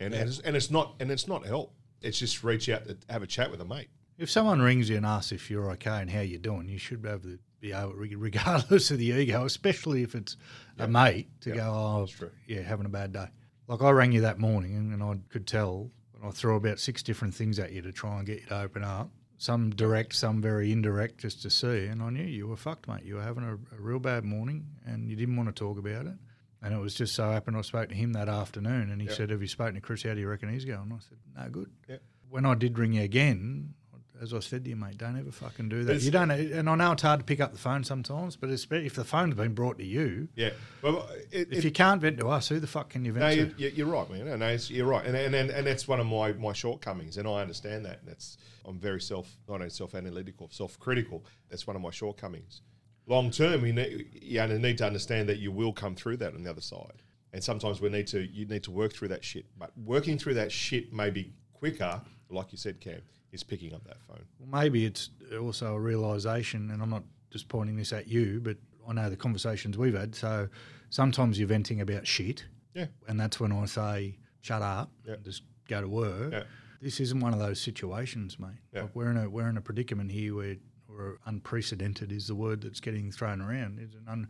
[0.00, 1.74] And, and, it's, and it's not and it's not help.
[2.00, 3.88] It's just reach out to have a chat with a mate.
[4.18, 7.02] If someone rings you and asks if you're okay and how you're doing, you should
[7.02, 10.36] be able to be able, regardless of the ego, especially if it's
[10.78, 12.08] a mate, to go, oh,
[12.46, 13.26] yeah, having a bad day.
[13.66, 15.90] Like I rang you that morning and, and I could tell,
[16.20, 18.60] and I threw about six different things at you to try and get you to
[18.60, 19.10] open up.
[19.40, 21.86] Some direct, some very indirect, just to see.
[21.86, 23.04] And I knew you were fucked, mate.
[23.04, 26.06] You were having a, a real bad morning and you didn't want to talk about
[26.06, 26.14] it.
[26.60, 29.16] And it was just so happened I spoke to him that afternoon and he Yep.
[29.16, 30.02] said, Have you spoken to Chris?
[30.02, 30.92] How do you reckon he's going?
[30.92, 31.70] I said, No, good.
[31.88, 32.02] Yep.
[32.30, 33.74] When I did ring you again,
[34.20, 35.92] as I said to you, mate, don't ever fucking do that.
[35.92, 38.50] It's- You don't, and I know it's hard to pick up the phone sometimes, but
[38.50, 40.50] if the phone's been brought to you, Yeah.
[40.82, 43.24] Well, it, if it- you can't vent to us, who the fuck can you vent
[43.24, 43.36] No, to?
[43.36, 44.38] you, you- you're right, man.
[44.38, 47.40] No, you're right, and, and and and that's one of my my shortcomings, and I
[47.40, 48.00] understand that.
[48.00, 51.24] And that's I'm very self not only self analytical, self critical.
[51.48, 52.62] That's one of my shortcomings.
[53.06, 56.42] Long term, you need, you need to understand that you will come through that on
[56.44, 57.02] the other side,
[57.32, 59.46] and sometimes we need to you need to work through that shit.
[59.58, 63.00] But working through that shit may be quicker, like you said, Cam,
[63.32, 64.24] is picking up that phone.
[64.38, 65.10] Well, maybe it's
[65.40, 68.56] also a realization, and I'm not just pointing this at you, but
[68.88, 70.14] I know the conversations we've had.
[70.14, 70.48] So
[70.90, 75.14] sometimes you're venting about shit, Yeah, and that's when I say, shut up, Yeah.
[75.14, 76.32] and just go to work.
[76.32, 76.42] Yeah.
[76.80, 78.50] This isn't one of those situations, mate.
[78.72, 78.82] Yeah.
[78.82, 80.56] Like we're in a we're in a predicament here where,
[80.86, 83.78] where unprecedented is the word that's getting thrown around.
[83.80, 84.28] It's an un,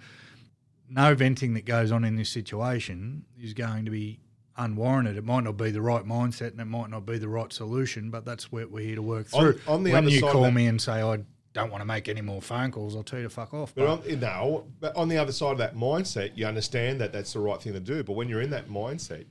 [0.89, 4.19] no venting that goes on in this situation is going to be
[4.59, 5.17] unwarranted.
[5.17, 8.11] It might not be the right mindset and it might not be the right solution,
[8.11, 9.61] but that's what we're here to work through.
[9.67, 11.19] on the when other you side of call that- me and say I
[11.55, 13.75] don't want to make any more phone calls, I'll tell you to fuck off.
[13.75, 17.13] But But, on, no, but on the other side of that mindset, you understand that
[17.13, 18.03] that's the right thing to do.
[18.03, 19.25] But when you're in that mindset,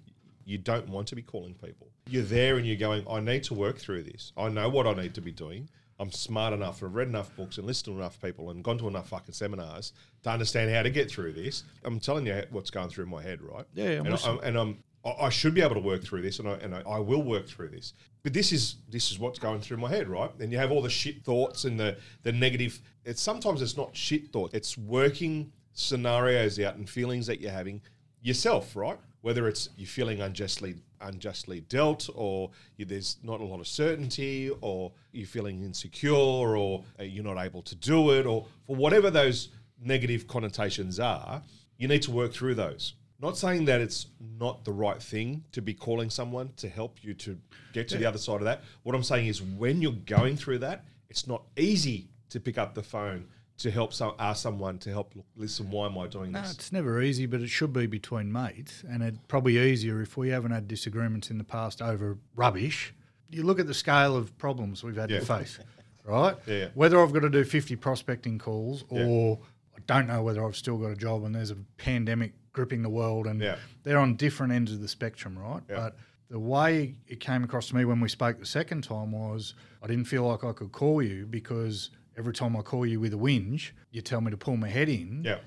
[0.45, 1.87] you don't want to be calling people.
[2.09, 4.31] You're there and you're going, I need to work through this.
[4.37, 5.69] I know what I need to be doing.
[5.99, 8.87] I'm smart enough, I've read enough books and listened to enough people and gone to
[8.87, 11.63] enough fucking seminars to understand how to get through this.
[11.83, 13.65] I'm telling you what's going through my head, right?
[13.73, 14.39] Yeah, I'm and, listening.
[14.43, 14.83] I, and I'm
[15.19, 17.69] I should be able to work through this, and I and I, will work through
[17.69, 17.93] this.
[18.23, 20.31] But this is this is what's going through my head, right?
[20.39, 22.79] And you have all the shit thoughts and the the negative.
[23.05, 24.53] It's sometimes it's not shit thought.
[24.53, 27.81] It's working scenarios out and feelings that you're having
[28.21, 28.97] yourself, right?
[29.21, 34.51] Whether it's you're feeling unjustly unjustly dealt, or you, there's not a lot of certainty,
[34.61, 39.09] or you're feeling insecure, or uh, you're not able to do it, or for whatever
[39.09, 39.49] those
[39.79, 41.41] negative connotations are,
[41.77, 42.95] you need to work through those.
[43.19, 44.07] Not saying that it's
[44.39, 47.37] not the right thing to be calling someone to help you to
[47.73, 48.61] get to the other side of that.
[48.83, 52.75] What I'm saying is when you're going through that, it's not easy to pick up
[52.75, 56.31] the phone to help some ask someone to help look, listen why am I doing
[56.31, 56.51] no, this?
[56.53, 60.29] it's never easy, but it should be between mates, and it's probably easier if we
[60.29, 62.93] haven't had disagreements in the past over rubbish.
[63.31, 65.21] You look at the scale of problems we've had Yeah.
[65.21, 65.57] to face,
[66.05, 66.35] right?
[66.45, 66.67] Yeah.
[66.75, 69.39] Whether I've got to do 50 prospecting calls or
[69.75, 72.89] I don't know whether I've still got a job and there's a pandemic gripping the
[72.89, 73.57] world and Yeah.
[73.83, 75.61] they're on different ends of the spectrum, right?
[75.69, 75.75] Yeah.
[75.75, 75.97] But
[76.29, 79.53] the way it came across to me when we spoke the second time was
[79.83, 83.13] I didn't feel like I could call you because every time I call you with
[83.13, 85.21] a whinge, you tell me to pull my head in.
[85.23, 85.37] Yeah,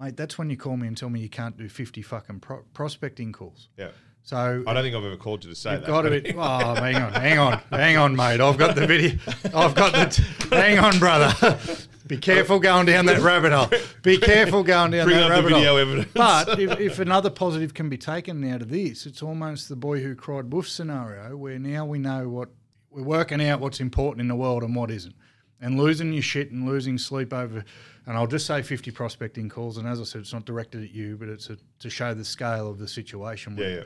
[0.00, 2.64] Mate, that's when you call me and tell me you can't do 50 fucking pro-
[2.72, 3.68] prospecting calls.
[3.76, 3.90] yeah.
[4.26, 5.86] So I don't think I've ever called you to say you've that.
[5.86, 6.32] got but- be.
[6.34, 8.40] Oh, hang on, hang on, hang on, mate.
[8.40, 9.18] I've got the video.
[9.54, 10.06] I've got the.
[10.06, 10.22] T-
[10.56, 11.58] hang on, brother.
[12.06, 13.68] Be careful going down that rabbit hole.
[14.02, 15.78] Be careful going down Bring that up the rabbit video hole.
[15.78, 16.08] evidence.
[16.12, 20.00] But if, if another positive can be taken out of this, it's almost the boy
[20.02, 22.50] who cried wolf scenario, where now we know what
[22.90, 25.14] we're working out what's important in the world and what isn't,
[25.60, 27.64] and losing your shit and losing sleep over.
[28.06, 30.90] And I'll just say 50 prospecting calls, and as I said, it's not directed at
[30.90, 33.56] you, but it's a, to show the scale of the situation.
[33.58, 33.82] yeah, yeah.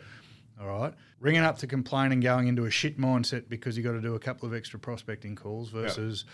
[0.60, 0.92] All right.
[1.20, 4.16] Ringing up to complain and going into a shit mindset because you got to do
[4.16, 6.24] a couple of extra prospecting calls versus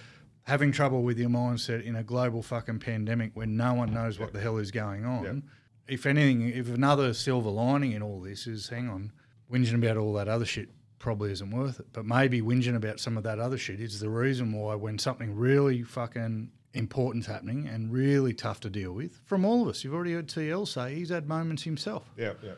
[0.45, 4.33] having trouble with your mindset in a global fucking pandemic where no one knows what
[4.33, 5.43] the hell is going on.
[5.89, 9.13] If anything, if another silver lining in all this is, hang on,
[9.51, 11.87] whinging about all that other shit probably isn't worth it.
[11.93, 15.35] But maybe whinging about some of that other shit is the reason why when something
[15.35, 19.85] really fucking important's happening and really tough to deal with from all of us.
[19.85, 22.05] You've already heard TL say he's had moments himself.
[22.17, 22.53] Yeah, yeah,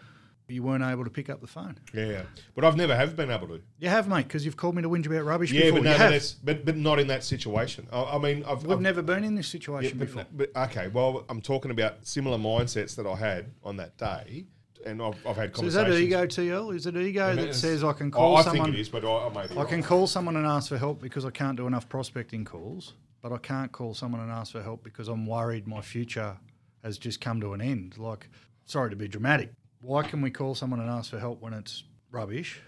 [0.49, 1.77] You weren't able to pick up the phone.
[1.93, 2.23] yeah, yeah.
[2.55, 3.61] But I've never have been able to.
[3.81, 5.81] You have, mate, because you've called me to whinge about rubbish Yeah, before.
[5.81, 7.89] but no, but, but but not in that situation.
[7.93, 10.25] I, I mean, I've, We've I've never been in this Yeah, situation but, before.
[10.33, 14.45] but okay, well, I'm talking about similar mindsets that I had on that day,
[14.85, 16.07] and I've, I've had So is that conversations.
[16.13, 16.77] ego, TL?
[16.77, 18.61] Is it ego that says I can Oh, call I someone?
[18.61, 20.69] I think it is, but I, I may be I can call someone and ask
[20.69, 22.95] for help because I can't do enough prospecting calls.
[23.21, 26.37] but I can't call someone and ask for help because I'm worried my future
[26.85, 27.99] has just come to an end.
[27.99, 28.29] Like,
[28.65, 29.51] sorry to be dramatic.
[29.87, 32.61] Why can we call someone and ask for help when it's rubbish?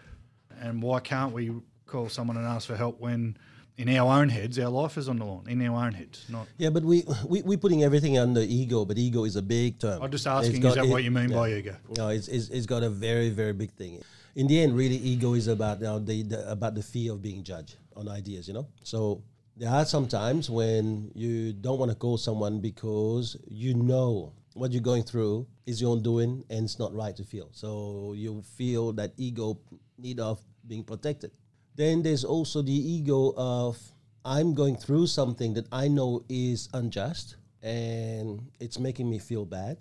[0.61, 1.51] And why can't we
[1.85, 3.37] call someone and ask for help when
[3.77, 6.47] in our own heads our life is on the line, in our own heads, not
[6.59, 10.01] Yeah, but we we we're putting everything under ego, but ego is a big term.
[10.01, 11.37] I'm just It's asking, got- is that it- what you mean yeah.
[11.37, 11.77] by ego?
[11.97, 14.01] No, it's, it's, it's got a very very big thing.
[14.37, 17.21] In the end, really, ego is about you know, the, the about the fear of
[17.21, 18.47] being judged on ideas.
[18.47, 19.23] You know, so
[19.57, 24.73] there are some times when you don't want to call someone because you know what
[24.73, 27.49] you're going through is your own doing and it's not right to feel.
[27.53, 29.61] So you feel that ego
[29.97, 31.31] need of being protected.
[31.75, 33.79] Then there's also the ego of
[34.25, 39.79] I'm going through something that I know is unjust and it's making me feel bad.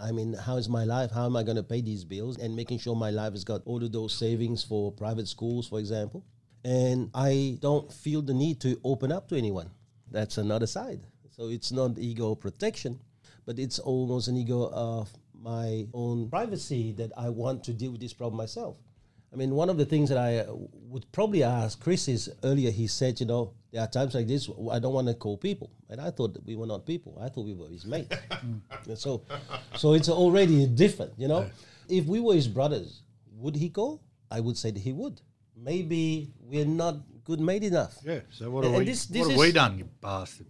[0.00, 1.10] I mean, how is my life?
[1.12, 2.38] How am I going to pay these bills?
[2.38, 5.78] And making sure my life has got all of those savings for private schools, for
[5.78, 6.24] example.
[6.64, 9.70] And I don't feel the need to open up to anyone.
[10.10, 11.06] That's another side.
[11.30, 12.98] So it's not ego protection,
[13.46, 18.00] but it's almost an ego of my own privacy that I want to deal with
[18.00, 18.76] this problem myself.
[19.32, 22.86] I mean, one of the things that I would probably ask Chris is earlier he
[22.86, 26.00] said, you know, there are times like this I don't want to call people, and
[26.00, 27.18] I thought that we were not people.
[27.20, 28.14] I thought we were his mates.
[28.88, 29.22] And so,
[29.76, 31.50] so it's already different, you know.
[31.88, 33.02] If we were his brothers,
[33.36, 34.00] would he call?
[34.30, 35.20] I would say that he would.
[35.56, 37.96] Maybe we're not good mate enough.
[38.04, 38.20] Yeah.
[38.30, 38.92] So what And- have and we?
[38.92, 40.46] this- what this have we done, you bastard?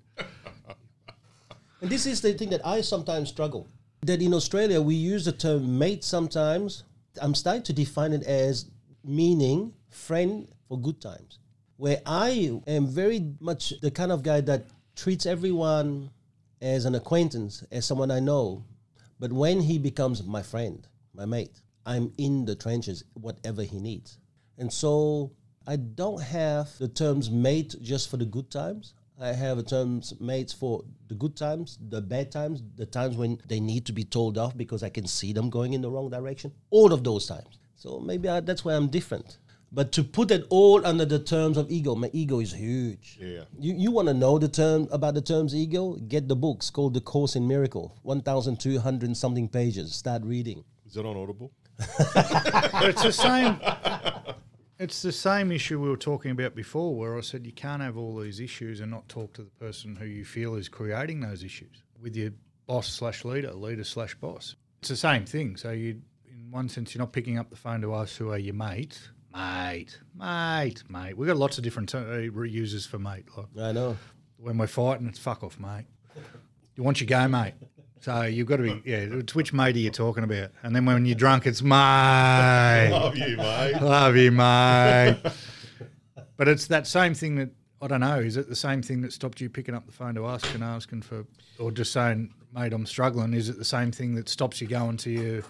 [1.84, 3.68] And this is the thing that I sometimes struggle.
[4.06, 6.84] That in Australia we use the term mate sometimes.
[7.20, 8.70] I'm starting to define it as
[9.04, 11.40] meaning friend for good times.
[11.76, 14.64] Where I am very much the kind of guy that
[14.96, 16.08] treats everyone
[16.62, 18.64] as an acquaintance, as someone I know.
[19.20, 24.16] But when he becomes my friend, my mate, I'm in the trenches, whatever he needs.
[24.56, 25.32] And so
[25.66, 28.94] I don't have the terms mate just for the good times.
[29.24, 33.40] I have the terms mates for the good times, the bad times, the times when
[33.48, 36.10] they need to be told off because I can see them going in the wrong
[36.10, 36.52] direction.
[36.68, 37.58] All of those times.
[37.74, 39.38] So maybe I, that's why I'm different.
[39.72, 43.18] But to put it all under the terms of ego, my ego is huge.
[43.18, 43.44] Yeah.
[43.58, 45.94] You, you want to know the term about the terms ego?
[45.94, 49.94] Get the books called The Course in Miracle, 1,200 something pages.
[49.94, 50.64] Start reading.
[50.86, 51.50] Is it on Audible?
[51.78, 53.58] It's the same.
[54.78, 57.96] It's the same issue we were talking about before, where I said you can't have
[57.96, 61.44] all these issues and not talk to the person who you feel is creating those
[61.44, 62.30] issues with your
[62.66, 64.56] boss slash leader, leader slash boss.
[64.80, 65.56] It's the same thing.
[65.56, 68.38] So you, in one sense, you're not picking up the phone to us who are
[68.38, 69.10] your mates.
[69.32, 71.16] Mate, mate, mate.
[71.16, 73.26] We've got lots of different uh, uses for mate.
[73.36, 73.96] Like I know.
[74.36, 75.86] when we're fighting, it's fuck off, mate.
[76.76, 77.54] You want your go, mate.
[78.04, 80.50] So you've got to be, yeah, it's which mate are you talking about?
[80.62, 82.88] And then when you're drunk, it's mate.
[82.92, 83.80] Love you, mate.
[83.80, 85.16] Love you, mate.
[86.36, 87.48] but it's that same thing that
[87.80, 88.18] I don't know.
[88.18, 90.62] Is it the same thing that stopped you picking up the phone to ask and
[90.62, 91.24] asking for,
[91.58, 93.32] or just saying, "Mate, I'm struggling"?
[93.32, 95.42] Is it the same thing that stops you going to your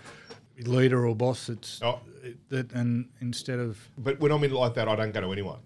[0.60, 1.48] leader or boss?
[1.48, 1.98] That's Oh.
[2.50, 5.58] that, and instead of But when I'm in like that, I don't go to anyone.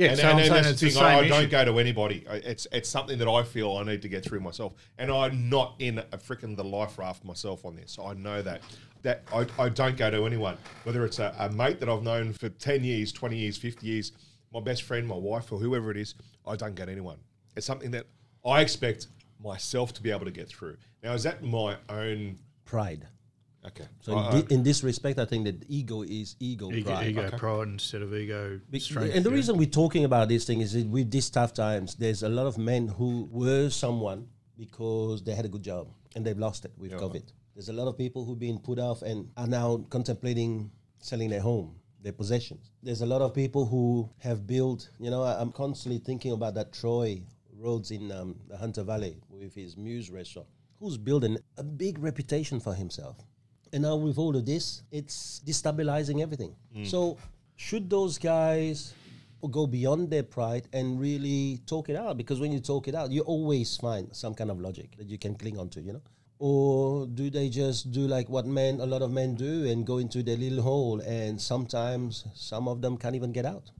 [0.00, 1.02] Yeah, and, so and, I'm and that's it's the the thing.
[1.02, 2.24] I, I don't go to anybody.
[2.28, 5.48] I- It's it's something that I feel I need to get through myself, and I'm
[5.50, 7.98] not in a freaking the life raft myself on this.
[8.02, 8.62] I know that
[9.02, 12.32] that I, I don't go to anyone, whether it's a, a mate that I've known
[12.32, 14.12] for ten years, twenty years, fifty years,
[14.54, 16.14] my best friend, my wife, or whoever it is.
[16.46, 17.18] I don't go to anyone.
[17.56, 18.06] It's something that
[18.44, 19.08] I expect
[19.42, 20.76] myself to be able to get through.
[21.02, 22.38] Now, is that my own?
[22.64, 23.06] Pride.
[23.66, 26.90] Okay, So I- in, I- in this respect, I think that ego is ego, ego,
[26.90, 27.08] pride.
[27.10, 29.14] ego pride instead of ego Be- strength.
[29.14, 29.36] and the yeah.
[29.36, 32.46] reason we're talking about this thing is that with these tough times, there's a lot
[32.46, 36.72] of men who were someone because they had a good job and they've lost it
[36.78, 37.22] with COVID.
[37.54, 41.40] There's a lot of people who've been put off and are now contemplating selling their
[41.42, 42.70] home, their possessions.
[42.82, 46.54] There's a lot of people who have built, you know, I- I'm constantly thinking about
[46.54, 47.22] that Troy
[47.58, 50.48] Rhodes in um, the Hunter Valley with his Muse restaurant,
[50.78, 53.16] who's building a big reputation for himself.
[53.72, 56.54] And now with all of this, it's destabilizing everything.
[56.76, 56.86] Mm.
[56.86, 57.18] So
[57.56, 58.94] should those guys
[59.50, 62.16] go beyond their pride and really talk it out?
[62.16, 65.18] Because when you talk it out, you always find some kind of logic that you
[65.18, 66.02] can cling on to, you know?
[66.38, 69.98] Or do they just do like what men, a lot of men do, and go
[69.98, 73.70] into their little hole, and sometimes some of them can't even get out,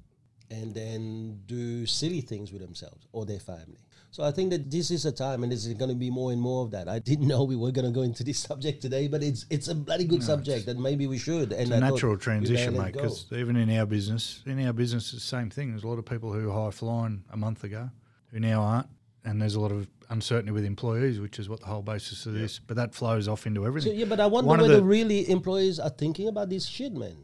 [0.51, 3.81] and then do silly things with themselves or their family.
[4.13, 6.41] So I think that this is a time, and there's going to be more and
[6.41, 6.89] more of that.
[6.89, 9.69] I didn't know we were going to go into this subject today, but it's it's
[9.69, 11.53] a bloody good subject that maybe we should.
[11.53, 12.93] And It's a natural transition, mate.
[12.95, 15.71] Because even in our business, in our business, it's the same thing.
[15.71, 17.91] There's a lot of people who high flying a month ago
[18.33, 18.89] who now aren't,
[19.25, 22.35] and there's a lot of uncertainty with employees, which is what the whole basis of
[22.35, 22.59] this.
[22.59, 23.95] But that flows off into So, everything.
[23.97, 27.17] yeah, but I wonder One whether the- really employees are thinking about this shit, man.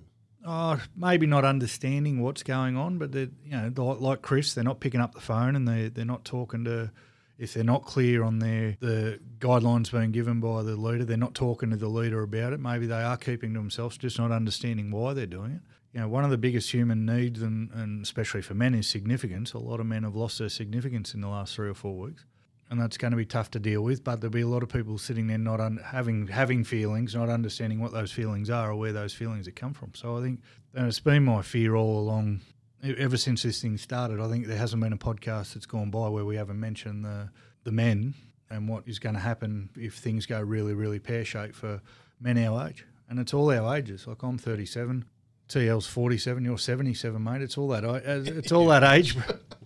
[0.49, 4.79] Oh, maybe not understanding what's going on, but they're you know like, Chris, they're not
[4.81, 6.91] picking up the phone and they they're not talking to.
[7.39, 11.35] If they're not clear on their the guidelines being given by the leader, they're not
[11.35, 12.61] talking to the leader about it.
[12.61, 15.61] Maybe they are keeping to themselves, just not understanding why they're doing it.
[15.93, 19.53] You know, one of the biggest human needs, and, and especially for men, is significance.
[19.53, 22.25] A lot of men have lost their significance in the last three or four weeks
[22.71, 24.03] and that's going to be tough to deal with.
[24.03, 27.29] But there'll be a lot of people sitting there not un- having having feelings, not
[27.29, 29.93] understanding what those feelings are or where those feelings have come from.
[29.95, 30.41] So I think
[30.75, 32.41] and it's been my fear all along,
[32.83, 34.21] ever since this thing started.
[34.21, 37.31] I think there hasn't been a podcast that's gone by where we haven't mentioned the
[37.65, 38.15] the men
[38.51, 41.81] and what is going to happen if things go really, really pear shaped for
[42.21, 42.87] men our age.
[43.09, 44.07] And it's all our ages.
[44.07, 45.05] Like I'm 37,
[45.49, 47.43] TL's 47, you're 77, mate.
[47.43, 47.85] It's all that.
[47.85, 49.17] Uh, it's all that age.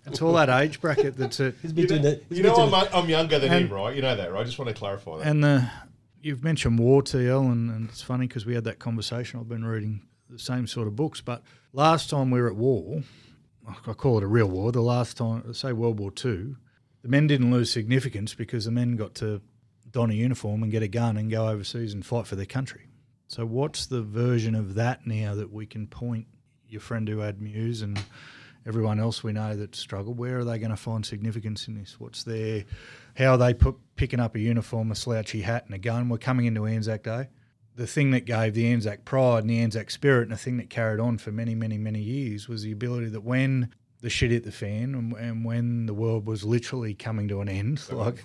[0.07, 1.57] It's all that age bracket that's it.
[1.63, 3.95] He's between you know, the, you know I'm, I'm, younger than and, him, right?
[3.95, 4.41] You know that, right?
[4.41, 5.27] I just want to clarify that.
[5.27, 5.71] And the,
[6.23, 9.41] you've mentioned war, TL, and, and it's funny because we had that conversation.
[9.41, 13.03] I've been reading the same sort of books, but last time we were at war,
[13.87, 14.73] I call it a real war.
[14.73, 16.57] The last time, say World War Two,
[17.03, 19.41] the men didn't lose significance because the men got to
[19.91, 22.90] don a uniform and get a gun and go overseas and fight for their country.
[23.31, 26.27] So, what's the version of that now that we can point
[26.67, 27.97] your friend who had Muse and
[28.67, 30.19] everyone else we know that struggled?
[30.19, 32.01] Where are they going to find significance in this?
[32.01, 32.65] What's their,
[33.15, 36.09] how are they put, picking up a uniform, a slouchy hat, and a gun?
[36.09, 37.29] We're coming into Anzac Day.
[37.77, 40.69] The thing that gave the Anzac pride and the Anzac spirit, and the thing that
[40.69, 44.43] carried on for many, many, many years, was the ability that when the shit hit
[44.43, 48.25] the fan and, and when the world was literally coming to an end, they like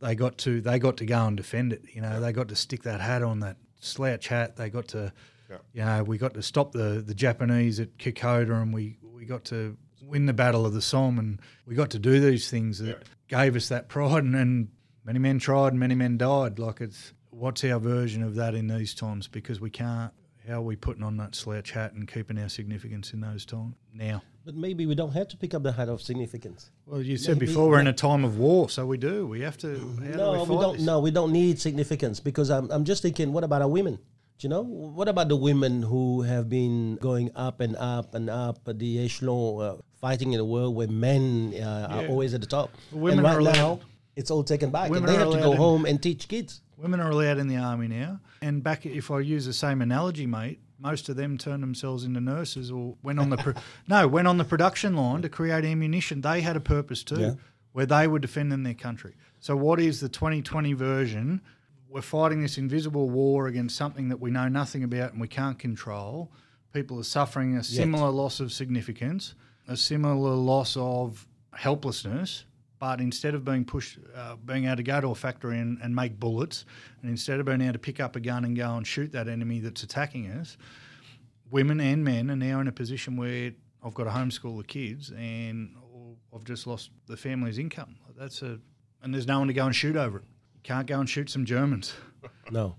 [0.00, 1.82] they got to they got to go and defend it.
[1.92, 2.20] You know, yeah.
[2.20, 4.56] they got to stick that hat on that slouch hat.
[4.56, 5.12] They got to,
[5.50, 5.56] yeah.
[5.72, 9.44] you know, we got to stop the, the Japanese at Kokoda and we, we got
[9.46, 12.86] to win the Battle of the Somme and we got to do these things that
[12.88, 13.42] yeah.
[13.44, 14.24] gave us that pride.
[14.24, 14.68] And, and
[15.04, 16.58] many men tried and many men died.
[16.58, 19.28] Like it's, what's our version of that in these times?
[19.28, 20.12] Because we can't,
[20.50, 23.74] how are we putting on that slouch hat and keeping our significance in those times
[23.94, 24.22] now?
[24.44, 26.70] But maybe we don't have to pick up the hat of significance.
[26.86, 29.26] Well, you said maybe before we're in a time of war, so we do.
[29.26, 29.68] We have to.
[29.68, 30.76] no, do we, we, don't.
[30.76, 30.86] This?
[30.86, 32.70] No, we don't need significance because I'm.
[32.70, 33.32] I'm just thinking.
[33.32, 33.98] What about our women?
[34.38, 38.30] Do you know what about the women who have been going up and up and
[38.30, 42.06] up the echelon, uh, fighting in a world where men uh, yeah.
[42.06, 42.70] are always at the top?
[42.90, 43.80] Women and right now,
[44.16, 46.62] it's all taken back, women and they have to go home and teach kids.
[46.76, 48.86] Women are allowed in the army now, and back.
[48.86, 52.96] If I use the same analogy, mate, most of them turned themselves into nurses or
[53.02, 53.54] went on the pro-
[53.88, 56.20] no went on the production line to create ammunition.
[56.20, 57.34] They had a purpose too, yeah.
[57.72, 59.14] where they were defending their country.
[59.40, 61.40] So what is the 2020 version?
[61.88, 65.58] We're fighting this invisible war against something that we know nothing about and we can't
[65.58, 66.30] control.
[66.72, 68.14] People are suffering a similar Yet.
[68.14, 69.34] loss of significance,
[69.66, 72.44] a similar loss of helplessness
[72.80, 75.94] but instead of being pushed, uh, being able to go to a factory and, and
[75.94, 76.64] make bullets,
[77.02, 79.28] and instead of being able to pick up a gun and go and shoot that
[79.28, 80.56] enemy that's attacking us,
[81.50, 83.52] women and men are now in a position where
[83.84, 85.76] I've got to homeschool the kids and
[86.34, 87.96] I've just lost the family's income.
[88.18, 88.58] That's a,
[89.02, 90.24] and there's no one to go and shoot over it.
[90.54, 91.94] You can't go and shoot some Germans.
[92.50, 92.76] No.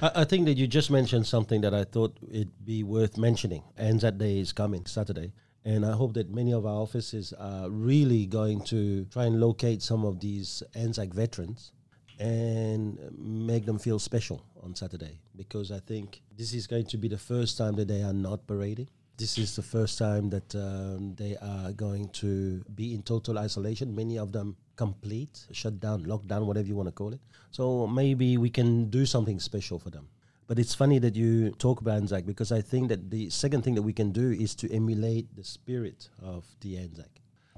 [0.00, 3.64] I, think that you just mentioned something that I thought it'd be worth mentioning.
[3.76, 5.32] Anzac Day is coming Saturday.
[5.66, 9.82] And I hope that many of our offices are really going to try and locate
[9.82, 11.72] some of these Anzac veterans
[12.20, 17.08] and make them feel special on Saturday because I think this is going to be
[17.08, 18.88] the first time that they are not parading.
[19.16, 23.92] This is the first time that um, they are going to be in total isolation.
[23.92, 27.20] Many of them complete shutdown, lockdown, whatever you want to call it.
[27.50, 30.06] So maybe we can do something special for them.
[30.46, 33.74] But it's funny that you talk about Anzac because I think that the second thing
[33.74, 37.10] that we can do is to emulate the spirit of the Anzac.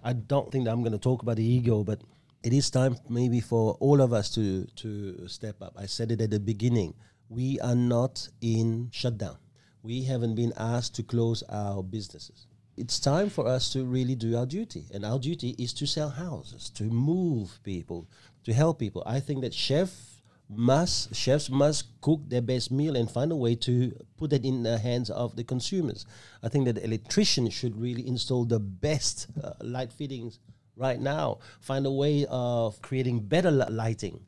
[0.03, 2.01] I don't think that I'm going to talk about the ego, but
[2.43, 5.75] it is time maybe for all of us to to step up.
[5.77, 6.95] I said it at the beginning.
[7.29, 9.37] We are not in shutdown.
[9.83, 12.47] We haven't been asked to close our businesses.
[12.77, 16.09] It's time for us to really do our duty, and our duty is to sell
[16.09, 18.07] houses, to move people,
[18.45, 19.03] to help people.
[19.05, 20.18] I think that chef
[20.49, 24.63] must chefs must cook their best meal and find a way to put it in
[24.63, 26.07] the hands of the consumers.
[26.43, 30.39] I think that the electrician should really install the best uh, light fittings
[30.77, 31.39] right now.
[31.61, 34.25] Find a way of creating better lighting.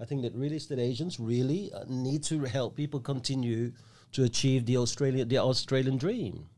[0.00, 3.72] I think that real estate agents really uh, need to help people continue
[4.12, 6.48] to achieve the Australian the Australian dream.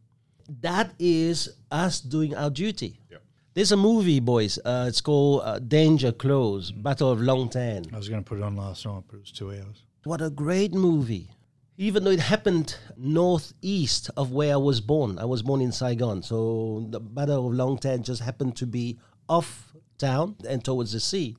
[0.61, 3.01] That is us doing our duty.
[3.11, 3.23] Yep.
[3.55, 4.59] There's a movie, boys.
[4.65, 7.85] Uh, it's called uh, Danger Close, Battle of Long Tan.
[7.93, 9.83] I was going to put it on last night, but it was two hours.
[10.05, 11.31] What a great movie.
[11.77, 15.19] Even though it happened northeast of where I was born.
[15.19, 16.23] I was born in Saigon.
[16.23, 18.99] So the Battle of Long Tan just happened to be
[19.29, 21.37] off town and towards the sea.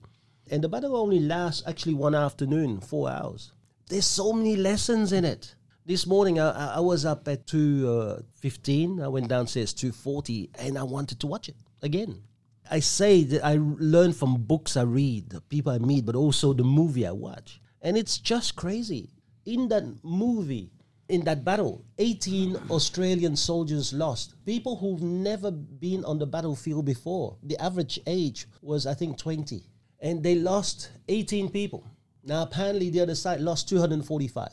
[0.52, 3.54] And the battle only lasts actually one afternoon, four hours.
[3.90, 5.56] There's so many lessons in it.
[5.86, 9.06] This morning I, I- was up at 2.15 uh.
[9.06, 12.24] I went downstairs two forty, and I wanted to watch it again.
[12.72, 16.54] I say that I learn from books I read, the people I meet, but also
[16.54, 19.12] the movie I watch, and it's just crazy.
[19.46, 20.72] In that movie,
[21.10, 24.34] in that battle, 18 Australian soldiers lost.
[24.46, 27.38] People who've never been on the battlefield before.
[27.44, 29.62] The average age was, I think, 20.
[30.00, 31.86] And they lost 18 people.
[32.24, 34.48] Now, apparently, the other side lost 245.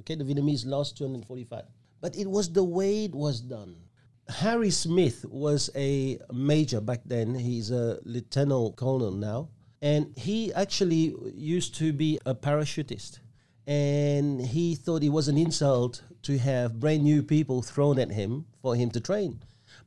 [0.00, 1.64] Okay, the Vietnamese lost 245.
[2.02, 3.76] But it was the way it was done.
[4.28, 7.34] Harry Smith was a major back then.
[7.34, 9.48] He's a lieutenant colonel now.
[9.82, 13.18] And he actually used to be a parachutist
[13.66, 18.46] and he thought it was an insult to have brand new people thrown at him
[18.60, 19.40] for him to train.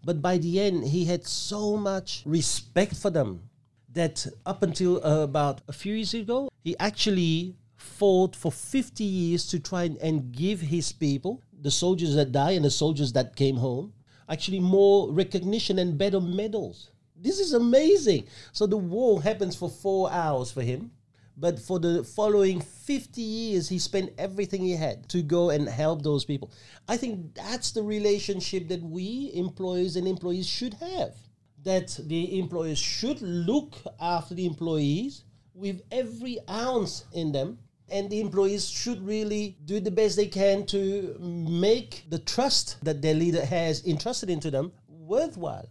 [0.04, 3.50] But by the end, he had so much respect for them
[3.94, 9.48] that up until uh, about a few years ago, he actually fought for 50 years
[9.48, 13.36] to try and, and give his people, the soldiers that died and the soldiers that
[13.36, 13.94] came home,
[14.30, 16.92] actually more recognition and better medals.
[17.16, 18.28] This is amazing.
[18.52, 20.92] So the war happens for four hours for him.
[21.40, 26.02] But for the following 50 years, he spent everything he had to go and help
[26.02, 26.52] those people.
[26.88, 31.16] I think that's the relationship that we, employers and employees, should have.
[31.64, 37.60] That the employers should look after the employees with every ounce in them.
[37.90, 43.02] And the employees should really do the best they can to make the trust that
[43.02, 45.70] their leader has entrusted into them worthwhile.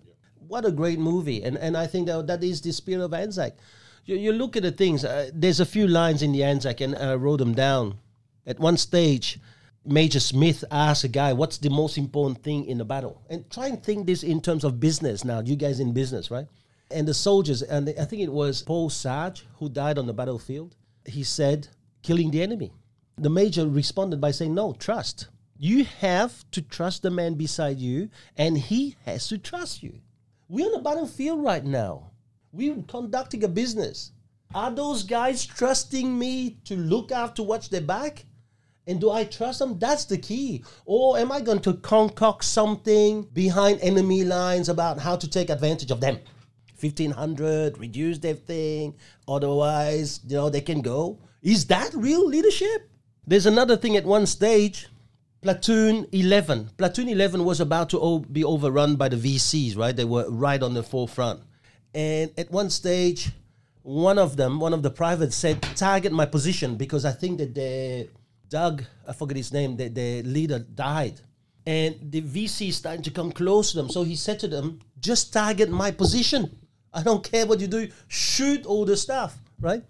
[0.48, 1.42] What a great movie.
[1.42, 3.56] And, and I think that that is the spirit of Anzac
[4.06, 5.04] you, you look at the things.
[5.04, 7.98] Uh, there's a few lines in the Anzac, and I wrote them down.
[8.46, 9.40] At one stage,
[9.84, 13.66] Major Smith asked a guy, "What's the most important thing in the battle?" And try
[13.66, 15.24] and think this in terms of business.
[15.24, 16.46] Now, you guys in business, right?
[16.90, 20.76] And the soldiers, and I think it was Paul Large who died on the battlefield.
[21.04, 21.68] He said,
[22.06, 22.70] "Killing the enemy."
[23.16, 25.26] The major responded by saying, "No, trust.
[25.58, 29.94] You have to trust the man beside you, and he has to trust you."
[30.48, 32.12] We're on the battlefield right now.
[32.52, 34.12] We're conducting a business.
[34.54, 38.26] Are those guys trusting me to look after watch their back?
[38.86, 39.80] And do I trust them?
[39.80, 40.62] That's the key.
[40.84, 45.90] Or am I going to concoct something behind enemy lines about how to take advantage
[45.90, 46.20] of them?
[46.78, 48.94] 1500, reduce their thing,
[49.26, 51.18] otherwise, you know, they can go.
[51.42, 52.90] Is that real leadership?
[53.26, 54.88] There's another thing at one stage.
[55.42, 56.70] Platoon 11.
[56.76, 59.94] Platoon 11 was about to be overrun by the VCs, right?
[59.94, 61.40] They were right on the forefront.
[61.94, 63.30] And at one stage,
[63.82, 67.54] one of them, one of the privates said, target my position because I think that
[67.54, 68.08] the
[68.48, 71.20] Doug, I forget his name, the, the leader died.
[71.64, 73.88] And the VC is starting to come close to them.
[73.88, 76.58] So he said to them, just target my position.
[76.92, 79.82] I don't care what you do, shoot all the stuff, right?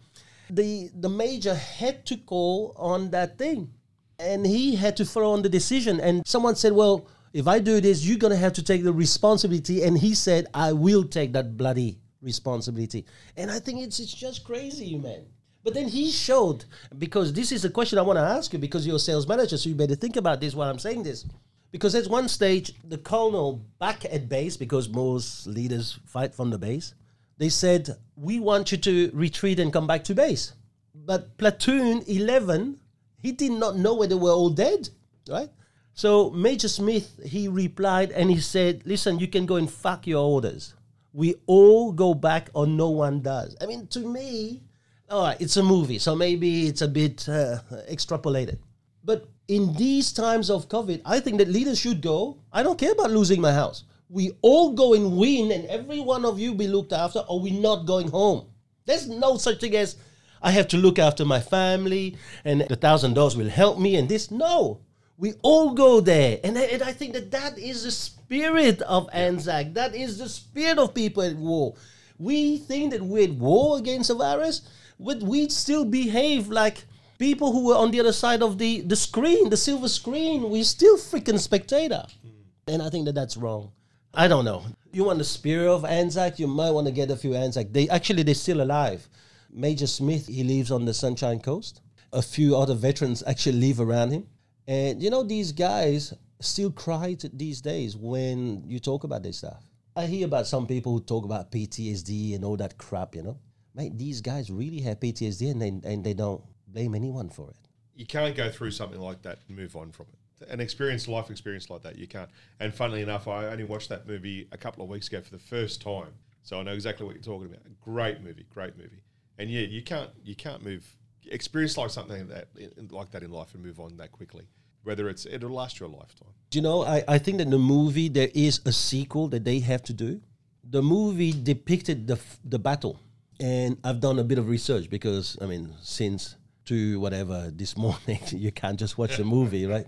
[0.50, 3.72] The the major had to call on that thing.
[4.18, 6.00] And he had to throw on the decision.
[6.00, 9.82] And someone said, Well, if I do this, you're gonna have to take the responsibility.
[9.82, 13.04] And he said, I will take that bloody responsibility.
[13.36, 15.26] And I think it's it's just crazy, man.
[15.62, 16.64] But then he showed
[16.96, 19.58] because this is a question I want to ask you because you're a sales manager,
[19.58, 21.26] so you better think about this while I'm saying this.
[21.72, 26.58] Because at one stage, the colonel back at base, because most leaders fight from the
[26.58, 26.94] base,
[27.38, 30.52] they said, We want you to retreat and come back to base.
[30.94, 32.80] But platoon 11,
[33.18, 34.88] he did not know whether they were all dead,
[35.28, 35.50] right?
[35.94, 40.24] So Major Smith, he replied and he said, Listen, you can go and fuck your
[40.24, 40.74] orders.
[41.12, 43.56] We all go back or no one does.
[43.60, 44.62] I mean, to me,
[45.08, 47.60] all right, it's a movie, so maybe it's a bit uh,
[47.90, 48.58] extrapolated.
[49.02, 52.38] But in these times of COVID, I think that leaders should go.
[52.52, 53.84] I don't care about losing my house.
[54.08, 57.60] We all go and win, and every one of you be looked after, or we're
[57.60, 58.46] not going home.
[58.84, 59.96] There's no such thing as
[60.40, 64.08] I have to look after my family, and the thousand dollars will help me, and
[64.08, 64.30] this.
[64.30, 64.80] No,
[65.18, 69.08] we all go there, and I, and I think that that is the spirit of
[69.12, 69.74] Anzac.
[69.74, 71.74] That is the spirit of people at war.
[72.18, 74.62] We think that we're at war against a virus,
[75.00, 76.84] but we still behave like
[77.18, 80.50] people who were on the other side of the, the screen, the silver screen.
[80.50, 82.04] We're still freaking spectator.
[82.24, 82.30] Mm.
[82.68, 83.72] And I think that that's wrong.
[84.16, 84.64] I don't know.
[84.92, 86.38] You want the spirit of Anzac?
[86.38, 87.66] You might want to get a few Anzac.
[87.70, 89.06] They actually they're still alive.
[89.50, 91.82] Major Smith, he lives on the Sunshine Coast.
[92.14, 94.26] A few other veterans actually live around him.
[94.66, 99.62] And you know, these guys still cry these days when you talk about this stuff.
[99.94, 103.38] I hear about some people who talk about PTSD and all that crap, you know.
[103.74, 107.56] Mate, these guys really have PTSD and they, and they don't blame anyone for it.
[107.94, 110.18] you can't go through something like that and move on from it.
[110.48, 112.28] An experience, life experience like that, you can't.
[112.60, 115.38] And funnily enough, I only watched that movie a couple of weeks ago for the
[115.38, 116.12] first time,
[116.42, 117.62] so I know exactly what you're talking about.
[117.80, 119.00] Great movie, great movie.
[119.38, 120.84] And yeah, you can't you can't move
[121.30, 122.48] experience like something that
[122.90, 124.46] like that in life and move on that quickly.
[124.84, 126.28] whether it's it'll last you a lifetime.
[126.50, 126.82] Do you know?
[126.82, 130.20] I, I think that the movie there is a sequel that they have to do.
[130.62, 133.00] The movie depicted the the battle,
[133.40, 138.20] and I've done a bit of research because I mean, since to whatever this morning,
[138.32, 139.86] you can't just watch the movie, right?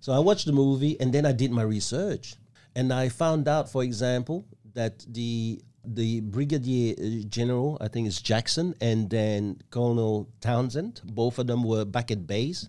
[0.00, 2.34] So I watched the movie and then I did my research,
[2.74, 8.74] and I found out, for example, that the the brigadier general, I think it's Jackson,
[8.82, 12.68] and then Colonel Townsend, both of them were back at base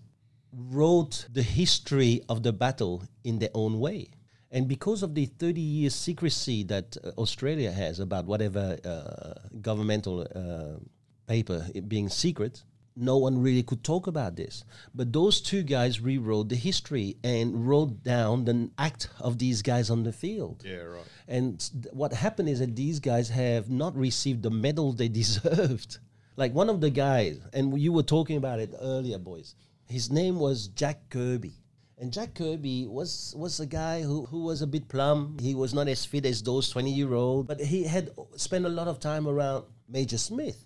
[0.54, 4.10] wrote the history of the battle in their own way.
[4.52, 10.28] And because of the 30 years secrecy that uh, Australia has about whatever uh, governmental
[10.36, 10.80] uh,
[11.26, 12.64] paper being secret,
[12.96, 14.64] no one really could talk about this.
[14.94, 19.90] But those two guys rewrote the history and wrote down the act of these guys
[19.90, 20.64] on the field.
[20.66, 21.06] Yeah, right.
[21.28, 26.00] And th- what happened is that these guys have not received the medal they deserved.
[26.38, 29.56] Like one of the guys, and you were talking about it earlier, boys.
[29.88, 31.54] His name was Jack Kirby.
[31.98, 35.38] And Jack Kirby was was a guy who, who was a bit plumb.
[35.40, 38.70] He was not as fit as those 20 year old, but he had spent a
[38.70, 40.66] lot of time around Major Smith.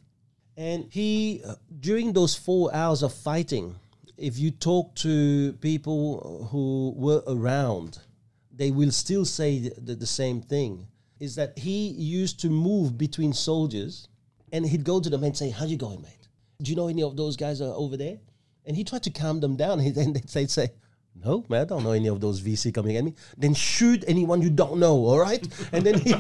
[0.58, 3.76] And he, uh, during those four hours of fighting,
[4.18, 8.00] if you talk to people who were around,
[8.54, 10.88] they will still say the, the, same thing
[11.20, 14.08] is that he used to move between soldiers
[14.54, 16.30] and he'd go to them and say, How you going, mate?
[16.62, 18.18] Do you know any of those guys are over there?
[18.66, 19.80] And he tried to calm them down.
[19.98, 20.70] And they'd say
[21.24, 23.14] no, man, I don't know any of those VC coming at me.
[23.38, 25.46] Then shoot anyone you don't know, all right?
[25.72, 26.14] And then he,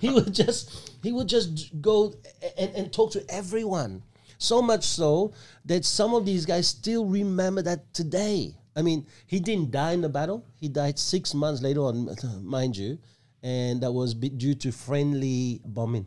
[0.00, 2.14] he would just he would just go
[2.58, 4.02] and, and talk to everyone.
[4.38, 5.32] So much so
[5.66, 8.56] that some of these guys still remember that today.
[8.74, 10.44] I mean, he didn't die in the battle.
[10.54, 12.98] He died six months later on, mind you,
[13.42, 16.06] and that was due to friendly bombing.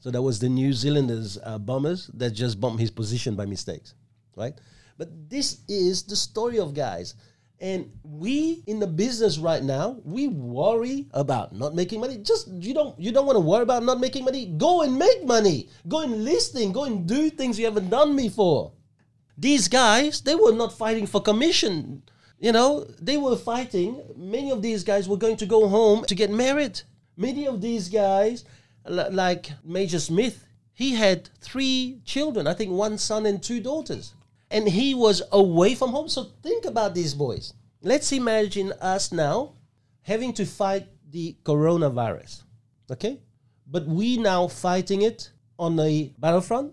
[0.00, 3.94] So that was the New Zealanders uh, bombers that just bombed his position by mistakes,
[4.34, 4.54] right?
[5.00, 7.14] But this is the story of guys.
[7.58, 12.18] And we in the business right now, we worry about not making money.
[12.18, 14.44] Just you don't you don't want to worry about not making money.
[14.58, 15.70] Go and make money.
[15.88, 16.70] Go and listing.
[16.70, 18.72] Go and do things you haven't done before.
[19.38, 22.02] These guys, they were not fighting for commission.
[22.38, 24.02] You know, they were fighting.
[24.16, 26.82] Many of these guys were going to go home to get married.
[27.16, 28.44] Many of these guys,
[28.84, 30.44] like Major Smith,
[30.74, 32.46] he had three children.
[32.46, 34.12] I think one son and two daughters.
[34.50, 36.08] And he was away from home.
[36.08, 37.54] So think about these boys.
[37.82, 39.54] Let's imagine us now
[40.02, 42.42] having to fight the coronavirus.
[42.90, 43.20] Okay?
[43.66, 46.72] But we now fighting it on the battlefront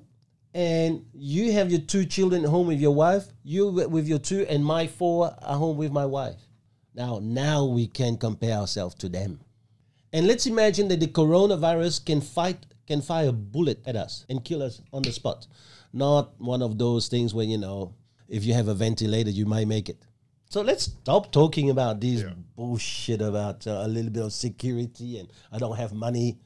[0.53, 4.45] and you have your two children at home with your wife, you with your two,
[4.49, 6.39] and my four are home with my wife.
[6.95, 9.39] Now, now we can compare ourselves to them.
[10.11, 14.43] And let's imagine that the coronavirus can fight, can fire a bullet at us and
[14.43, 15.45] kill us on the spot.
[15.93, 17.93] Not one of those things where you know,
[18.27, 19.97] if you have a ventilator, you might make it.
[20.49, 22.23] So let's stop talking about these
[22.55, 26.37] bullshit about uh, a little bit of security and I don't have money.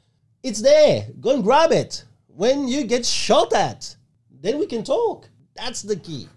[0.42, 1.08] It's there.
[1.20, 2.04] Go and grab it.
[2.26, 3.96] When you get shot at,
[4.42, 5.30] then we can talk.
[5.56, 6.28] That's the key.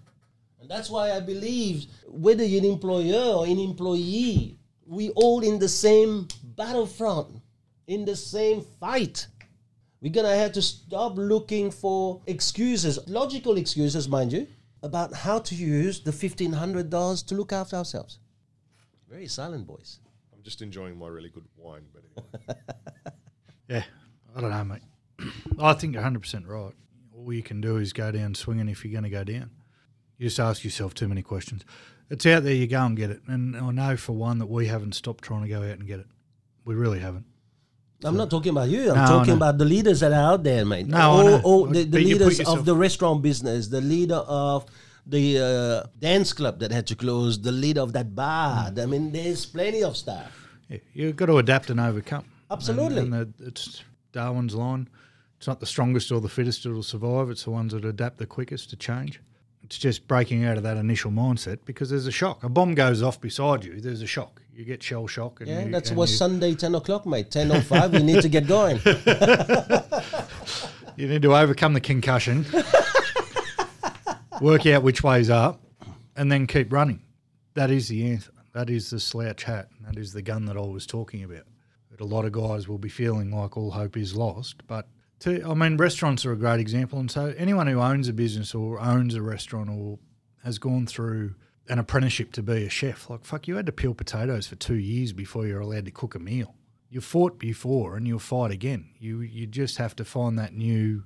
[0.61, 5.57] And that's why I believe whether you're an employer or an employee, we all in
[5.57, 7.41] the same battlefront,
[7.87, 9.27] in the same fight.
[10.01, 14.47] We're gonna have to stop looking for excuses, logical excuses, mind you,
[14.83, 18.19] about how to use the fifteen hundred dollars to look after ourselves.
[19.09, 19.99] Very silent, boys.
[20.33, 22.59] I'm just enjoying my really good wine, but anyway.
[23.67, 23.83] Yeah,
[24.35, 24.81] I don't know, mate.
[25.59, 26.73] I think you're 100% right.
[27.17, 29.49] All you can do is go down swinging if you're going to go down.
[30.17, 31.65] You just ask yourself too many questions.
[32.09, 33.21] It's out there, you go and get it.
[33.27, 35.99] And I know for one that we haven't stopped trying to go out and get
[35.99, 36.05] it.
[36.63, 37.25] We really haven't.
[38.03, 38.91] I'm not talking about you.
[38.91, 39.37] I'm No, talking no.
[39.37, 40.87] about the leaders that are out there, mate.
[40.87, 41.41] No, all, know.
[41.43, 44.65] all the, the But you put leaders of the restaurant business, the leader of
[45.07, 48.69] the uh, dance club that had to close, the leader of that bar.
[48.71, 48.83] Mm.
[48.83, 50.31] I mean, there's plenty of stuff.
[50.69, 52.25] Yeah, you've got to adapt and overcome.
[52.51, 52.99] Absolutely.
[53.01, 54.89] And, and the, it's Darwin's line.
[55.37, 57.29] It's not the strongest or the fittest that will survive.
[57.29, 59.21] It's the ones that adapt the quickest to change.
[59.65, 62.43] It's just breaking out of that initial mindset because there's a shock.
[62.43, 63.81] A bomb goes off beside you.
[63.81, 64.41] There's a shock.
[64.53, 65.41] You get shell shock.
[65.41, 67.31] And Yeah, you, that's you, Sunday, 10 o'clock, mate.
[67.31, 68.79] 10.05, we need to get going.
[70.97, 72.45] You need to overcome the concussion,
[74.39, 75.61] work out which way's up,
[76.15, 77.01] and then keep running.
[77.53, 78.31] That is the answer.
[78.53, 79.67] That is the slouch hat.
[79.81, 81.43] That is the gun that I was talking about.
[81.91, 84.65] That a lot of guys will be feeling like all hope is lost.
[84.67, 84.87] But
[85.19, 86.99] to, I mean, restaurants are a great example.
[86.99, 89.99] And so anyone who owns a business or owns a restaurant or
[90.43, 91.35] has gone through
[91.67, 94.75] an apprenticeship to be a chef, like fuck, you had to peel potatoes for two
[94.75, 96.55] years before you're allowed to cook a meal.
[96.89, 98.89] You fought before and you'll fight again.
[98.99, 101.03] You you just have to find that new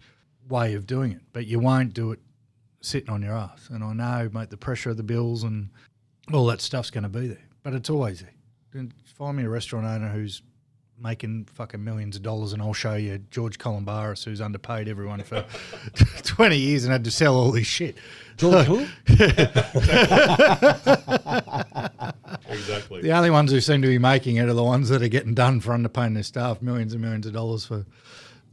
[0.47, 2.19] way of doing it, but you won't do it
[2.81, 3.69] sitting on your ass.
[3.71, 5.69] And I know, mate, the pressure of the bills and
[6.33, 7.47] all that stuff's going to be there.
[7.63, 8.87] But it's always there.
[9.05, 10.41] Find me a restaurant owner who's
[11.01, 15.45] making fucking millions of dollars, and I'll show you George Calombaris, who's underpaid everyone for
[16.23, 17.95] 20 years and had to sell all this shit.
[18.37, 18.85] George who?
[22.49, 23.01] Exactly.
[23.01, 25.33] The only ones who seem to be making it are the ones that are getting
[25.35, 27.85] done for underpaying their staff millions and millions of dollars for,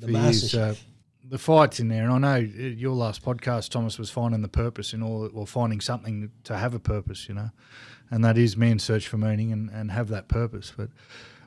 [0.00, 0.52] for masses.
[0.54, 0.76] years.
[0.76, 0.82] So
[1.28, 4.48] the fight's in there, and I know uh, your last podcast, Thomas, was finding the
[4.48, 7.50] purpose in all, or finding something to have a purpose, you know,
[8.10, 10.72] and that is man's search for meaning and, and have that purpose.
[10.76, 10.90] But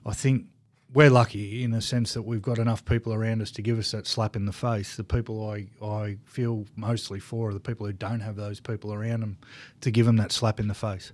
[0.06, 0.48] I think
[0.94, 3.92] we're lucky in a sense that we've got enough people around us to give us
[3.92, 4.96] that slap in the face.
[4.96, 8.94] The people I, I feel mostly for are the people who don't have those people
[8.94, 9.38] around them
[9.82, 11.12] to give them that slap in the face.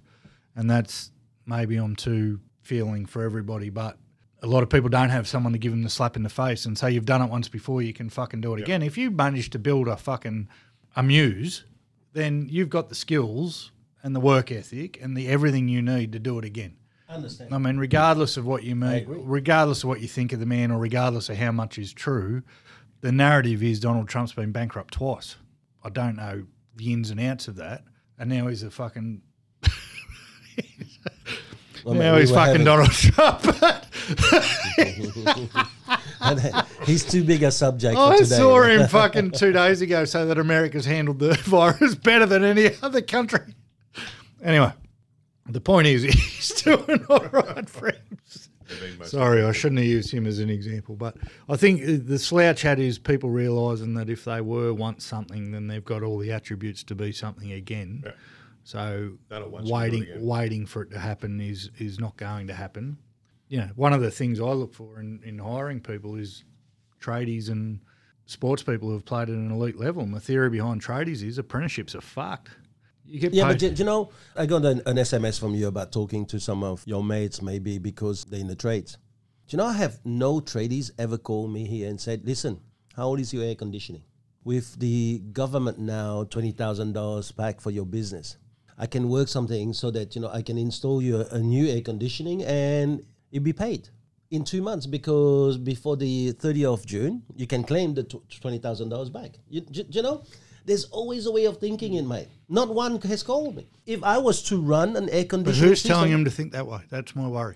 [0.55, 1.11] And that's
[1.45, 3.97] maybe I'm too feeling for everybody, but
[4.41, 6.65] a lot of people don't have someone to give them the slap in the face
[6.65, 8.81] and say you've done it once before, you can fucking do it again.
[8.81, 10.47] If you manage to build a fucking
[10.95, 11.65] a muse,
[12.13, 13.71] then you've got the skills
[14.01, 16.77] and the work ethic and the everything you need to do it again.
[17.07, 17.53] Understand.
[17.53, 20.71] I mean, regardless of what you mean, regardless of what you think of the man,
[20.71, 22.41] or regardless of how much is true,
[23.01, 25.35] the narrative is Donald Trump's been bankrupt twice.
[25.83, 26.45] I don't know
[26.75, 27.83] the ins and outs of that,
[28.17, 29.21] and now he's a fucking
[31.85, 33.41] mean, now we he's were fucking having- Donald Trump.
[36.85, 38.35] He's too big a subject I for today.
[38.35, 42.71] saw him fucking two days ago say that America's handled the virus better than any
[42.81, 43.55] other country.
[44.43, 44.71] Anyway,
[45.47, 49.03] the point is he's doing all right him.
[49.03, 51.17] Sorry, I shouldn't have used him as an example, but
[51.47, 55.51] I think uh, the slouch hat is people realising that if they were once something,
[55.51, 58.01] then they've got all the attributes to be something again.
[58.05, 58.11] Yeah.
[58.63, 62.17] So That'll once you do it waiting, waiting for it to happen is is not
[62.17, 62.97] going to happen.
[63.47, 66.43] You know, one of the things I look for in, in hiring people is
[66.99, 67.79] tradies and
[68.25, 70.03] sports people who have played at an elite level.
[70.07, 72.49] My theory behind tradies is apprenticeships are fucked.
[73.07, 73.59] You get Yeah, paid.
[73.59, 76.63] but do you know, I got an, an SMS from you about talking to some
[76.63, 78.97] of your mates, maybe because they're in the trades.
[79.47, 82.59] Do you know, I have no tradies ever called me here and said, listen,
[82.95, 84.03] how old is your air conditioning?
[84.43, 88.37] With the government now, $20,000 back for your business,
[88.77, 91.67] I can work something so that, you know, I can install you a, a new
[91.67, 93.89] air conditioning and you'll be paid
[94.31, 99.11] in two months because before the 30th of June, you can claim the tw- $20,000
[99.13, 99.37] back.
[99.49, 100.23] You, you know?
[100.65, 102.27] There's always a way of thinking in mate.
[102.49, 103.67] Not one has called me.
[103.85, 106.65] If I was to run an air but conditioning who's telling him to think that
[106.67, 106.81] way?
[106.89, 107.55] That's my worry.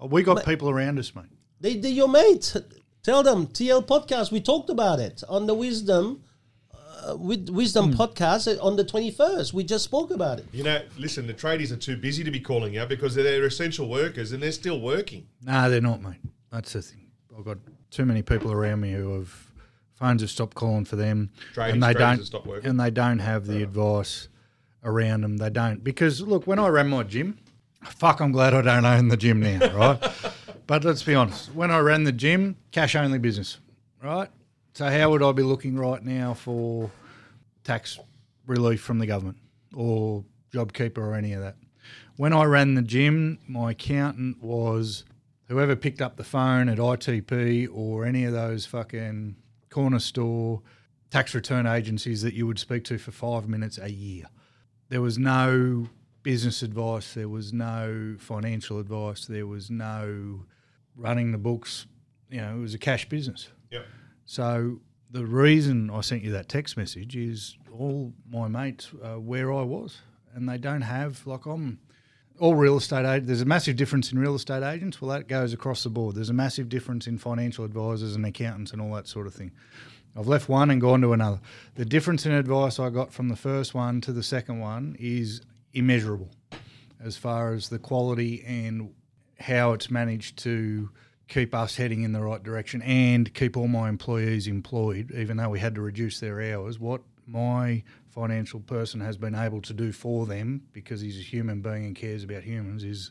[0.00, 1.24] We got people around us, mate.
[1.60, 2.54] They, they're your mate.
[3.02, 4.30] Tell them TL podcast.
[4.32, 6.22] We talked about it on the Wisdom,
[6.72, 8.00] uh, with Wisdom Hmm.
[8.00, 9.52] podcast on the twenty first.
[9.52, 10.46] We just spoke about it.
[10.52, 13.88] You know, listen, the tradies are too busy to be calling you because they're essential
[13.88, 15.26] workers and they're still working.
[15.42, 16.20] No, they're not, mate.
[16.50, 17.06] That's the thing.
[17.36, 17.58] I've got
[17.90, 19.50] too many people around me who have
[20.04, 23.62] phones have stopped calling for them, Tradies- and they don't and they don't have the
[23.62, 24.28] advice
[24.84, 25.38] around them.
[25.38, 27.38] They don't because look, when I ran my gym,
[27.82, 30.12] fuck, I'm glad I don't own the gym now, right?
[30.66, 33.58] but let's be honest, when I ran the gym, cash only business,
[34.02, 34.28] right?
[34.74, 36.90] So how would I be looking right now for
[37.62, 37.98] tax
[38.46, 39.38] relief from the government
[39.74, 41.56] or JobKeeper or any of that?
[42.16, 45.04] When I ran the gym, my accountant was
[45.48, 49.36] whoever picked up the phone at ITP or any of those fucking
[49.74, 50.62] corner store
[51.10, 54.26] tax return agencies that you would speak to for five minutes a year.
[54.88, 55.88] There was no
[56.22, 60.44] business advice, there was no financial advice, there was no
[60.94, 61.86] running the books.
[62.30, 63.48] You know, it was a cash business.
[63.72, 63.84] Yep.
[64.26, 64.80] So
[65.10, 69.62] the reason I sent you that text message is all my mates uh, where I
[69.62, 70.02] was,
[70.34, 71.80] and they don't have like I'm
[72.40, 73.26] all real estate agents.
[73.26, 75.00] There's a massive difference in real estate agents.
[75.00, 76.16] Well, that goes across the board.
[76.16, 79.52] There's a massive difference in financial advisors and accountants and all that sort of thing.
[80.16, 81.40] I've left one and gone to another.
[81.74, 85.42] The difference in advice I got from the first one to the second one is
[85.72, 86.30] immeasurable
[87.02, 88.94] as far as the quality and
[89.40, 90.90] how it's managed to
[91.26, 95.48] keep us heading in the right direction and keep all my employees employed, even though
[95.48, 96.78] we had to reduce their hours.
[96.78, 97.82] What my
[98.14, 101.96] financial person has been able to do for them because he's a human being and
[101.96, 103.10] cares about humans is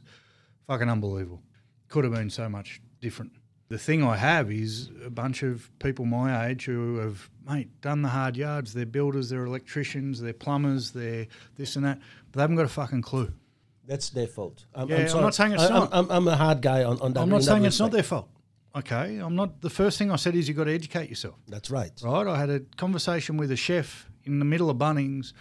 [0.67, 1.41] fucking unbelievable.
[1.89, 3.33] Could have been so much different.
[3.69, 8.01] The thing I have is a bunch of people my age who have, mate, done
[8.01, 8.73] the hard yards.
[8.73, 11.27] They're builders, they're electricians, they're plumbers, they're
[11.57, 11.99] this and that,
[12.31, 13.31] but they haven't got a fucking clue.
[13.85, 14.65] That's their fault.
[14.73, 15.89] I'm, Yeah, I'm not saying it's I- I'm- not.
[15.91, 17.21] I'm, I'm a hard guy on, on that.
[17.21, 18.29] I'm not saying it's not their fault.
[18.75, 19.61] Okay, I'm not.
[19.61, 21.35] The first thing I said is you've got to educate yourself.
[21.47, 21.91] That's right.
[22.03, 22.25] Right?
[22.27, 25.33] I had a conversation with a chef in the middle of Bunnings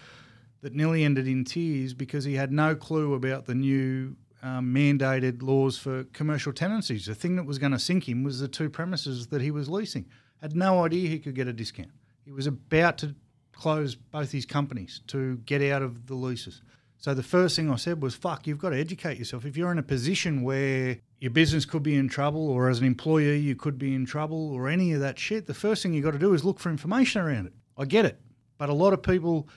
[0.62, 5.42] that nearly ended in tears because he had no clue about the new um, mandated
[5.42, 7.06] laws for commercial tenancies.
[7.06, 9.68] The thing that was going to sink him was the two premises that he was
[9.68, 10.06] leasing.
[10.40, 11.90] Had no idea he could get a discount.
[12.24, 13.14] He was about to
[13.52, 16.62] close both his companies to get out of the leases.
[16.96, 19.44] So the first thing I said was, fuck, you've got to educate yourself.
[19.44, 22.86] If you're in a position where your business could be in trouble or as an
[22.86, 26.04] employer you could be in trouble or any of that shit, the first thing you've
[26.04, 27.52] got to do is look for information around it.
[27.76, 28.20] I get it.
[28.62, 29.48] But a lot of people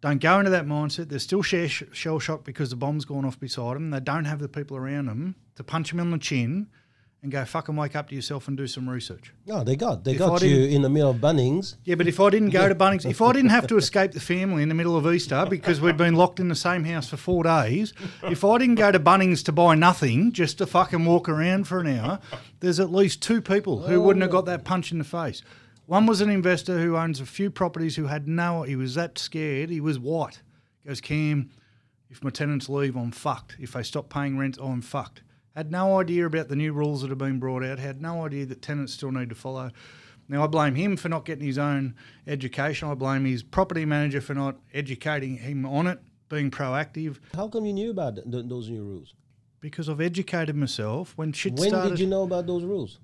[0.00, 1.10] don't go into that mindset.
[1.10, 3.90] They're still shell, shell shocked because the bomb's gone off beside them.
[3.90, 6.66] They don't have the people around them to punch them on the chin
[7.22, 9.32] and go, fucking wake up to yourself and do some research.
[9.46, 11.76] No, they got they If got you in the middle of Bunnings.
[11.84, 14.18] Yeah, but if I didn't go to Bunnings, if I didn't have to escape the
[14.18, 17.16] family in the middle of Easter because we'd been locked in the same house for
[17.16, 17.92] four days,
[18.24, 21.78] if I didn't go to Bunnings to buy nothing, just to fucking walk around for
[21.78, 22.18] an hour,
[22.58, 25.42] there's at least two people who wouldn't have got that punch in the face.
[25.88, 29.18] One was an investor who owns a few properties who had no, he was that
[29.18, 30.42] scared, he was white.
[30.82, 31.48] He goes, Cam,
[32.10, 33.56] if my tenants leave, I'm fucked.
[33.58, 35.22] If they stop paying rent, I'm fucked.
[35.56, 38.44] Had no idea about the new rules that have been brought out, had no idea
[38.44, 39.70] that tenants still need to follow.
[40.28, 41.94] Now, I blame him for not getting his own
[42.26, 42.90] education.
[42.90, 47.64] I blame his property manager for not educating him on it, being proactive, How come
[47.64, 49.14] you knew about th- th- those new rules?
[49.60, 52.98] because I've educated myself when shit When started did you know about those rules?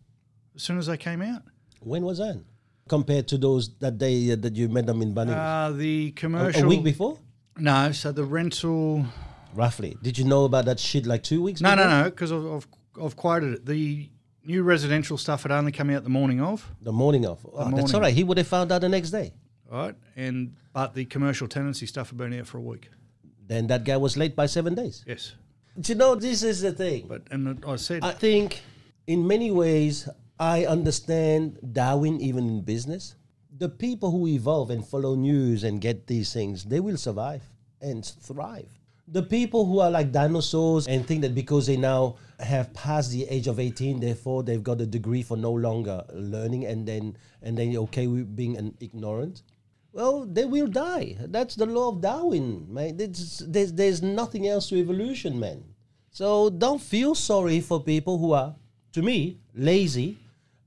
[0.55, 1.43] as soon as they came out.
[1.81, 2.45] When was that?
[2.89, 6.11] Compared to those that day uh, that you met them in Bunnings, Uh, the a,
[6.13, 6.65] commercial.
[6.65, 7.19] a week before,
[7.57, 9.07] No, so the rental.
[9.55, 9.97] roughly.
[10.03, 11.61] Did you know about that shit like two weeks?
[11.61, 11.89] No, before?
[11.91, 12.67] no, no, because I've, I've,
[13.03, 13.67] I've quoted it.
[13.67, 14.11] The
[14.45, 16.71] new residential stuff had only come out the morning of.
[16.83, 17.47] The morning of.
[17.51, 17.95] Oh, That's morning.
[17.95, 18.15] all right.
[18.15, 19.33] He would have found out the next day.
[19.71, 19.95] right?
[20.17, 22.91] And but the commercial tenancy stuff had been out for a week.
[23.47, 25.05] Then that guy was late by seven days.
[25.07, 25.35] Yes,
[25.81, 27.07] Do you know this is the thing?
[27.09, 28.61] but and I said, I think
[29.07, 30.09] in many ways
[30.39, 33.15] I understand Darwin even in business.
[33.57, 37.43] The people who evolve and follow news and get these things, they will survive
[37.81, 38.69] and thrive.
[39.07, 43.29] The people who are like dinosaurs and think that because they now have passed the
[43.29, 47.57] age of 18, therefore they've got a degree for no longer learning and then and
[47.57, 49.43] then okay with being an ignorant.
[49.93, 51.17] Well, they will die.
[51.21, 52.97] That's the law of Darwin, man.
[52.97, 55.63] There's, there's nothing else to evolution, man.
[56.11, 58.57] So don't feel sorry for people who are,
[58.93, 60.19] to me, lazy.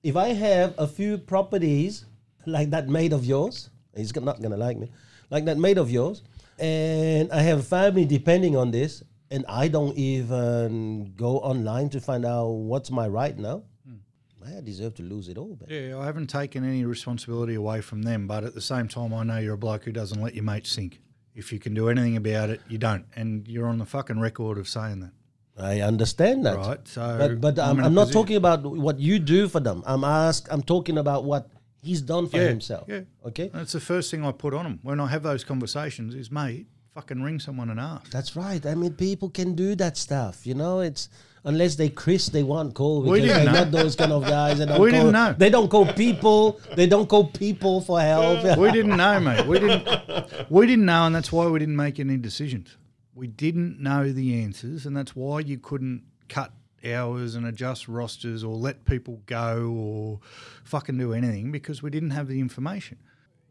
[0.03, 2.05] If I have a few properties
[2.45, 4.91] like that made of yours, he's not gonna like me,
[5.29, 6.23] like that made of yours,
[6.59, 12.25] and I have family depending on this, and I don't even go online to find
[12.25, 13.97] out what's my right now, hmm.
[14.45, 15.67] I deserve to lose it all, man.
[15.89, 19.23] yeah, I haven't taken any responsibility away from them, but at the same time, I
[19.23, 21.01] know you're a bloke who doesn't let your mates sink.
[21.35, 24.57] If you can do anything about it, you don't, and you're on the fucking record
[24.57, 25.11] of saying that,
[25.59, 26.55] I understand that.
[26.57, 26.87] right?
[26.87, 29.83] So, But but I'm I'm, I'm not talking about what you do for them.
[29.85, 30.47] I'm ask.
[30.51, 31.49] I'm talking about what
[31.81, 32.85] he's done for Yeah, himself.
[32.87, 33.01] yeah.
[33.25, 33.49] Okay.
[33.53, 36.13] That's the first thing I put on him when I have those conversations.
[36.15, 38.11] Is mate, fucking ring someone and ask.
[38.11, 38.63] That's right.
[38.65, 40.45] I mean, people can do that stuff.
[40.45, 41.09] You know, it's
[41.43, 43.51] unless they Chris, they won't call We didn't they're know.
[43.63, 44.59] not those kind of guys.
[44.59, 45.33] They don't We call, didn't know.
[45.37, 46.59] They don't call people.
[46.75, 48.43] They don't call people for help.
[48.59, 49.45] we didn't know, mate.
[49.47, 50.51] We didn't.
[50.51, 52.77] We didn't know, and that's why we didn't make any decisions.
[53.17, 56.53] We didn't know the answers, and that's why you couldn't cut
[56.85, 60.19] hours and adjust rosters or let people go or
[60.63, 62.99] fucking do anything because we didn't have the information.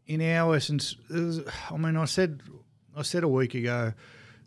[0.05, 2.41] In our essence, there's- I mean, I said,
[2.95, 3.91] I said a week ago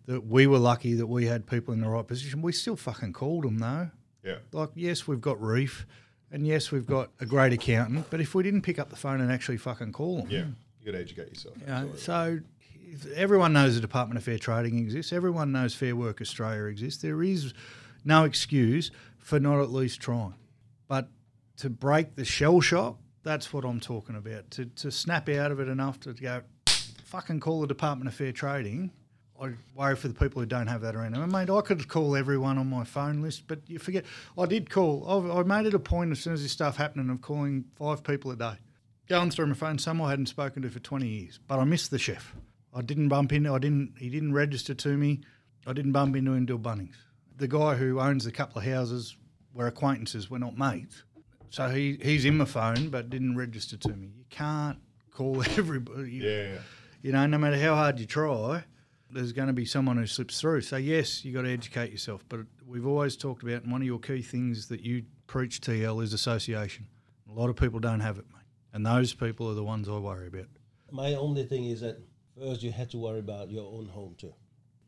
[0.06, 2.40] that we were lucky that we had people in the right position.
[2.40, 3.90] We still fucking called them though.
[4.24, 4.36] Yeah.
[4.52, 5.86] Like, yes, we've got Reef,
[6.32, 8.06] and yes, we've got a great accountant.
[8.08, 10.44] But if we didn't pick up the phone and actually fucking call them, Yeah.
[10.80, 11.56] You got to educate yourself.
[11.60, 12.40] you know, so
[13.14, 15.12] everyone knows the Department of Fair Trading exists.
[15.12, 17.02] Everyone knows Fair Work Australia exists.
[17.02, 17.52] There is
[18.04, 20.34] no excuse for not at least trying.
[20.88, 21.08] But
[21.58, 24.50] to break the shell shock, that's what I'm talking about.
[24.52, 26.42] To, to snap out of it enough to go,
[27.04, 28.90] fucking call the Department of Fair Trading.
[29.40, 31.16] I worry for the people who don't have that around.
[31.16, 34.04] I mean, I could call everyone on my phone list, but you forget.
[34.38, 35.06] I did call.
[35.08, 38.02] I've, I made it a point as soon as this stuff happened of calling five
[38.02, 38.56] people a day
[39.10, 41.90] going through my phone, some I hadn't spoken to for 20 years, but I missed
[41.90, 42.32] the chef.
[42.74, 45.20] I didn't bump into, I didn't, he didn't register to me.
[45.66, 46.96] I didn't bump into him till Bunnings.
[47.36, 49.16] The guy who owns a couple of houses,
[49.54, 51.02] we're acquaintances, we're not mates.
[51.50, 54.10] So he, he's in my phone, but didn't register to me.
[54.16, 54.78] You can't
[55.10, 56.12] call everybody.
[56.12, 56.30] Yeah.
[56.30, 56.58] yeah.
[57.02, 58.64] You know, no matter how hard you try,
[59.10, 60.60] there's going to be someone who slips through.
[60.60, 62.24] So yes, you got to educate yourself.
[62.28, 66.02] But we've always talked about, and one of your key things that you preach, TL,
[66.02, 66.86] is association.
[67.28, 68.42] A lot of people don't have it, mate,
[68.72, 70.46] and those people are the ones I worry about.
[70.90, 71.98] My only thing is that
[72.40, 74.32] first you had to worry about your own home too.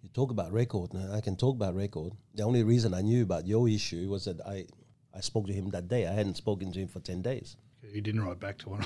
[0.02, 0.94] You talk about record.
[0.94, 2.12] Now I can talk about record.
[2.34, 4.66] The only reason I knew about your issue was that I,
[5.14, 6.06] I spoke to him that day.
[6.06, 7.56] I hadn't spoken to him for ten days.
[7.92, 8.84] He didn't write back to one.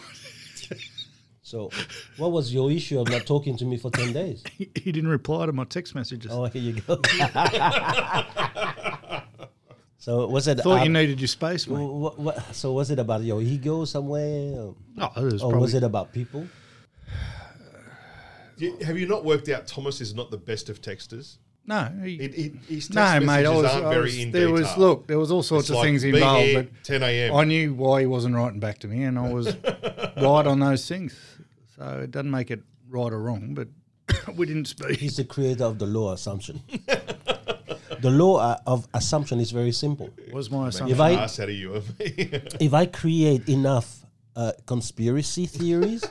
[1.42, 1.70] So,
[2.16, 4.42] what was your issue of not talking to me for ten days?
[4.58, 6.32] he didn't reply to my text messages.
[6.32, 7.00] Oh, here you go.
[9.98, 10.58] so was it?
[10.58, 11.78] Thought you needed your space, mate.
[11.78, 15.60] What, what, so was it about your ego somewhere, or, No, it was or probably,
[15.60, 16.48] was it about people?
[18.56, 21.38] You- Have you not worked out Thomas is not the best of texters?
[21.68, 23.46] No, he, It, it, his text no, messages mate.
[23.46, 24.78] I was, aren't I very was- in there was detail.
[24.78, 27.34] look, there was all sorts It's of like, things involved, here, but 10 a.m.
[27.34, 29.46] I knew why he wasn't writing back to me, and I was
[30.16, 31.14] right on those things.
[31.76, 33.68] So it doesn't make it right or wrong, but
[34.36, 34.98] we didn't speak.
[34.98, 36.62] He's the creator of the law assumption.
[38.00, 40.10] the law uh, of assumption is very simple.
[40.32, 41.00] Was my If assumption.
[41.00, 41.82] I- out of you.
[42.60, 44.04] If I create enough
[44.36, 46.04] uh, conspiracy theories,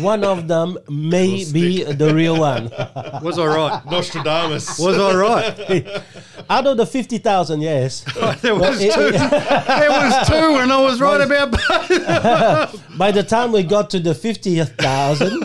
[0.00, 2.64] one of them may be the real one.
[3.22, 3.84] Was I right?
[3.86, 4.78] Nostradamus.
[4.78, 6.02] Was I right?
[6.50, 8.04] Out of the 50,000, yes.
[8.40, 9.10] there was it- two.
[9.10, 12.98] there was two, and I was right about both.
[12.98, 15.44] By the time we got to the 50,000,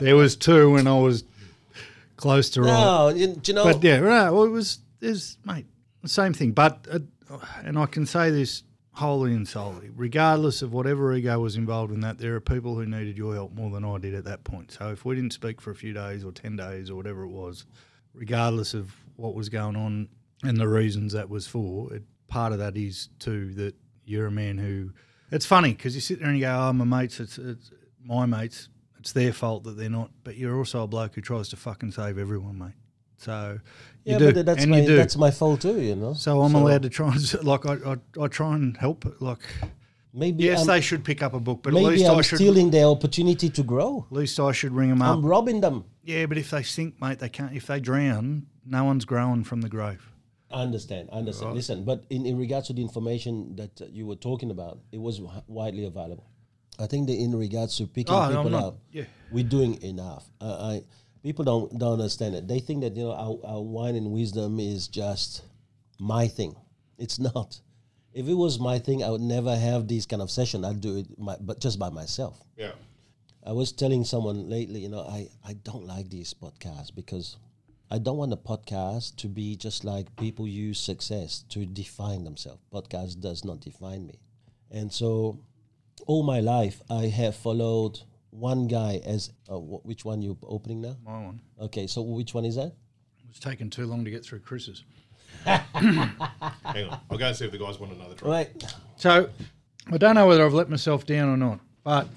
[0.00, 1.24] There was two, and I was
[2.16, 2.68] close to right.
[2.68, 4.30] no, you, you know, But yeah, right.
[4.30, 5.66] Well, it was there's mate
[6.02, 6.52] the same thing.
[6.52, 7.00] But uh,
[7.64, 8.62] and I can say this
[8.94, 12.86] wholly and solely, regardless of whatever ego was involved in that, there are people who
[12.86, 14.70] needed your help more than I did at that point.
[14.72, 17.30] So if we didn't speak for a few days or ten days or whatever it
[17.30, 17.66] was,
[18.12, 20.08] regardless of what was going on
[20.42, 24.32] and the reasons that was for, it, part of that is too that you're a
[24.32, 24.92] man who.
[25.30, 27.70] It's funny because you sit there and you go, "Oh, my mates, it's, it's
[28.02, 28.68] my mates."
[29.00, 31.90] It's their fault that they're not, but you're also a bloke who tries to fucking
[31.90, 32.72] save everyone, mate.
[33.18, 33.58] So
[34.04, 34.96] you yeah, do, but that's and my you do.
[34.96, 36.14] that's my fault too, you know.
[36.14, 39.04] so I'm allowed to try and like I, I, I try and help.
[39.20, 39.38] Like
[40.12, 42.22] maybe yes, I'm, they should pick up a book, but at maybe least I'm I
[42.22, 42.36] should.
[42.36, 44.06] stealing their opportunity to grow.
[44.10, 45.16] At least I should ring them up.
[45.16, 45.84] I'm robbing them.
[46.04, 47.54] yeah, but if they sink, mate, they can't.
[47.54, 50.10] If they drown, no one's growing from the grave.
[50.50, 51.08] I understand.
[51.12, 51.54] I understand.
[51.54, 55.00] Listen, but in, in regards to the information that uh, you were talking about, it
[55.00, 56.28] was widely available.
[56.78, 59.04] I think that in regards to picking Oh, people not- out, yeah.
[59.32, 60.30] we're doing enough.
[60.40, 60.82] Uh, I
[61.24, 62.46] people don't don't understand it.
[62.46, 65.42] They think that you know our, our wine and wisdom is just
[65.98, 66.54] my thing.
[66.98, 67.60] It's not.
[68.12, 70.64] If it was my thing, I would never have this kind of session.
[70.64, 72.40] I'd do it, my, but just by myself.
[72.56, 72.72] yeah.
[73.46, 77.36] I was telling someone lately, you know, I, I don't like these podcasts because
[77.90, 82.62] I don't want a podcast to be just like people use success to define themselves.
[82.72, 84.14] Podcast does not define me.
[84.70, 85.40] And so
[86.06, 88.00] all my life I have followed
[88.34, 90.96] one guy as uh, wh- which one you're opening now?
[91.04, 91.40] My one.
[91.60, 92.72] Okay, so which one is that?
[93.30, 94.84] It's taken too long to get through Chris's.
[95.44, 95.60] Hang
[96.88, 97.00] on.
[97.10, 98.28] I'll go and see if the guys want another try.
[98.30, 98.74] Right.
[98.96, 99.28] So
[99.92, 102.08] I don't know whether I've let myself down or not, but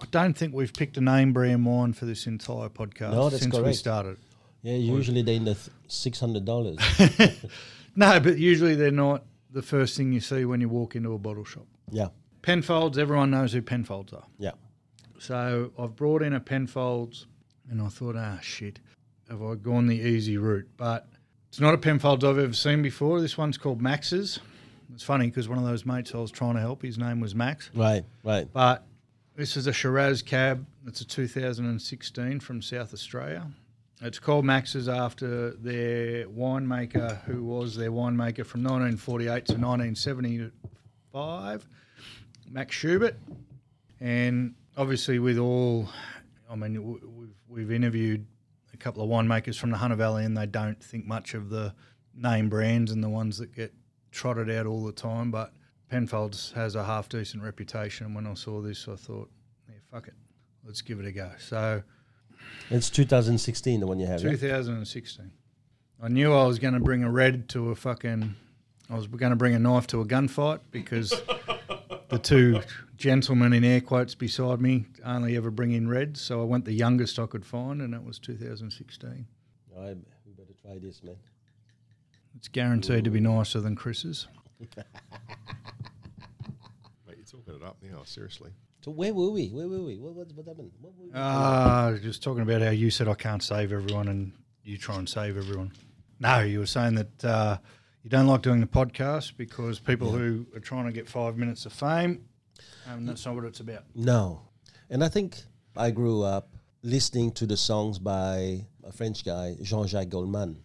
[0.00, 3.42] I don't think we've picked a name brand wine for this entire podcast No, that's
[3.42, 3.76] since we correct.
[3.76, 4.16] started.
[4.62, 6.78] Yeah, usually they're in the th- six hundred dollars.
[7.94, 11.18] No, but usually they're not the first thing you see when you walk into a
[11.18, 11.66] bottle shop.
[11.90, 12.08] yeah,
[12.40, 14.24] Penfolds, everyone knows who Penfolds are.
[14.38, 14.52] yeah.
[15.22, 17.28] So I've brought in a Penfolds,
[17.70, 18.80] and I thought, ah, shit,
[19.30, 20.66] have I gone the easy route?
[20.76, 21.06] But
[21.48, 23.20] it's not a Penfolds I've ever seen before.
[23.20, 24.40] This one's called Max's.
[24.92, 27.36] It's funny because one of those mates I was trying to help, his name was
[27.36, 27.70] Max.
[27.72, 28.48] Right, right.
[28.52, 28.84] But
[29.36, 30.66] this is a Shiraz cab.
[30.88, 33.46] It's a 2016 from South Australia.
[34.00, 41.68] It's called Max's after their winemaker, who was their winemaker from 1948 to 1975,
[42.50, 43.14] Max Schubert.
[44.00, 45.88] And obviously, with all,
[46.50, 46.82] I mean,
[47.16, 48.26] we've, we've interviewed
[48.72, 51.74] a couple of winemakers from the Hunter Valley, and they don't think much of the
[52.14, 53.72] name brands and the ones that get
[54.10, 55.30] trotted out all the time.
[55.30, 55.52] But
[55.88, 58.06] Penfolds has a half decent reputation.
[58.06, 59.30] And when I saw this, I thought,
[59.68, 60.14] yeah, fuck it,
[60.64, 61.30] let's give it a go.
[61.38, 61.82] So
[62.70, 64.22] It's 2016, the one you have.
[64.22, 64.30] yeah?
[64.30, 65.30] 2016.
[66.02, 68.34] I knew I was going to bring a red to a fucking.
[68.90, 71.12] I was going to bring a knife to a gunfight because
[72.12, 72.60] the two
[72.96, 76.20] gentlemen in air quotes beside me only ever bring in reds.
[76.20, 79.26] So I went the youngest I could find, and that was 2016.
[79.74, 81.16] All right, we better try this, man.
[82.36, 84.28] It's guaranteed to be nicer than Chris's.
[84.60, 84.84] Mate,
[87.08, 88.50] you're talking it up now, seriously.
[88.84, 89.48] So where were we?
[89.48, 89.98] Where were we?
[89.98, 90.72] What, what, what happened?
[90.80, 91.10] What were we?
[91.14, 94.32] Uh, just talking about how you said I can't save everyone and
[94.64, 95.72] you try and save everyone.
[96.20, 97.58] No, you were saying that uh,
[98.02, 101.66] you don't like doing the podcast because people who are trying to get five minutes
[101.66, 102.24] of fame,
[102.86, 103.84] and that's not what it's about.
[103.94, 104.42] No.
[104.90, 105.40] And I think
[105.76, 106.48] I grew up
[106.82, 110.58] listening to the songs by a French guy, Jean Jacques Goldman.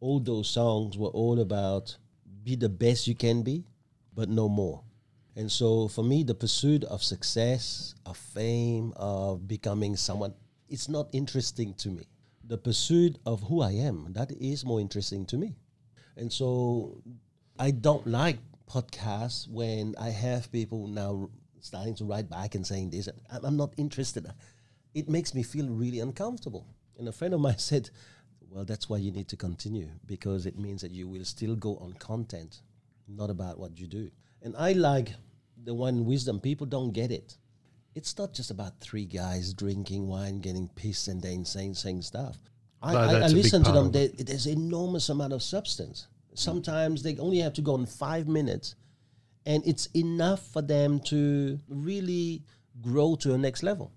[0.00, 1.96] All those songs were all about
[2.42, 3.66] be the best you can be,
[4.14, 4.82] but no more.
[5.36, 10.32] And so for me, the pursuit of success, of fame, of becoming someone,
[10.68, 12.08] it's not interesting to me.
[12.44, 15.54] The pursuit of who I am, that is more interesting to me.
[16.18, 17.00] And so
[17.58, 18.38] I don't like
[18.68, 21.30] podcasts when I have people now
[21.60, 23.08] starting to write back and saying this.
[23.42, 24.26] I'm not interested.
[24.94, 26.66] It makes me feel really uncomfortable.
[26.98, 27.90] And a friend of mine said,
[28.50, 31.76] Well, that's why you need to continue because it means that you will still go
[31.76, 32.62] on content,
[33.06, 34.10] not about what you do.
[34.42, 35.10] And I like
[35.64, 36.40] the one wisdom.
[36.40, 37.36] People don't get it.
[37.94, 42.38] It's not just about three guys drinking wine, getting pissed, and then saying saying stuff.
[42.82, 43.90] I, I, I that's a big listen to them.
[43.92, 46.06] There, there's an enormous amount of substance.
[46.34, 48.76] Sometimes they only have to go in five minutes,
[49.44, 52.42] and it's enough for them to really
[52.80, 53.90] grow to a next level.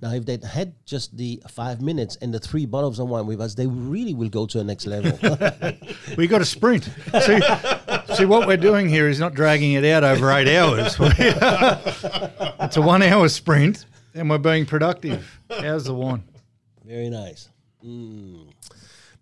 [0.00, 3.40] Now, if they had just the five minutes and the three bottles of wine with
[3.40, 5.12] us, they really will go to a next level.
[6.16, 6.84] We got a sprint.
[7.22, 7.40] See,
[8.14, 10.96] see, what we're doing here is not dragging it out over eight hours.
[11.00, 15.38] it's a one-hour sprint, and we're being productive.
[15.50, 16.24] How's the wine?
[16.84, 17.50] Very nice.
[17.84, 18.52] Mm.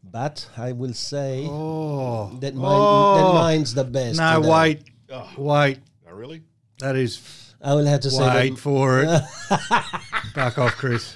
[0.03, 3.17] But I will say Oh, that, mine, Oh.
[3.17, 4.19] that mine's the best.
[4.19, 4.51] no, today.
[4.51, 4.83] wait,
[5.37, 5.79] wait.
[6.09, 6.43] Oh, really?
[6.79, 7.21] That is
[7.61, 9.09] I will have to say wait for it.
[10.35, 11.15] Back off, Chris.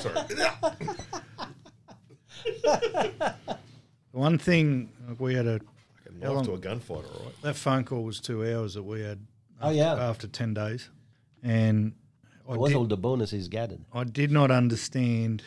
[0.00, 0.40] Sorry.
[4.12, 5.58] One thing we had a
[6.04, 7.42] Fucking How knife long- to a gunfight, all right.
[7.42, 9.18] that phone call was two hours that we had.
[9.60, 9.94] Oh, yeah.
[9.94, 10.88] after ten days,
[11.42, 11.92] and
[12.48, 13.80] I was did, all the bonuses gathered.
[13.92, 15.42] I did not understand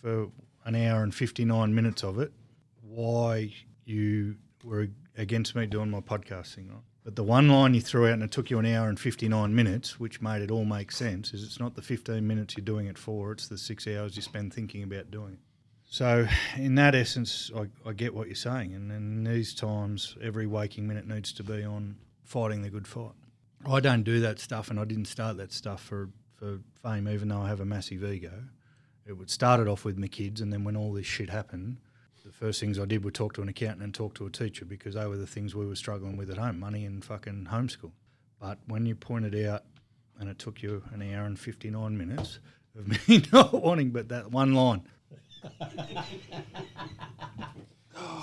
[0.00, 0.28] for
[0.64, 2.32] an hour and 59 minutes of it
[2.82, 3.52] why
[3.84, 6.70] you were against me doing my podcasting.
[6.70, 6.82] Right?
[7.04, 9.54] But the one line you threw out and it took you an hour and 59
[9.54, 12.86] minutes, which made it all make sense, is it's not the 15 minutes you're doing
[12.86, 15.38] it for, it's the six hours you spend thinking about doing it.
[15.90, 18.74] So, in that essence, I, I get what you're saying.
[18.74, 23.12] And in these times, every waking minute needs to be on fighting the good fight.
[23.66, 27.28] I don't do that stuff, and I didn't start that stuff for, for fame, even
[27.28, 28.44] though I have a massive ego.
[29.06, 31.78] It would started off with my kids, and then when all this shit happened,
[32.28, 34.66] the first things I did were talk to an accountant and talk to a teacher
[34.66, 37.92] because they were the things we were struggling with at home, money and fucking homeschool.
[38.38, 39.64] But when you pointed out,
[40.20, 42.38] and it took you an hour and 59 minutes
[42.78, 44.82] of me not wanting but that one line.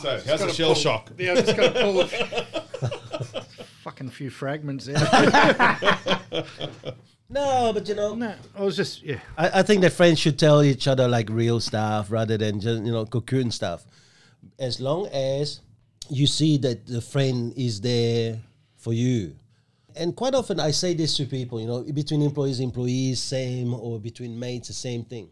[0.02, 1.12] So, how's the shell shock?
[1.18, 2.08] Yeah, I just got to pull a
[3.84, 6.22] fucking few fragments out.
[7.28, 9.20] No, but you know, no, I was just, yeah.
[9.38, 12.84] I, I think that friends should tell each other like real stuff rather than just
[12.84, 13.86] you know cocoon stuff.
[14.60, 15.62] As long as
[16.10, 18.40] you see that the friend is there
[18.78, 19.36] for you.
[19.96, 24.00] And quite often I say this to people, you know, between employees, employees, same, or
[24.00, 25.30] between mates, the same thing.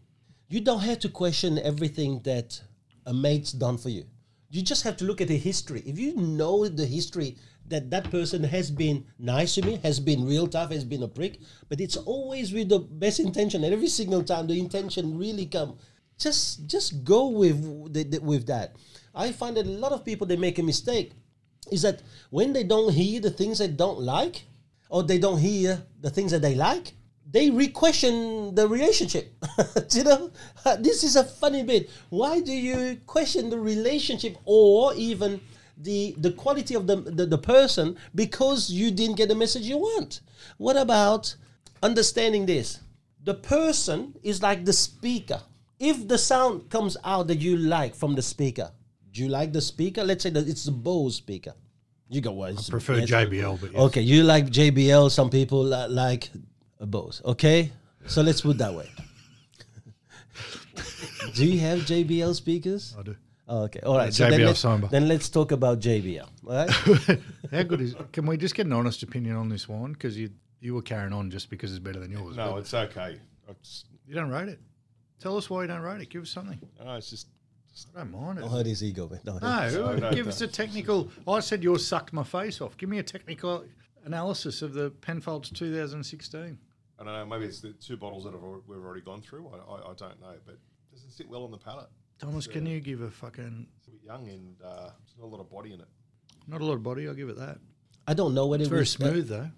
[0.48, 2.60] You don't have to question everything that
[3.06, 4.04] a mate's done for you.
[4.50, 5.82] You just have to look at the history.
[5.86, 7.36] If you know the history
[7.68, 11.08] that that person has been nice to me, has been real tough, has been a
[11.08, 11.38] prick,
[11.68, 13.64] but it's always with the best intention.
[13.64, 15.76] And every single time the intention really come,
[16.18, 18.76] just just go with the, the- with that.
[19.14, 21.12] I find that a lot of people they make a mistake
[21.70, 24.44] is that when they don't hear the things they don't like,
[24.90, 26.92] or they don't hear the things that they like,
[27.30, 29.32] they re-question the relationship.
[29.92, 30.30] you know,
[30.78, 31.90] this is a funny bit.
[32.10, 35.40] Why do you question the relationship or even
[35.76, 39.78] the the quality of the, the the person because you didn't get the message you
[39.78, 40.20] want?
[40.58, 41.34] What about
[41.82, 42.80] understanding this?
[43.24, 45.40] The person is like the speaker.
[45.80, 48.70] If the sound comes out that you like from the speaker,
[49.12, 50.04] do you like the speaker?
[50.04, 51.54] Let's say that it's the Bose speaker.
[52.08, 53.00] You go, well, it's- prefer.
[53.00, 53.80] JBL, but yes.
[53.80, 55.10] Okay, you like JBL.
[55.10, 56.30] Some people li- like
[56.78, 57.20] a Bose.
[57.24, 57.72] Okay,
[58.06, 58.88] so let's put that way.
[61.34, 62.94] Do you have JBL speakers?
[62.98, 63.16] I do.
[63.46, 64.10] Oh, okay, all right.
[64.10, 64.88] JBL then, let's, Samba.
[64.88, 66.28] then let's talk about JBL.
[66.46, 66.70] All right.
[67.50, 67.94] How good is?
[68.12, 69.92] Can we just get an honest opinion on this one?
[69.92, 70.30] Because you
[70.60, 72.36] you were carrying on just because it's better than yours.
[72.36, 73.18] No, it's okay.
[73.48, 74.60] It's, you don't rate it.
[75.20, 76.08] Tell us why you don't rate it.
[76.08, 76.58] Give us something.
[76.82, 77.26] no, it's just
[77.94, 78.42] I don't mind it.
[78.42, 79.20] Don't hurt his ego, man.
[79.24, 80.30] Don't No, No, no, give no.
[80.30, 81.10] us a technical.
[81.26, 82.76] I said yours sucked my face off.
[82.76, 83.64] Give me a technical
[84.04, 86.58] analysis of the Penfolds 2016.
[86.98, 87.26] I don't know.
[87.26, 89.48] Maybe it's the two bottles that have, we've already gone through.
[89.52, 90.60] I, I, I don't know, but it
[90.92, 91.88] doesn't sit well on the palate.
[92.20, 95.32] Thomas, can you give a fucking It's a bit young and uh, there's not a
[95.34, 95.88] lot of body in it.
[96.46, 97.08] not a lot of body?
[97.08, 97.58] I'll give it that.
[98.06, 99.50] I don't know whether It's very we- smooth though.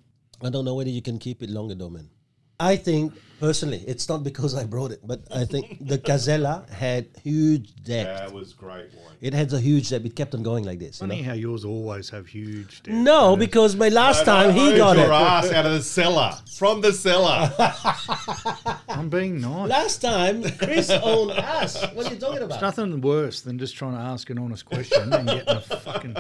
[0.42, 2.10] I don't know whether you can keep it longer though, man.
[2.58, 7.08] I think personally, it's not because I brought it, but I think the Casella had
[7.22, 8.18] huge depth.
[8.20, 9.16] That was great wine.
[9.20, 10.06] It had a huge depth.
[10.06, 11.00] It kept on going like this.
[11.00, 11.22] You know?
[11.22, 12.82] how yours always have huge.
[12.82, 12.96] depth.
[12.96, 15.12] No, because my last time he got your it.
[15.12, 17.52] ass out of the cellar from the cellar.
[18.88, 19.68] I'm being nice.
[19.68, 21.82] Last time Chris owned us.
[21.92, 22.54] What are you talking about?
[22.54, 26.16] It's nothing worse than just trying to ask an honest question and getting a fucking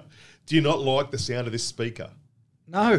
[0.46, 2.10] Do you not like the sound of this speaker?
[2.68, 2.98] no.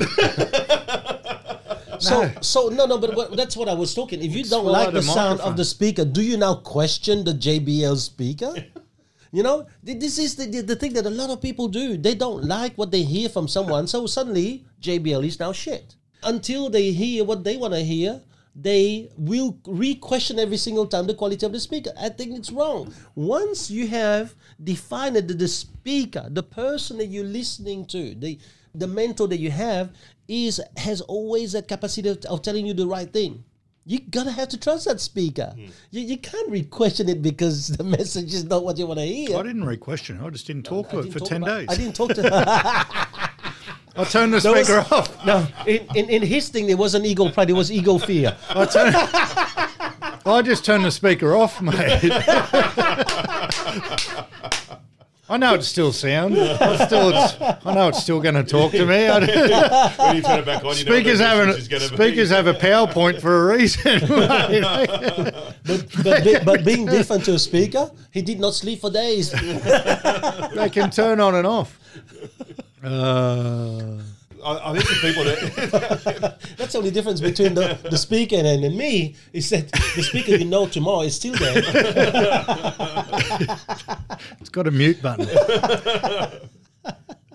[2.00, 2.32] So, No.
[2.42, 4.22] so no, no, but what, that's what I was talking.
[4.24, 5.52] If you don't Swallow like the, the sound microphone.
[5.52, 8.54] of the speaker, do you now question the JBL speaker?
[9.32, 11.98] you know, this is the, the, the thing that a lot of people do.
[11.98, 15.96] They don't like what they hear from someone, so suddenly JBL is now shit.
[16.24, 18.22] Until they hear what they want to hear,
[18.56, 21.92] they will re-question every single time the quality of the speaker.
[22.00, 22.92] I think it's wrong.
[23.14, 24.34] Once you have
[24.64, 28.40] defined that the speaker, the person that you're listening to, the
[28.74, 29.90] the mentor that you have
[30.28, 33.44] is has always that capacity of, of telling you the right thing.
[33.86, 35.54] You gotta have to trust that speaker.
[35.56, 35.68] Hmm.
[35.92, 39.38] You, you can't re-question it because the message is not what you want to hear.
[39.38, 40.26] I didn't re-question it.
[40.26, 41.68] I just didn't talk to I it for ten about- days.
[41.70, 42.30] I didn't talk to her.
[44.00, 45.26] I turned the There was- speaker off.
[45.26, 48.36] No, in, in, in his thing, there wasn't ego pride, it was ego fear.
[48.50, 48.96] I, turned,
[50.26, 52.12] I just turned the speaker off, mate.
[55.30, 56.38] I know it's still sound.
[56.40, 59.08] I still, it's, I know it's still going to talk to me.
[59.10, 61.68] When you turn it back on, you speakers know have what the an, message is
[61.68, 62.36] gonna speakers be.
[62.36, 64.00] have a PowerPoint for a reason.
[65.68, 69.32] But, but, be- but being different to a speaker, he did not sleep for days.
[70.56, 71.78] they can turn on and off.
[72.82, 73.98] Uh,
[74.44, 78.64] I, I think the people that That's the only difference between the, the speaker and,
[78.64, 81.54] and me is that the speaker you know tomorrow is still there.
[84.40, 85.26] it's got a mute button.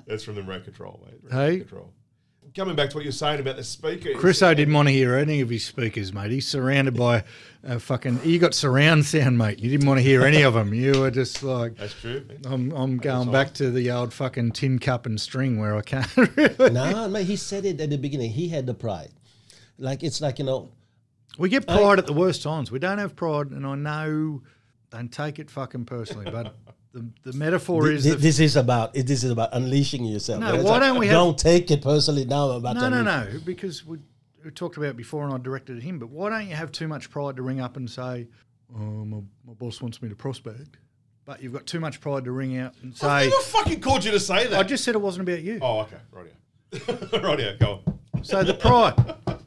[0.06, 1.20] that's from the remote control, mate.
[1.22, 1.58] Remote Hey.
[1.58, 1.92] control.
[2.54, 5.40] Coming back to what you're saying about the speaker, Chriso didn't want to hear any
[5.40, 6.30] of his speakers, mate.
[6.30, 7.24] He's surrounded by
[7.64, 8.20] a fucking.
[8.24, 9.58] You got surround sound, mate.
[9.58, 10.74] You didn't want to hear any of them.
[10.74, 12.26] You were just like, That's true.
[12.28, 12.40] man.
[12.44, 16.06] I'm, I'm going back to the old fucking tin cup and string where I can't.
[16.36, 16.70] Really.
[16.70, 18.30] nah, man, he said it at the beginning.
[18.30, 19.12] He had the pride.
[19.78, 20.68] Like, it's like, you know,
[21.38, 22.70] We get pride at the worst times.
[22.70, 24.42] We don't have pride, and I know.
[24.90, 26.54] Don't take it fucking personally, but
[26.92, 29.06] the, the metaphor thi- is thi- the this is about it.
[29.06, 30.40] This is about unleashing yourself.
[30.40, 32.50] No, It's why like, don't we have- Don't take it personally now.
[32.50, 33.40] I'm About No, to no, unleash- no.
[33.44, 33.98] Because we,
[34.44, 35.98] we talked about it before, and I directed at him.
[35.98, 38.26] But why don't you have too much pride to ring up and say,
[38.74, 40.76] "Oh, my, my boss wants me to prospect,"
[41.24, 44.04] but you've got too much pride to ring out and I say, never fucking called
[44.04, 44.58] you to say that.
[44.58, 46.26] "I just said it wasn't about you." oh, okay, right
[47.22, 48.24] right here, go on.
[48.24, 48.94] So the pride,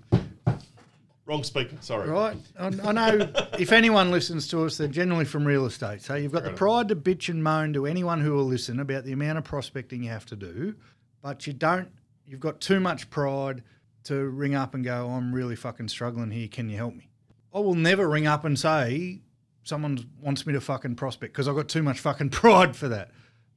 [1.26, 1.76] Wrong speaker.
[1.81, 2.07] Sorry.
[2.10, 2.38] right?
[2.60, 6.02] I, I know if anyone listens to us, they're generally from real estate.
[6.03, 6.57] So you've got the Right.
[6.57, 10.03] pride to bitch and moan to anyone who will listen about the amount of prospecting
[10.03, 10.76] you have to do,
[11.23, 11.89] but you don't.
[12.27, 13.64] You've got too much pride
[14.03, 16.47] to ring up and go, "I'm really fucking struggling here.
[16.47, 17.10] Can you help me?"
[17.53, 19.22] I will never ring up and say
[19.64, 23.10] someone wants me to fucking prospect because I've got too much fucking pride for that.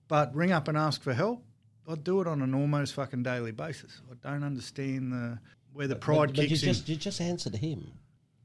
[0.09, 1.45] But ring up and ask for help.
[1.87, 4.01] I do it on an almost fucking daily basis.
[4.11, 5.39] I don't understand the
[5.73, 6.69] where the pride But, but you kicks in.
[6.69, 7.93] just you just answered him.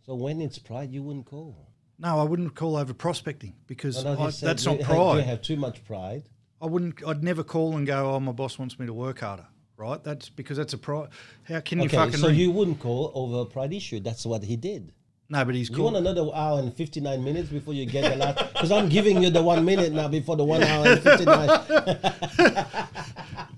[0.05, 1.69] So when it's pride, you wouldn't call.
[1.99, 4.87] No, I wouldn't call over prospecting because No, no, I, said that's you not have-
[4.89, 5.15] pride.
[5.17, 6.23] You have too much pride.
[6.61, 7.05] I wouldn't.
[7.05, 9.45] I'd never call and go, "Oh, my boss wants me to work harder."
[9.75, 10.01] Right?
[10.03, 11.09] That's because that's a pride.
[11.43, 12.17] How can you Okay, fucking?
[12.17, 13.99] so ring- you wouldn't call over a pride issue.
[13.99, 14.93] That's what he did.
[15.29, 15.77] no, but he's cool.
[15.79, 18.53] You want another hour and 59 minutes before you get the last?
[18.53, 21.49] Because I'm giving you the one minute now before the one hour and 59.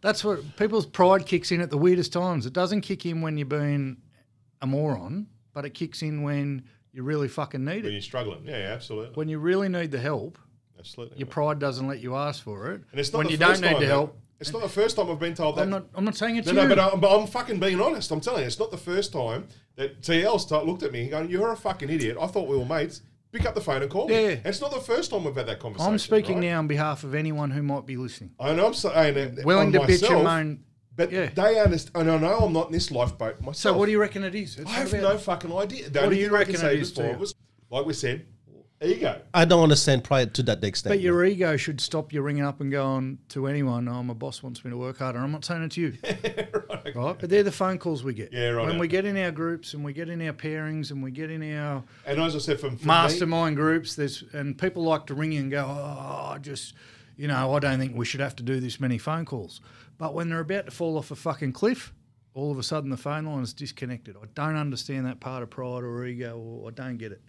[0.00, 2.46] That's what people's pride kicks in at the weirdest times.
[2.46, 3.98] It doesn't kick in when you're being
[4.62, 7.84] a moron, but it kicks in when you really fucking need it.
[7.84, 8.46] When you're struggling.
[8.46, 9.14] Yeah, absolutely.
[9.14, 10.38] When you really need the help,
[10.78, 11.18] absolutely.
[11.18, 12.82] your pride doesn't let you ask for it.
[12.90, 14.16] and it's not when the you first don't need time the help.
[14.40, 15.62] It's not the first time I've been told that.
[15.62, 15.84] I'm not.
[15.94, 16.68] I'm not saying it's No, you.
[16.68, 18.10] no, but, I, but I'm fucking being honest.
[18.10, 19.46] I'm telling you, it's not the first time
[19.76, 22.56] that TL start looked at me and going, "You're a fucking idiot." I thought we
[22.56, 23.02] were mates.
[23.32, 24.14] Pick up the phone and call me.
[24.14, 24.28] Yeah.
[24.30, 25.92] And it's not the first time we've had that conversation.
[25.92, 26.46] I'm speaking right?
[26.48, 28.32] now on behalf of anyone who might be listening.
[28.40, 30.64] I know I'm saying Willing to bitch and myself, moan.
[30.96, 31.30] but Yeah.
[31.34, 32.08] they understand.
[32.08, 33.56] And I know I'm not in this lifeboat myself.
[33.56, 34.58] So what do you reckon it is?
[34.58, 35.88] It's I have no fucking idea.
[35.90, 37.34] The What only do you reckon it is before was,
[37.70, 38.26] like we said,
[38.82, 39.20] ego.
[39.34, 40.90] I don't understand pride to that extent.
[40.90, 44.42] But your ego should stop you ringing up and going to anyone, oh, my boss
[44.42, 45.18] wants me to work harder.
[45.18, 45.98] I'm not saying it to you.
[46.04, 46.94] right.
[46.94, 47.16] right?
[47.18, 48.32] But they're the phone calls we get.
[48.32, 48.80] Yeah, right When out.
[48.80, 51.42] we get in our groups and we get in our pairings and we get in
[51.56, 55.14] our And as I said, from, from me, mastermind groups, there's and people like to
[55.14, 56.74] ring you and go, oh, I just,
[57.16, 59.60] you know, I don't think we should have to do this many phone calls.
[59.98, 61.92] But when they're about to fall off a fucking cliff,
[62.32, 64.16] all of a sudden the phone line is disconnected.
[64.16, 67.20] I don't understand that part of pride or ego, or I don't get it.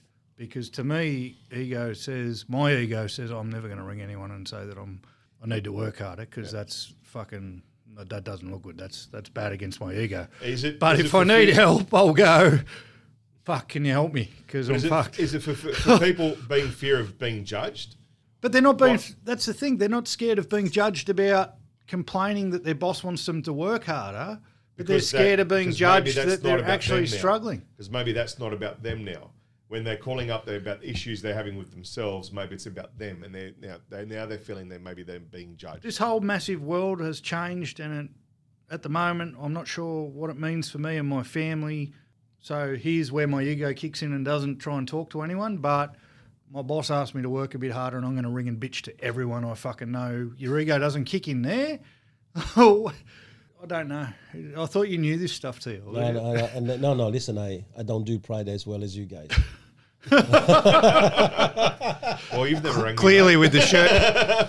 [0.42, 4.48] Because to me, ego says, my ego says, I'm never going to ring anyone and
[4.48, 5.00] say that I'm,
[5.44, 7.62] I need to work harder because that's fucking,
[7.96, 8.76] that doesn't look good.
[8.76, 10.26] That's that's bad against my ego.
[10.44, 10.80] Is it?
[10.80, 12.58] But is if for I need fear- help, I'll go.
[13.46, 14.32] Fuck, can you help me?
[14.48, 15.20] Because I'm Is it, fucked.
[15.20, 17.98] is it for, for, people being fear of being judged?
[18.40, 18.94] But they're not being.
[18.94, 19.14] What?
[19.24, 19.78] That's the thing.
[19.78, 21.54] They're not scared of being judged about
[21.86, 24.40] complaining that their boss wants them to work harder.
[24.76, 27.62] But they're scared that- of being judged that they're actually struggling.
[27.78, 29.30] Because maybe that's not about them now.
[29.72, 32.34] When they're calling up, they're about issues they're having with themselves.
[32.34, 35.56] Maybe it's about them, and they're now they now they're feeling that maybe they're being
[35.56, 35.84] judged.
[35.84, 38.10] This whole massive world has changed, and it,
[38.70, 41.94] at the moment, I'm not sure what it means for me and my family.
[42.42, 45.60] So here's where my ego kicks in and doesn't try and talk to anyone.
[45.60, 45.96] But
[46.52, 48.60] my boss asked me to work a bit harder, and I'm going to ring and
[48.60, 50.34] bitch to everyone I fucking know.
[50.36, 51.80] Your ego doesn't kick in there.
[52.58, 52.92] Oh,
[53.64, 54.08] I don't know.
[54.58, 55.82] I thought you knew this stuff too.
[55.86, 57.08] no, no, no, no, no.
[57.08, 59.30] Listen, I, I don't do pride as well as you guys.
[62.32, 63.90] Well, you've never rang Clearly, with the shirt,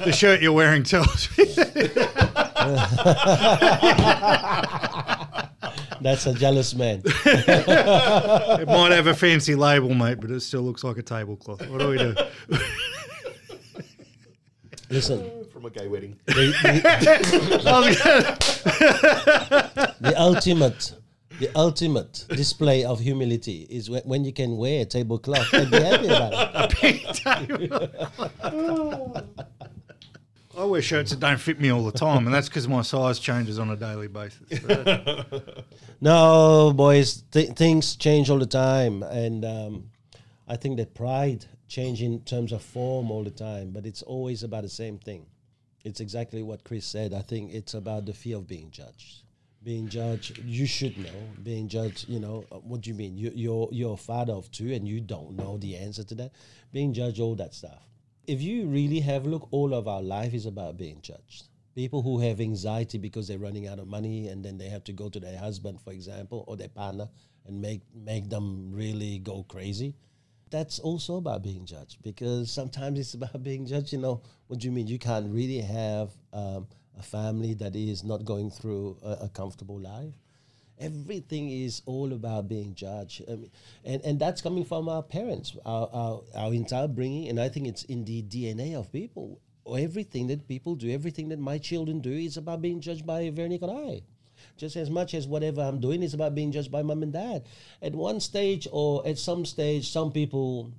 [0.04, 1.44] the shirt you're wearing tells me.
[6.00, 7.02] That's a jealous man.
[7.04, 11.66] It might have a fancy label, mate, but it still looks like a tablecloth.
[11.68, 12.14] What do we do?
[14.90, 16.18] Listen, From a gay wedding.
[16.26, 17.62] the, the-
[20.00, 20.92] the ultimate,
[21.42, 25.80] the ultimate display of humility is when, when you can wear a tablecloth and be
[25.80, 27.18] happy about it.
[30.56, 33.18] I wear shirts that don't fit me all the time, and that's because my size
[33.18, 34.60] changes on a daily basis.
[36.00, 39.90] No, boys, th- things change all the time, and um,
[40.48, 44.42] I think that pride change in terms of form all the time, but it's always
[44.42, 45.26] about the same thing.
[45.84, 47.14] It's exactly what Chris said.
[47.14, 49.22] I think it's about the fear of being judged.
[49.64, 51.28] Being judged, you should know.
[51.42, 53.16] Being judged, you know, uh, what do you mean?
[53.16, 56.32] You, you're you're a father of two, and you don't know the answer to that.
[56.72, 57.88] Being judged, all that stuff.
[58.26, 62.20] If you really have look, all of our life is about being judged people who
[62.20, 65.18] have anxiety because they're running out of money and then they have to go to
[65.18, 67.08] their husband for example or their partner
[67.46, 69.94] and make make them really go crazy
[70.50, 74.66] that's also about being judged because sometimes it's about being judged you know what do
[74.66, 76.66] you mean you can't really have um,
[76.98, 80.14] a family that is not going through a, a comfortable life.
[80.78, 83.22] Everything is all about being judged.
[83.28, 83.50] I mean,
[83.84, 87.68] and, and that's coming from our parents our, our, our entire bringing and i think
[87.68, 89.40] it's in the dna of people.
[89.78, 93.62] Everything that people do everything that my children do is about being judged by veronique
[93.62, 94.02] and i.
[94.56, 97.44] Just as much as whatever i'm doing is about being judged by mom and dad.
[97.80, 100.72] At one stage or at some stage some people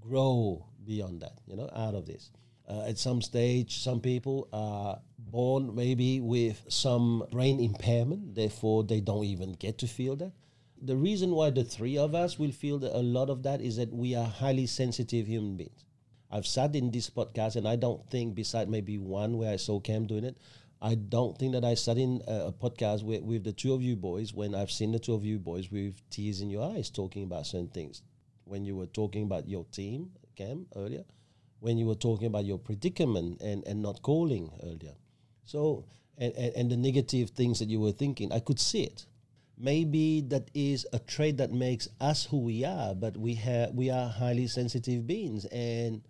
[0.00, 2.30] grow beyond that you know out of this.
[2.68, 5.00] Uh, at some stage some people are
[5.30, 10.32] born maybe with some brain impairment therefore they don't even get to feel that.
[10.80, 13.76] The reason why the three of us will feel that a lot of that is
[13.76, 15.84] that we are highly sensitive human beings.
[16.30, 19.80] I've sat in this podcast and i don't think beside maybe one where i saw
[19.80, 20.36] cam doing it
[20.82, 23.82] i don't think that i sat in a, a podcast with, with the two of
[23.82, 26.90] you boys when i've seen the two of you boys with tears in your eyes
[26.90, 28.02] talking about certain things.
[28.44, 31.04] When you were talking about your team cam earlier
[31.60, 34.94] when you were talking about your predicament and, and not calling earlier.
[35.48, 35.86] So,
[36.18, 39.06] and, and, and the negative things that you were thinking, I could see it.
[39.56, 43.88] Maybe that is a trait that makes us who we are, but we have we
[43.90, 46.02] are highly sensitive beings, and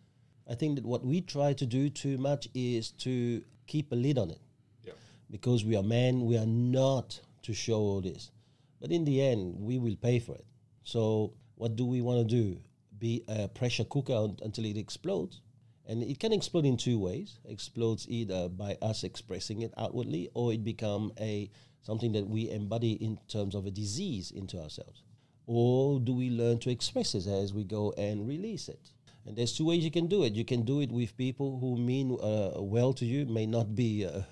[0.50, 4.18] I think that what we try to do too much is to keep a lid
[4.18, 4.40] on it,
[4.84, 4.94] Yeah.
[5.30, 8.32] because we are men, we are not to show all this,
[8.80, 10.44] but in the end, we will pay for it.
[10.82, 12.58] So, what do we want to do?
[12.98, 15.40] Be a pressure cooker un- until it explodes,
[15.88, 17.38] and it can explode in two ways.
[17.46, 21.50] Explodes either by us expressing it outwardly, or it become a
[21.82, 25.02] something that we embody in terms of a disease into ourselves.
[25.46, 28.92] Or do we learn to express it as we go and release it?
[29.24, 30.34] And there's two ways you can do it.
[30.34, 34.04] You can do it with people who mean uh, well to you, may not be
[34.04, 34.22] uh,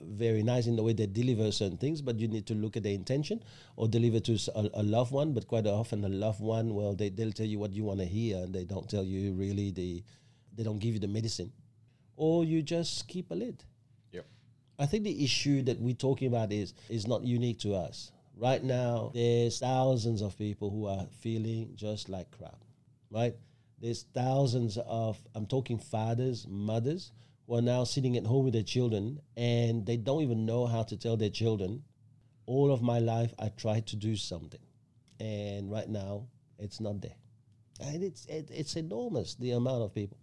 [0.00, 2.82] very nice in the way they deliver certain things, but you need to look at
[2.82, 3.42] the intention
[3.76, 5.34] or deliver to a loved one.
[5.34, 8.06] But quite often, a loved one, well, they, they'll tell you what you want to
[8.06, 10.02] hear and they don't tell you really the,
[10.58, 11.52] they don't give you the medicine.
[12.16, 13.62] Or you just keep a lid.
[14.10, 14.26] Yep.
[14.78, 18.10] I think the issue that we're talking about is is not unique to us.
[18.36, 22.58] Right now, there's thousands of people who are feeling just like crap,
[23.10, 23.36] right?
[23.80, 27.12] There's thousands of I'm talking fathers, mothers
[27.46, 30.82] who are now sitting at home with their children and they don't even know how
[30.82, 31.84] to tell their children,
[32.46, 34.60] all of my life I tried to do something,
[35.20, 36.26] and right now
[36.58, 37.16] it's not there,
[37.80, 40.18] and it's it, it's enormous the amount of people.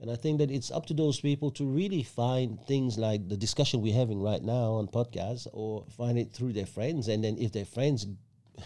[0.00, 3.36] And I think that it's up to those people to really find things like the
[3.36, 7.08] discussion we're having right now on podcasts or find it through their friends.
[7.08, 8.06] And then if their friends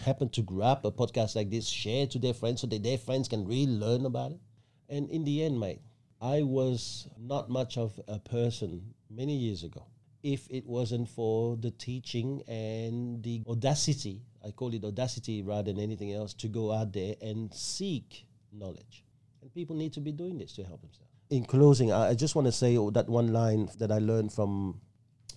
[0.05, 3.27] happen to grab a podcast like this, share to their friends so that their friends
[3.27, 4.39] can really learn about it.
[4.87, 5.81] And in the end, mate,
[6.21, 9.85] I was not much of a person many years ago.
[10.23, 15.81] If it wasn't for the teaching and the audacity, I call it audacity rather than
[15.81, 19.03] anything else, to go out there and seek knowledge.
[19.41, 21.14] And people need to be doing this to help themselves.
[21.29, 24.81] In closing, I I just want to say that one line that I learned from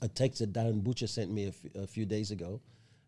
[0.03, 2.61] a text that Darren Butcher sent me a f- a few days ago,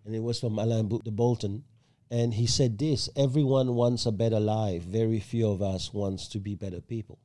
[0.05, 1.65] and it was from Alain Bu- de Botton.
[2.11, 6.39] And he said this Everyone wants a better life, very few of us wants to
[6.41, 7.19] be better people.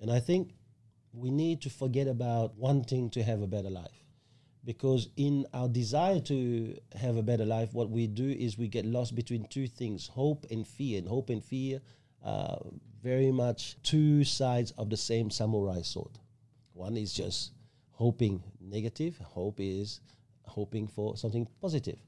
[0.00, 0.54] And I think
[1.12, 4.04] we need to forget about wanting to have a better life.
[4.64, 8.84] Because in our desire to have a better life, what we do is we get
[8.84, 10.98] lost between two things hope and fear.
[10.98, 11.80] And hope and fear
[12.22, 12.58] are
[13.02, 16.18] very much two sides of the same samurai sword.
[16.74, 17.52] One is just
[17.92, 20.00] hoping negative, hope is
[20.44, 21.98] hoping for something positive.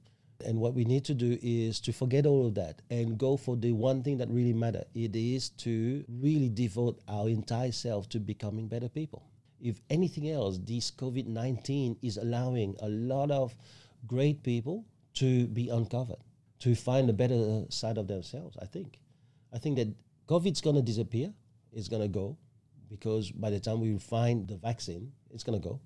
[0.44, 3.56] And what we need to do is to forget all of that and go for
[3.56, 4.86] the one thing that really matters.
[4.94, 9.22] It is to really devote our entire self to becoming better people.
[9.60, 13.54] If anything else, this COVID 19 is allowing a lot of
[14.06, 16.18] great people to be uncovered,
[16.60, 18.56] to find a better side of themselves.
[18.60, 18.98] I think.
[19.52, 19.88] I think that
[20.32, 21.30] COVID's going to disappear.
[21.74, 22.38] It's going to go
[22.88, 25.78] because by the time we find the vaccine, it's going to go.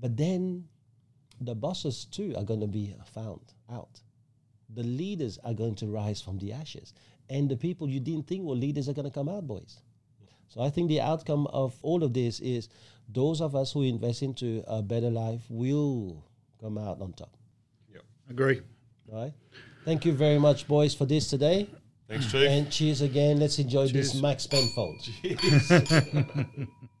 [0.00, 0.64] But then
[1.42, 4.00] the bosses too are going to be found out.
[4.74, 6.94] The leaders are going to rise from the ashes.
[7.28, 9.80] And the people you didn't think were leaders are going to come out, boys.
[10.48, 12.70] So I think the outcome of all of this is
[13.10, 16.24] those of us who invest into a better life will
[16.62, 17.36] come out on top.
[17.92, 18.00] Yeah.
[18.30, 18.62] Agree.
[19.12, 19.34] All right.
[19.84, 21.68] Thank you very much, boys, for this today.
[22.08, 22.48] Thanks, Chief.
[22.48, 23.40] And cheers again.
[23.40, 25.00] Let's enjoy this Max Penfold.
[25.22, 25.72] Cheers.